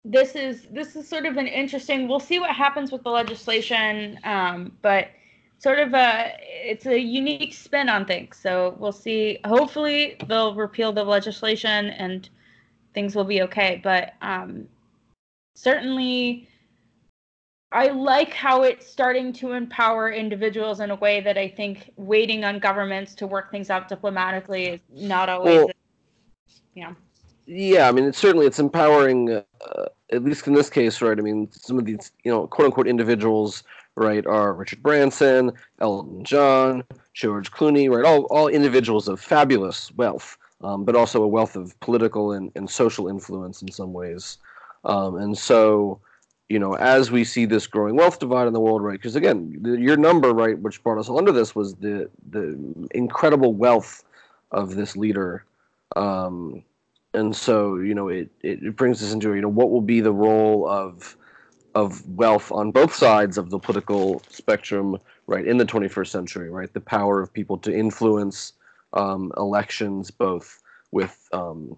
this 0.04 0.36
is 0.36 0.66
this 0.70 0.94
is 0.94 1.08
sort 1.08 1.26
of 1.26 1.36
an 1.36 1.48
interesting. 1.48 2.06
We'll 2.06 2.20
see 2.20 2.38
what 2.38 2.50
happens 2.50 2.92
with 2.92 3.02
the 3.02 3.10
legislation, 3.10 4.18
um, 4.22 4.72
but 4.80 5.08
sort 5.58 5.78
of 5.78 5.94
a 5.94 6.36
it's 6.40 6.86
a 6.86 6.98
unique 6.98 7.54
spin 7.54 7.88
on 7.88 8.04
things. 8.04 8.36
So 8.36 8.76
we'll 8.78 8.92
see. 8.92 9.38
Hopefully, 9.44 10.16
they'll 10.28 10.54
repeal 10.54 10.92
the 10.92 11.04
legislation 11.04 11.90
and 11.90 12.28
things 12.94 13.14
will 13.14 13.24
be 13.24 13.42
okay. 13.42 13.80
But 13.82 14.14
um, 14.22 14.68
certainly 15.54 16.48
I 17.70 17.88
like 17.88 18.32
how 18.32 18.62
it's 18.62 18.86
starting 18.86 19.32
to 19.34 19.52
empower 19.52 20.10
individuals 20.10 20.80
in 20.80 20.90
a 20.90 20.94
way 20.94 21.20
that 21.20 21.36
I 21.36 21.48
think 21.48 21.90
waiting 21.96 22.44
on 22.44 22.58
governments 22.58 23.14
to 23.16 23.26
work 23.26 23.50
things 23.50 23.68
out 23.68 23.88
diplomatically 23.88 24.66
is 24.66 24.80
not 24.90 25.28
always, 25.28 25.56
well, 25.56 25.70
yeah. 26.74 26.94
Yeah, 27.46 27.88
I 27.88 27.92
mean, 27.92 28.04
it's 28.04 28.18
certainly 28.18 28.46
it's 28.46 28.58
empowering, 28.58 29.30
uh, 29.30 29.86
at 30.12 30.22
least 30.22 30.46
in 30.46 30.54
this 30.54 30.70
case, 30.70 31.02
right? 31.02 31.18
I 31.18 31.20
mean, 31.22 31.50
some 31.50 31.78
of 31.78 31.84
these, 31.84 32.12
you 32.22 32.30
know, 32.30 32.46
quote 32.46 32.66
unquote 32.66 32.86
individuals, 32.86 33.64
right, 33.98 34.26
are 34.26 34.54
Richard 34.54 34.82
Branson, 34.82 35.52
Elton 35.80 36.24
John, 36.24 36.84
George 37.14 37.50
Clooney, 37.50 37.90
right? 37.90 38.04
All 38.04 38.24
all 38.24 38.48
individuals 38.48 39.08
of 39.08 39.20
fabulous 39.20 39.92
wealth, 39.96 40.38
um, 40.62 40.84
but 40.84 40.96
also 40.96 41.22
a 41.22 41.28
wealth 41.28 41.56
of 41.56 41.78
political 41.80 42.32
and, 42.32 42.50
and 42.54 42.70
social 42.70 43.08
influence 43.08 43.62
in 43.62 43.70
some 43.70 43.92
ways, 43.92 44.38
um, 44.84 45.16
and 45.16 45.36
so 45.36 46.00
you 46.48 46.58
know, 46.58 46.74
as 46.76 47.10
we 47.10 47.24
see 47.24 47.44
this 47.44 47.66
growing 47.66 47.94
wealth 47.94 48.18
divide 48.18 48.46
in 48.46 48.54
the 48.54 48.60
world, 48.60 48.82
right? 48.82 48.98
Because 48.98 49.16
again, 49.16 49.58
the, 49.60 49.72
your 49.78 49.96
number, 49.96 50.32
right, 50.32 50.58
which 50.58 50.82
brought 50.82 50.98
us 50.98 51.08
all 51.08 51.18
under 51.18 51.32
this, 51.32 51.54
was 51.54 51.74
the 51.74 52.08
the 52.30 52.58
incredible 52.92 53.52
wealth 53.52 54.04
of 54.50 54.74
this 54.74 54.96
leader, 54.96 55.44
um, 55.96 56.62
and 57.12 57.36
so 57.36 57.76
you 57.76 57.94
know, 57.94 58.08
it, 58.08 58.30
it, 58.42 58.62
it 58.62 58.76
brings 58.76 59.02
us 59.02 59.12
into 59.12 59.34
you 59.34 59.42
know 59.42 59.48
what 59.48 59.70
will 59.70 59.82
be 59.82 60.00
the 60.00 60.12
role 60.12 60.66
of 60.68 61.17
of 61.78 62.08
wealth 62.08 62.50
on 62.50 62.70
both 62.70 62.94
sides 62.94 63.38
of 63.38 63.50
the 63.50 63.58
political 63.58 64.22
spectrum, 64.30 64.98
right, 65.26 65.46
in 65.46 65.58
the 65.58 65.64
21st 65.64 66.08
century, 66.08 66.50
right? 66.50 66.72
The 66.72 66.80
power 66.80 67.20
of 67.22 67.32
people 67.32 67.56
to 67.58 67.72
influence 67.72 68.52
um, 68.92 69.32
elections, 69.36 70.10
both 70.10 70.60
with, 70.90 71.28
um, 71.32 71.76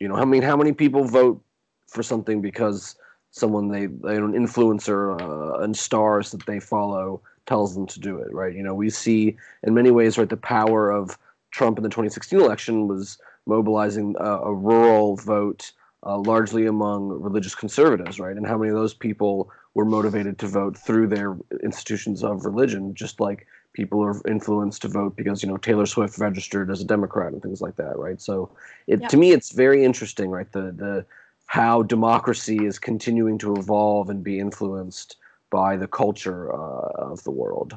you 0.00 0.08
know, 0.08 0.14
I 0.16 0.24
mean, 0.24 0.42
how 0.42 0.56
many 0.56 0.72
people 0.72 1.04
vote 1.04 1.42
for 1.88 2.02
something 2.02 2.40
because 2.40 2.96
someone 3.30 3.68
they, 3.68 3.86
they 3.86 4.16
an 4.16 4.32
influencer 4.32 5.20
uh, 5.20 5.62
and 5.62 5.76
stars 5.76 6.30
that 6.30 6.44
they 6.46 6.60
follow 6.60 7.20
tells 7.46 7.74
them 7.74 7.86
to 7.86 8.00
do 8.00 8.18
it 8.18 8.32
right 8.32 8.54
you 8.54 8.62
know 8.62 8.74
we 8.74 8.90
see 8.90 9.36
in 9.62 9.72
many 9.74 9.90
ways 9.90 10.18
right 10.18 10.28
the 10.28 10.36
power 10.36 10.90
of 10.90 11.18
trump 11.50 11.78
in 11.78 11.82
the 11.82 11.88
2016 11.88 12.38
election 12.40 12.88
was 12.88 13.18
mobilizing 13.46 14.14
a, 14.18 14.32
a 14.50 14.54
rural 14.54 15.16
vote 15.16 15.72
uh, 16.04 16.18
largely 16.18 16.66
among 16.66 17.08
religious 17.08 17.54
conservatives 17.54 18.20
right 18.20 18.36
and 18.36 18.46
how 18.46 18.56
many 18.56 18.70
of 18.70 18.76
those 18.76 18.94
people 18.94 19.50
were 19.74 19.84
motivated 19.84 20.38
to 20.38 20.46
vote 20.46 20.76
through 20.76 21.06
their 21.06 21.36
institutions 21.62 22.22
of 22.22 22.44
religion 22.44 22.94
just 22.94 23.20
like 23.20 23.46
people 23.72 24.02
are 24.02 24.20
influenced 24.26 24.82
to 24.82 24.88
vote 24.88 25.14
because 25.16 25.42
you 25.42 25.48
know 25.48 25.56
Taylor 25.56 25.86
Swift 25.86 26.18
registered 26.18 26.70
as 26.70 26.80
a 26.80 26.84
Democrat 26.84 27.32
and 27.32 27.40
things 27.40 27.60
like 27.60 27.76
that, 27.76 27.96
right? 27.96 28.20
So 28.20 28.50
it 28.86 29.00
yeah. 29.00 29.08
to 29.08 29.16
me 29.16 29.30
it's 29.30 29.52
very 29.52 29.84
interesting, 29.84 30.30
right? 30.30 30.50
The 30.50 30.72
the 30.72 31.06
how 31.46 31.82
democracy 31.82 32.66
is 32.66 32.78
continuing 32.78 33.38
to 33.38 33.54
evolve 33.54 34.10
and 34.10 34.22
be 34.22 34.38
influenced 34.38 35.16
by 35.50 35.76
the 35.76 35.86
culture 35.86 36.52
uh, 36.52 36.90
of 37.10 37.22
the 37.24 37.30
world. 37.30 37.76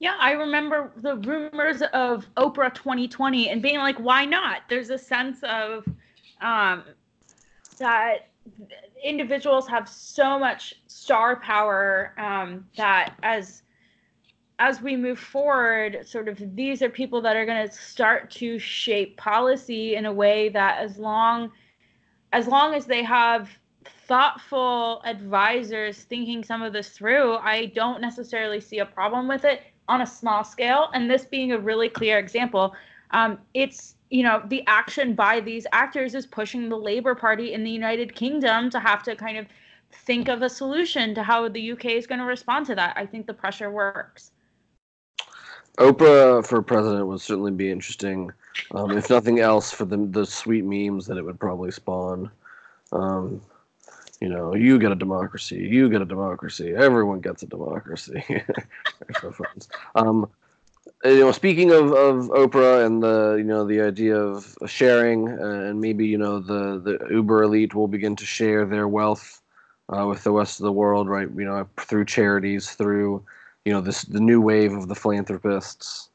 Yeah, 0.00 0.16
I 0.18 0.32
remember 0.32 0.90
the 0.96 1.16
rumors 1.16 1.82
of 1.92 2.26
Oprah 2.36 2.74
2020 2.74 3.50
and 3.50 3.62
being 3.62 3.78
like, 3.78 3.98
why 3.98 4.24
not? 4.24 4.62
There's 4.68 4.90
a 4.90 4.98
sense 4.98 5.38
of 5.44 5.86
um, 6.40 6.82
that 7.78 8.28
individuals 9.02 9.68
have 9.68 9.88
so 9.88 10.38
much 10.38 10.74
star 10.86 11.36
power 11.40 12.14
um, 12.18 12.66
that 12.76 13.14
as 13.22 13.62
as 14.58 14.80
we 14.80 14.96
move 14.96 15.18
forward, 15.18 16.06
sort 16.06 16.28
of 16.28 16.40
these 16.54 16.82
are 16.82 16.88
people 16.88 17.20
that 17.20 17.34
are 17.34 17.44
going 17.44 17.66
to 17.66 17.74
start 17.74 18.30
to 18.30 18.60
shape 18.60 19.16
policy 19.16 19.96
in 19.96 20.06
a 20.06 20.12
way 20.12 20.48
that 20.50 20.78
as 20.78 20.98
long 20.98 21.50
as 22.32 22.46
long 22.46 22.74
as 22.74 22.86
they 22.86 23.02
have 23.02 23.50
thoughtful 24.06 25.02
advisors 25.04 26.04
thinking 26.04 26.44
some 26.44 26.62
of 26.62 26.72
this 26.72 26.90
through, 26.90 27.36
I 27.36 27.66
don't 27.74 28.00
necessarily 28.00 28.60
see 28.60 28.78
a 28.78 28.86
problem 28.86 29.26
with 29.26 29.44
it 29.44 29.62
on 29.88 30.02
a 30.02 30.06
small 30.06 30.44
scale. 30.44 30.90
And 30.94 31.10
this 31.10 31.24
being 31.24 31.52
a 31.52 31.58
really 31.58 31.88
clear 31.88 32.18
example, 32.18 32.74
um, 33.10 33.38
it's 33.54 33.96
you 34.12 34.22
know 34.22 34.42
the 34.48 34.62
action 34.66 35.14
by 35.14 35.40
these 35.40 35.66
actors 35.72 36.14
is 36.14 36.26
pushing 36.26 36.68
the 36.68 36.76
Labour 36.76 37.14
Party 37.14 37.54
in 37.54 37.64
the 37.64 37.70
United 37.70 38.14
Kingdom 38.14 38.68
to 38.70 38.78
have 38.78 39.02
to 39.04 39.16
kind 39.16 39.38
of 39.38 39.46
think 39.90 40.28
of 40.28 40.42
a 40.42 40.50
solution 40.50 41.14
to 41.14 41.22
how 41.22 41.48
the 41.48 41.72
UK 41.72 41.86
is 41.86 42.06
going 42.06 42.20
to 42.20 42.26
respond 42.26 42.66
to 42.66 42.74
that. 42.74 42.94
I 42.96 43.06
think 43.06 43.26
the 43.26 43.32
pressure 43.32 43.70
works. 43.70 44.30
Oprah 45.78 46.46
for 46.46 46.60
president 46.60 47.06
would 47.06 47.22
certainly 47.22 47.52
be 47.52 47.70
interesting. 47.70 48.30
Um, 48.72 48.90
if 48.98 49.08
nothing 49.08 49.40
else, 49.40 49.72
for 49.72 49.86
the 49.86 49.96
the 49.96 50.26
sweet 50.26 50.64
memes 50.66 51.06
that 51.06 51.16
it 51.16 51.24
would 51.24 51.40
probably 51.40 51.70
spawn. 51.70 52.30
Um, 52.92 53.40
you 54.20 54.28
know, 54.28 54.54
you 54.54 54.78
get 54.78 54.92
a 54.92 54.94
democracy, 54.94 55.56
you 55.56 55.88
get 55.88 56.02
a 56.02 56.04
democracy, 56.04 56.74
everyone 56.76 57.20
gets 57.20 57.42
a 57.42 57.46
democracy. 57.46 58.22
um, 59.94 60.28
you 61.04 61.20
know, 61.20 61.32
speaking 61.32 61.70
of, 61.72 61.92
of 61.92 62.28
Oprah 62.30 62.86
and 62.86 63.02
the 63.02 63.34
you 63.38 63.44
know 63.44 63.66
the 63.66 63.80
idea 63.80 64.16
of 64.16 64.56
sharing, 64.66 65.28
uh, 65.28 65.68
and 65.68 65.80
maybe 65.80 66.06
you 66.06 66.18
know 66.18 66.38
the 66.38 66.78
the 66.78 67.06
uber 67.10 67.42
elite 67.42 67.74
will 67.74 67.88
begin 67.88 68.14
to 68.16 68.26
share 68.26 68.64
their 68.64 68.86
wealth 68.86 69.42
uh, 69.88 70.06
with 70.06 70.22
the 70.24 70.30
rest 70.30 70.60
of 70.60 70.64
the 70.64 70.72
world, 70.72 71.08
right? 71.08 71.28
You 71.36 71.44
know, 71.44 71.68
through 71.80 72.04
charities, 72.04 72.70
through 72.70 73.24
you 73.64 73.72
know 73.72 73.80
this 73.80 74.02
the 74.02 74.20
new 74.20 74.40
wave 74.40 74.72
of 74.72 74.88
the 74.88 74.94
philanthropists. 74.94 76.08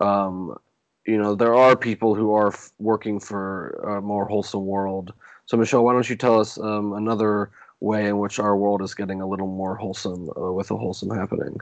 Um, 0.00 0.56
you 1.04 1.18
know, 1.18 1.34
there 1.34 1.54
are 1.54 1.74
people 1.74 2.14
who 2.14 2.32
are 2.34 2.48
f- 2.48 2.70
working 2.78 3.18
for 3.18 3.70
a 3.96 4.00
more 4.02 4.26
wholesome 4.26 4.66
world. 4.66 5.12
So, 5.46 5.56
Michelle, 5.56 5.82
why 5.82 5.94
don't 5.94 6.08
you 6.08 6.16
tell 6.16 6.38
us 6.38 6.58
um, 6.58 6.92
another 6.92 7.50
way 7.80 8.06
in 8.06 8.18
which 8.18 8.38
our 8.38 8.56
world 8.56 8.82
is 8.82 8.94
getting 8.94 9.20
a 9.20 9.26
little 9.26 9.46
more 9.46 9.74
wholesome 9.74 10.30
uh, 10.36 10.52
with 10.52 10.70
a 10.70 10.76
wholesome 10.76 11.10
happening? 11.10 11.56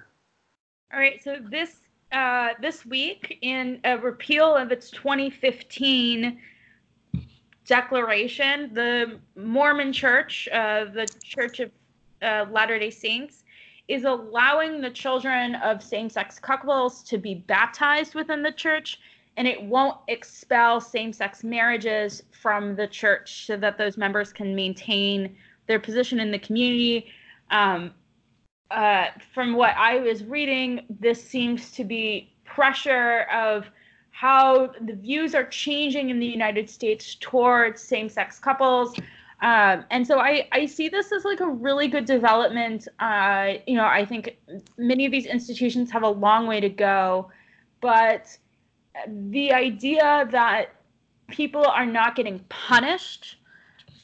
All 0.92 0.98
right. 0.98 1.22
So 1.22 1.38
this 1.40 1.85
uh, 2.12 2.50
this 2.60 2.86
week, 2.86 3.38
in 3.42 3.80
a 3.84 3.98
repeal 3.98 4.54
of 4.54 4.72
its 4.72 4.90
2015 4.90 6.38
declaration, 7.66 8.72
the 8.72 9.18
Mormon 9.36 9.92
Church, 9.92 10.48
uh, 10.52 10.84
the 10.84 11.06
Church 11.22 11.60
of 11.60 11.70
uh, 12.22 12.46
Latter 12.50 12.78
Day 12.78 12.90
Saints, 12.90 13.44
is 13.88 14.04
allowing 14.04 14.80
the 14.80 14.90
children 14.90 15.54
of 15.56 15.82
same-sex 15.82 16.38
couples 16.38 17.02
to 17.04 17.18
be 17.18 17.34
baptized 17.34 18.14
within 18.14 18.42
the 18.42 18.52
church 18.52 18.98
and 19.36 19.46
it 19.46 19.62
won't 19.62 19.98
expel 20.08 20.80
same-sex 20.80 21.44
marriages 21.44 22.22
from 22.30 22.74
the 22.74 22.86
church 22.86 23.46
so 23.46 23.56
that 23.56 23.76
those 23.76 23.96
members 23.96 24.32
can 24.32 24.54
maintain 24.54 25.36
their 25.66 25.78
position 25.78 26.20
in 26.20 26.30
the 26.30 26.38
community. 26.38 27.06
Um, 27.50 27.92
uh, 28.70 29.06
from 29.34 29.54
what 29.54 29.74
i 29.76 29.98
was 29.98 30.24
reading 30.24 30.84
this 31.00 31.22
seems 31.22 31.70
to 31.72 31.84
be 31.84 32.32
pressure 32.44 33.26
of 33.32 33.66
how 34.10 34.72
the 34.80 34.94
views 34.94 35.34
are 35.34 35.44
changing 35.44 36.10
in 36.10 36.18
the 36.18 36.26
united 36.26 36.68
states 36.68 37.16
towards 37.16 37.80
same-sex 37.80 38.38
couples 38.38 38.94
um, 39.42 39.84
and 39.90 40.06
so 40.06 40.18
I, 40.18 40.48
I 40.52 40.64
see 40.64 40.88
this 40.88 41.12
as 41.12 41.24
like 41.26 41.40
a 41.40 41.46
really 41.46 41.88
good 41.88 42.06
development. 42.06 42.88
Uh, 42.98 43.54
you 43.66 43.76
know, 43.76 43.84
I 43.84 44.04
think 44.04 44.38
many 44.78 45.04
of 45.04 45.12
these 45.12 45.26
institutions 45.26 45.90
have 45.90 46.02
a 46.02 46.08
long 46.08 46.46
way 46.46 46.58
to 46.60 46.70
go, 46.70 47.30
but 47.82 48.36
the 49.06 49.52
idea 49.52 50.26
that 50.30 50.70
people 51.28 51.66
are 51.66 51.84
not 51.84 52.16
getting 52.16 52.38
punished 52.48 53.36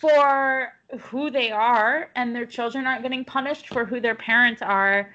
for 0.03 0.73
who 0.99 1.31
they 1.31 1.53
are 1.53 2.11
and 2.17 2.35
their 2.35 2.45
children 2.45 2.89
aren't 2.89 3.03
getting 3.03 3.25
punished 3.25 3.69
for 3.69 3.85
who 3.85 4.01
their 4.01 4.17
parents 4.17 4.61
are 4.61 5.15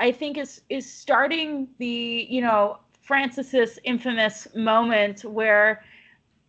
i 0.00 0.10
think 0.10 0.38
is 0.38 0.62
is 0.70 0.90
starting 0.90 1.68
the 1.78 2.26
you 2.30 2.40
know 2.40 2.78
francis's 3.02 3.78
infamous 3.84 4.48
moment 4.54 5.26
where 5.26 5.84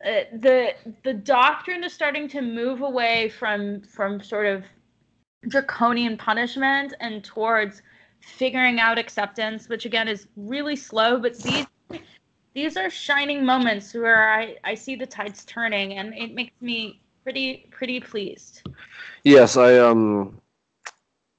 uh, 0.05 0.21
the 0.39 0.73
the 1.03 1.13
doctrine 1.13 1.84
is 1.84 1.91
starting 1.91 2.30
to 2.30 2.41
move 2.41 2.80
away 2.80 3.28
from 3.28 3.82
from 3.82 4.21
sort 4.21 4.45
of 4.45 4.63
draconian 5.49 6.15
punishment 6.15 6.93
and 7.01 7.26
towards 7.26 7.82
figuring 8.21 8.80
out 8.80 8.97
acceptance 8.97 9.67
which 9.67 9.86
again 9.86 10.07
is 10.07 10.28
really 10.38 10.78
slow 10.78 11.19
but 11.19 11.38
these 11.39 11.67
these 12.53 12.78
are 12.78 12.89
shining 12.89 13.43
moments 13.43 13.93
where 13.93 14.32
I, 14.32 14.55
I 14.63 14.76
see 14.76 14.95
the 14.95 15.05
tides 15.05 15.43
turning 15.43 15.97
and 15.97 16.13
it 16.13 16.34
makes 16.34 16.53
me 16.61 17.01
pretty 17.26 17.67
pretty 17.71 17.99
pleased. 17.99 18.61
Yes, 19.23 19.57
I 19.57 19.80
um 19.80 20.39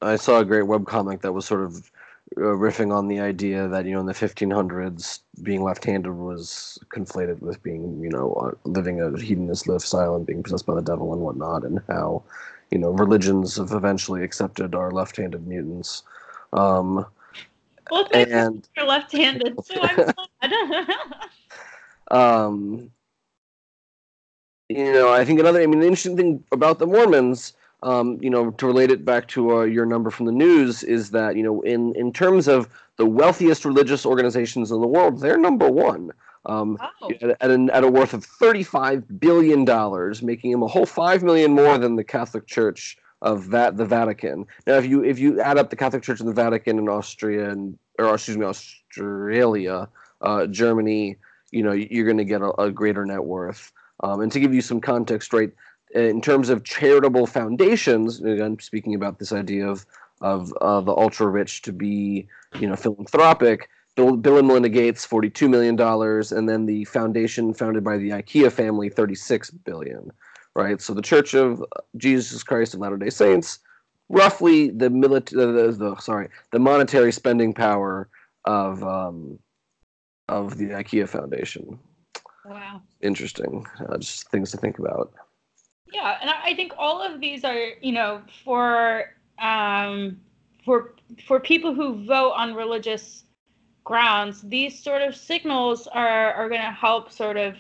I 0.03 0.17
saw 0.17 0.41
a 0.41 0.45
great 0.45 0.65
webcomic 0.65 1.21
that 1.21 1.33
was 1.33 1.47
sort 1.47 1.63
of 1.63 1.91
uh, 2.37 2.59
riffing 2.65 2.93
on 2.93 3.07
the 3.07 3.21
idea 3.21 3.69
that 3.69 3.87
you 3.87 3.93
know 3.93 4.01
in 4.01 4.07
the 4.07 4.13
1500s 4.13 5.21
being 5.45 5.63
left-handed 5.63 6.11
was 6.11 6.77
conflated 6.89 7.41
with 7.41 7.63
being 7.63 8.01
you 8.03 8.11
know 8.11 8.33
uh, 8.33 8.51
living 8.69 9.01
a 9.01 9.17
hedonist 9.17 9.69
lifestyle 9.69 10.17
and 10.17 10.27
being 10.27 10.43
possessed 10.43 10.67
by 10.67 10.75
the 10.75 10.83
devil 10.83 11.13
and 11.13 11.23
whatnot 11.23 11.63
and 11.65 11.81
how 11.89 12.21
you 12.73 12.79
know 12.79 12.91
religions 12.91 13.57
have 13.57 13.71
eventually 13.71 14.25
accepted 14.25 14.75
our 14.75 14.91
left-handed 14.91 15.47
mutants 15.47 16.03
um, 16.53 17.07
well, 17.91 18.09
and 18.13 18.69
you're 18.77 18.87
left-handed, 18.87 19.65
so 19.65 19.75
I'm 19.81 19.97
glad. 20.41 20.89
um, 22.11 22.91
you 24.69 24.93
know, 24.93 25.13
I 25.13 25.25
think 25.25 25.41
another. 25.41 25.61
I 25.61 25.67
mean, 25.67 25.81
the 25.81 25.87
interesting 25.87 26.17
thing 26.17 26.45
about 26.53 26.79
the 26.79 26.87
Mormons, 26.87 27.53
um, 27.83 28.19
you 28.21 28.31
know, 28.31 28.51
to 28.51 28.67
relate 28.67 28.91
it 28.91 29.05
back 29.05 29.29
to 29.29 29.59
uh, 29.59 29.63
your 29.65 29.87
number 29.87 30.11
from 30.11 30.27
the 30.27 30.33
news, 30.33 30.83
is 30.83 31.11
that 31.11 31.37
you 31.37 31.43
know, 31.43 31.61
in 31.63 31.95
in 31.95 32.13
terms 32.13 32.49
of 32.49 32.69
the 32.97 33.07
wealthiest 33.07 33.65
religious 33.65 34.07
organizations 34.07 34.71
in 34.71 34.81
the 34.81 34.87
world, 34.87 35.21
they're 35.21 35.39
number 35.39 35.71
one. 35.71 36.11
Um, 36.47 36.79
oh. 37.03 37.11
at, 37.21 37.37
at, 37.41 37.51
an, 37.51 37.71
at 37.71 37.83
a 37.83 37.89
worth 37.89 38.15
of 38.15 38.25
$35 38.25 39.19
billion, 39.19 39.65
making 40.25 40.53
them 40.53 40.63
a 40.63 40.69
whole 40.69 40.87
5 40.87 41.25
million 41.25 41.51
more 41.53 41.77
than 41.77 41.97
the 41.97 42.05
Catholic 42.05 42.47
Church 42.47 42.97
of 43.23 43.51
that 43.51 43.77
the 43.77 43.85
Vatican. 43.85 44.47
Now, 44.67 44.75
if 44.75 44.87
you 44.87 45.03
if 45.03 45.19
you 45.19 45.41
add 45.41 45.59
up 45.59 45.71
the 45.71 45.77
Catholic 45.77 46.03
Church 46.03 46.21
and 46.21 46.29
the 46.29 46.35
Vatican 46.35 46.79
and 46.79 46.89
Austria 46.89 47.51
and 47.51 47.79
or 47.99 48.15
excuse 48.15 48.37
me 48.37 48.45
Australia, 48.45 49.89
uh, 50.21 50.47
Germany, 50.47 51.17
you 51.51 51.63
know 51.63 51.73
you're 51.73 52.05
going 52.05 52.19
to 52.19 52.25
get 52.25 52.43
a, 52.43 52.51
a, 52.61 52.71
greater 52.71 53.05
net 53.07 53.25
worth. 53.25 53.73
Um, 54.01 54.21
and 54.21 54.33
to 54.33 54.41
give 54.41 54.55
you 54.55 54.61
some 54.61 54.81
context, 54.81 55.33
right, 55.33 55.51
in 55.95 56.21
terms 56.21 56.49
of 56.49 56.65
charitable 56.65 57.27
foundations, 57.27 58.21
again 58.21 58.59
speaking 58.59 58.95
about 58.95 59.19
this 59.19 59.33
idea 59.33 59.67
of 59.67 59.87
of 60.23 60.53
uh, 60.61 60.81
the 60.81 60.93
ultra 60.93 61.27
rich 61.27 61.63
to 61.63 61.73
be 61.73 62.27
you 62.61 62.69
know 62.69 62.77
philanthropic. 62.77 63.69
Bill, 63.95 64.15
Bill 64.15 64.39
and 64.39 64.47
Melinda 64.47 64.69
Gates, 64.69 65.07
forty-two 65.07 65.49
million 65.49 65.77
dollars, 65.77 66.33
and 66.33 66.49
then 66.49 66.67
the 66.67 66.85
foundation 66.85 67.55
founded 67.55 67.83
by 67.83 67.97
the 67.97 68.11
IKEA 68.11 68.53
family, 68.53 68.91
thirty-six 68.91 69.51
billion 69.51 70.11
right? 70.57 70.81
So 70.81 70.95
the 70.95 71.03
Church 71.03 71.35
of 71.35 71.63
Jesus 71.97 72.43
Christ 72.43 72.75
of 72.75 72.81
Latter 72.81 72.97
Day 72.97 73.11
Saints, 73.11 73.61
roughly 74.09 74.71
the 74.71 74.89
military, 74.89 75.45
the, 75.45 75.73
the, 75.73 75.97
sorry, 75.97 76.29
the 76.51 76.59
monetary 76.59 77.13
spending 77.13 77.53
power 77.53 78.09
of 78.47 78.83
um, 78.83 79.39
of 80.29 80.57
the 80.57 80.71
IKEA 80.71 81.09
Foundation. 81.09 81.79
Wow. 82.49 82.83
Interesting. 83.01 83.67
Uh, 83.81 83.99
just 83.99 84.31
things 84.31 84.51
to 84.53 84.57
think 84.57 84.79
about. 84.79 85.13
Yeah, 85.93 86.19
and 86.21 86.31
I 86.31 86.55
think 86.55 86.73
all 86.79 87.01
of 87.03 87.21
these 87.21 87.45
are, 87.45 87.71
you 87.81 87.93
know, 87.93 88.23
for 88.45 89.15
um, 89.39 90.21
for 90.65 90.95
for 91.27 91.41
people 91.41 91.75
who 91.75 92.05
vote 92.05 92.33
on 92.33 92.55
religious 92.55 93.25
grounds, 93.85 94.43
these 94.43 94.83
sort 94.83 95.03
of 95.03 95.15
signals 95.15 95.87
are 95.87 96.33
are 96.35 96.49
going 96.49 96.61
to 96.61 96.73
help 96.73 97.13
sort 97.13 97.37
of 97.37 97.57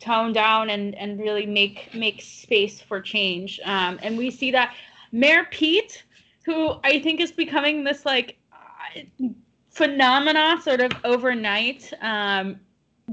tone 0.00 0.32
down 0.32 0.70
and 0.70 0.94
and 0.96 1.18
really 1.18 1.46
make 1.46 1.94
make 1.94 2.20
space 2.20 2.80
for 2.80 3.00
change. 3.00 3.60
Um, 3.64 3.98
and 4.02 4.18
we 4.18 4.30
see 4.30 4.50
that 4.50 4.74
Mayor 5.12 5.46
Pete, 5.50 6.04
who 6.44 6.76
I 6.84 7.00
think 7.00 7.20
is 7.20 7.32
becoming 7.32 7.84
this 7.84 8.04
like 8.04 8.36
uh, 8.52 9.28
phenomena 9.70 10.60
sort 10.62 10.80
of 10.80 10.92
overnight. 11.04 11.92
Um, 12.00 12.60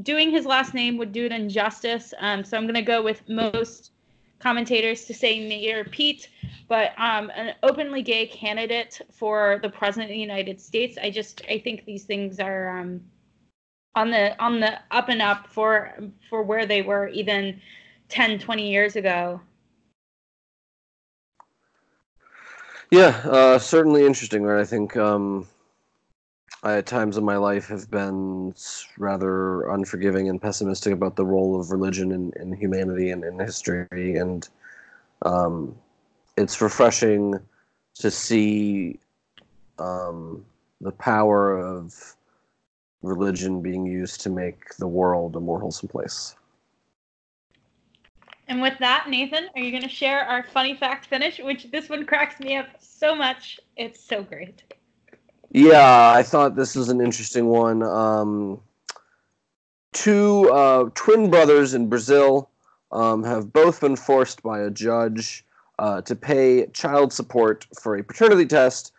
doing 0.01 0.31
his 0.31 0.45
last 0.45 0.73
name 0.73 0.97
would 0.97 1.11
do 1.11 1.25
it 1.25 1.31
injustice. 1.31 2.13
Um, 2.19 2.43
so 2.43 2.57
I'm 2.57 2.63
going 2.63 2.75
to 2.75 2.81
go 2.81 3.01
with 3.01 3.27
most 3.27 3.91
commentators 4.39 5.05
to 5.05 5.13
say 5.13 5.47
Mayor 5.47 5.83
Pete, 5.83 6.29
but 6.67 6.91
um, 6.97 7.31
an 7.35 7.55
openly 7.63 8.01
gay 8.01 8.25
candidate 8.27 9.01
for 9.11 9.59
the 9.61 9.69
president 9.69 10.11
of 10.11 10.13
the 10.13 10.19
United 10.19 10.61
States. 10.61 10.97
I 11.01 11.09
just 11.09 11.41
I 11.49 11.59
think 11.59 11.85
these 11.85 12.05
things 12.05 12.39
are 12.39 12.79
um, 12.79 13.01
on 13.95 14.11
the 14.11 14.39
on 14.41 14.59
the 14.59 14.79
up 14.91 15.09
and 15.09 15.21
up 15.21 15.47
for 15.47 15.93
for 16.29 16.43
where 16.43 16.65
they 16.65 16.81
were 16.81 17.07
even 17.09 17.59
10 18.09 18.39
20 18.39 18.69
years 18.69 18.95
ago 18.95 19.41
yeah 22.91 23.21
uh, 23.25 23.59
certainly 23.59 24.05
interesting 24.05 24.43
right 24.43 24.61
i 24.61 24.65
think 24.65 24.95
um, 24.95 25.47
I, 26.63 26.77
at 26.77 26.85
times 26.85 27.17
in 27.17 27.23
my 27.23 27.37
life 27.37 27.67
have 27.67 27.89
been 27.89 28.53
rather 28.97 29.69
unforgiving 29.69 30.29
and 30.29 30.41
pessimistic 30.41 30.93
about 30.93 31.15
the 31.15 31.25
role 31.25 31.59
of 31.59 31.71
religion 31.71 32.11
in, 32.11 32.33
in 32.39 32.53
humanity 32.53 33.11
and 33.11 33.23
in 33.23 33.39
history 33.39 34.17
and 34.17 34.47
um, 35.21 35.75
it's 36.37 36.61
refreshing 36.61 37.39
to 37.95 38.11
see 38.11 38.99
um, 39.77 40.45
the 40.81 40.91
power 40.91 41.57
of 41.57 42.15
religion 43.01 43.61
being 43.61 43.85
used 43.85 44.21
to 44.21 44.29
make 44.29 44.75
the 44.77 44.87
world 44.87 45.35
a 45.35 45.39
more 45.39 45.59
wholesome 45.59 45.89
place. 45.89 46.35
And 48.47 48.61
with 48.61 48.77
that, 48.79 49.07
Nathan, 49.09 49.47
are 49.55 49.61
you 49.61 49.69
going 49.69 49.83
to 49.83 49.89
share 49.89 50.21
our 50.21 50.43
funny 50.43 50.75
fact 50.75 51.05
finish? 51.05 51.39
Which 51.39 51.69
this 51.71 51.87
one 51.87 52.05
cracks 52.05 52.39
me 52.39 52.57
up 52.57 52.67
so 52.79 53.15
much. 53.15 53.59
It's 53.77 54.01
so 54.03 54.23
great. 54.23 54.63
Yeah, 55.51 56.11
I 56.11 56.21
thought 56.23 56.55
this 56.55 56.75
was 56.75 56.89
an 56.89 57.01
interesting 57.01 57.47
one. 57.47 57.81
Um, 57.81 58.61
two 59.93 60.49
uh, 60.51 60.89
twin 60.93 61.29
brothers 61.29 61.73
in 61.73 61.89
Brazil 61.89 62.49
um, 62.91 63.23
have 63.23 63.51
both 63.51 63.81
been 63.81 63.95
forced 63.95 64.43
by 64.43 64.59
a 64.59 64.69
judge 64.69 65.45
uh, 65.79 66.01
to 66.01 66.15
pay 66.15 66.67
child 66.67 67.13
support 67.13 67.65
for 67.79 67.95
a 67.95 68.03
paternity 68.03 68.45
test 68.45 68.91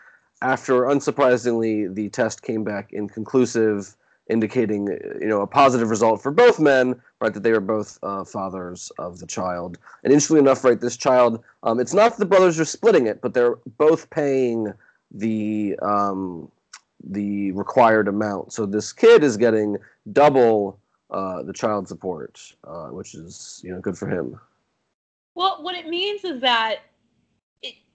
after 0.43 0.83
unsurprisingly 0.83 1.95
the 1.95 2.09
test 2.09 2.43
came 2.43 2.65
back 2.65 2.93
inconclusive 2.93 3.95
indicating 4.29 4.87
you 5.21 5.27
know 5.27 5.43
a 5.43 5.47
positive 5.47 5.91
result 5.91 6.23
for 6.23 6.31
both 6.31 6.59
men 6.59 6.99
right 7.21 7.35
that 7.35 7.43
they 7.43 7.53
were 7.53 7.61
both 7.61 7.99
uh, 8.03 8.25
fathers 8.25 8.91
of 8.99 9.19
the 9.19 9.27
child 9.27 9.77
and 10.03 10.13
interestingly 10.13 10.41
enough 10.41 10.65
right 10.65 10.81
this 10.81 10.97
child 10.97 11.45
um, 11.65 11.79
it's 11.79 11.93
not 11.93 12.13
that 12.13 12.19
the 12.19 12.25
brothers 12.25 12.59
are 12.59 12.65
splitting 12.65 13.07
it 13.07 13.21
but 13.21 13.35
they're 13.35 13.57
both 13.77 14.09
paying 14.09 14.73
the 15.13 15.79
um, 15.83 16.51
the 17.05 17.53
required 17.53 18.09
amount 18.09 18.53
so 18.53 18.67
this 18.67 18.93
kid 18.93 19.25
is 19.25 19.37
getting 19.37 19.77
double 20.13 20.79
uh, 21.11 21.43
the 21.43 21.53
child 21.53 21.89
support 21.89 22.41
uh, 22.65 22.89
which 22.89 23.15
is 23.15 23.61
you 23.65 23.73
know 23.73 23.81
good 23.81 23.97
for 23.99 24.09
him 24.09 24.39
Well, 25.35 25.63
what 25.63 25.75
it 25.75 25.87
means 25.89 26.25
is 26.25 26.41
that 26.43 26.81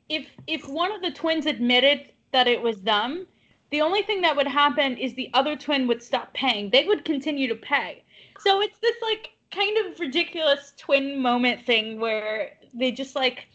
if 0.09 0.27
if 0.47 0.67
one 0.67 0.91
of 0.91 1.01
the 1.01 1.11
twins 1.11 1.45
admitted 1.45 2.11
that 2.31 2.47
it 2.47 2.61
was 2.61 2.81
them, 2.81 3.27
the 3.71 3.81
only 3.81 4.01
thing 4.03 4.21
that 4.21 4.35
would 4.35 4.47
happen 4.47 4.97
is 4.97 5.13
the 5.13 5.29
other 5.33 5.55
twin 5.55 5.87
would 5.87 6.01
stop 6.03 6.33
paying. 6.33 6.69
They 6.69 6.85
would 6.85 7.05
continue 7.05 7.47
to 7.47 7.55
pay. 7.55 8.03
So 8.39 8.61
it's 8.61 8.77
this 8.79 8.95
like 9.01 9.31
kind 9.51 9.77
of 9.85 9.99
ridiculous 9.99 10.73
twin 10.77 11.21
moment 11.21 11.65
thing 11.65 11.99
where 11.99 12.51
they 12.73 12.91
just 12.91 13.15
like 13.15 13.47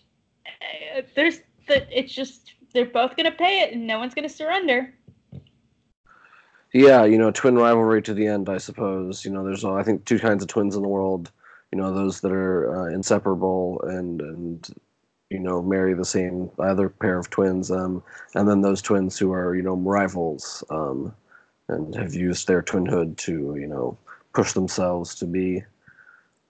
uh, 0.46 1.02
there's 1.14 1.40
the 1.68 1.86
it's 1.96 2.12
just 2.12 2.52
they're 2.72 2.86
both 2.86 3.16
gonna 3.16 3.32
pay 3.32 3.60
it 3.60 3.72
and 3.72 3.86
no 3.86 3.98
one's 3.98 4.14
gonna 4.14 4.28
surrender. 4.28 4.94
Yeah, 6.72 7.04
you 7.04 7.18
know, 7.18 7.32
twin 7.32 7.56
rivalry 7.56 8.00
to 8.02 8.14
the 8.14 8.26
end, 8.26 8.48
I 8.48 8.58
suppose. 8.58 9.24
You 9.24 9.32
know, 9.32 9.44
there's 9.44 9.64
I 9.64 9.82
think 9.82 10.04
two 10.04 10.18
kinds 10.18 10.42
of 10.42 10.48
twins 10.48 10.76
in 10.76 10.82
the 10.82 10.88
world. 10.88 11.30
You 11.72 11.78
know, 11.78 11.92
those 11.92 12.20
that 12.20 12.32
are 12.32 12.82
uh, 12.82 12.94
inseparable 12.94 13.80
and 13.82 14.20
and 14.20 14.68
you 15.30 15.38
know 15.38 15.62
marry 15.62 15.94
the 15.94 16.04
same 16.04 16.50
other 16.58 16.88
pair 16.88 17.18
of 17.18 17.30
twins, 17.30 17.70
um, 17.70 18.02
and 18.34 18.48
then 18.48 18.60
those 18.60 18.82
twins 18.82 19.18
who 19.18 19.32
are 19.32 19.54
you 19.54 19.62
know 19.62 19.74
rivals 19.74 20.62
um, 20.70 21.14
and 21.68 21.94
have 21.94 22.14
used 22.14 22.46
their 22.46 22.62
twinhood 22.62 23.16
to 23.18 23.56
you 23.58 23.66
know 23.66 23.96
push 24.32 24.52
themselves 24.52 25.14
to 25.16 25.26
be 25.26 25.64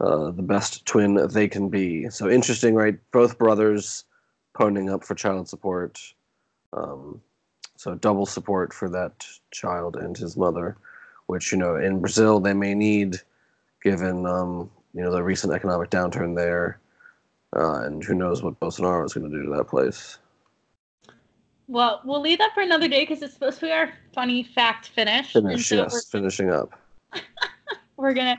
uh, 0.01 0.31
the 0.31 0.43
best 0.43 0.85
twin 0.87 1.15
they 1.29 1.49
can 1.49 1.69
be. 1.69 2.11
So 2.11 2.29
interesting, 2.29 2.75
right? 2.75 2.99
Both 3.13 3.39
brothers 3.39 4.05
ponying 4.61 4.93
up 4.93 5.03
for 5.03 5.15
child 5.15 5.49
support. 5.49 5.99
Um, 6.73 7.21
so 7.77 7.95
double 7.95 8.27
support 8.27 8.75
for 8.75 8.91
that 8.91 9.27
child 9.51 9.97
and 9.97 10.17
his 10.17 10.37
mother, 10.37 10.77
which 11.27 11.51
you 11.51 11.59
know 11.59 11.77
in 11.77 12.01
Brazil 12.01 12.41
they 12.41 12.53
may 12.53 12.75
need, 12.75 13.17
given 13.83 14.27
um, 14.27 14.71
you 14.93 15.03
know 15.03 15.11
the 15.11 15.23
recent 15.23 15.55
economic 15.55 15.89
downturn 15.89 16.37
there, 16.37 16.79
uh, 17.57 17.85
and 17.85 18.05
who 18.05 18.15
knows 18.15 18.43
what 18.43 18.61
Bolsonaro 18.61 19.05
is 19.07 19.15
going 19.15 19.31
to 19.31 19.37
do 19.37 19.45
to 19.45 19.57
that 19.57 19.69
place. 19.69 20.19
Well, 21.67 22.03
we'll 22.05 22.21
leave 22.21 22.39
that 22.39 22.53
for 22.53 22.63
another 22.63 22.89
day 22.89 23.03
because 23.03 23.23
it's 23.23 23.33
supposed 23.33 23.61
to 23.61 23.67
be 23.67 23.73
our 23.73 23.93
funny 24.13 24.43
fact 24.43 24.89
finish. 24.89 25.33
Finish, 25.33 25.69
so 25.69 25.77
yes, 25.77 26.05
finishing 26.11 26.51
up. 26.51 26.79
we're 27.97 28.13
gonna 28.13 28.37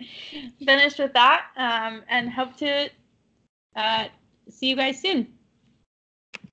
finish 0.64 1.00
with 1.00 1.14
that 1.14 1.48
um, 1.58 2.04
and 2.10 2.30
hope 2.30 2.56
to 2.58 2.90
uh, 3.76 4.06
see 4.50 4.70
you 4.70 4.76
guys 4.76 5.02
soon. 5.02 5.34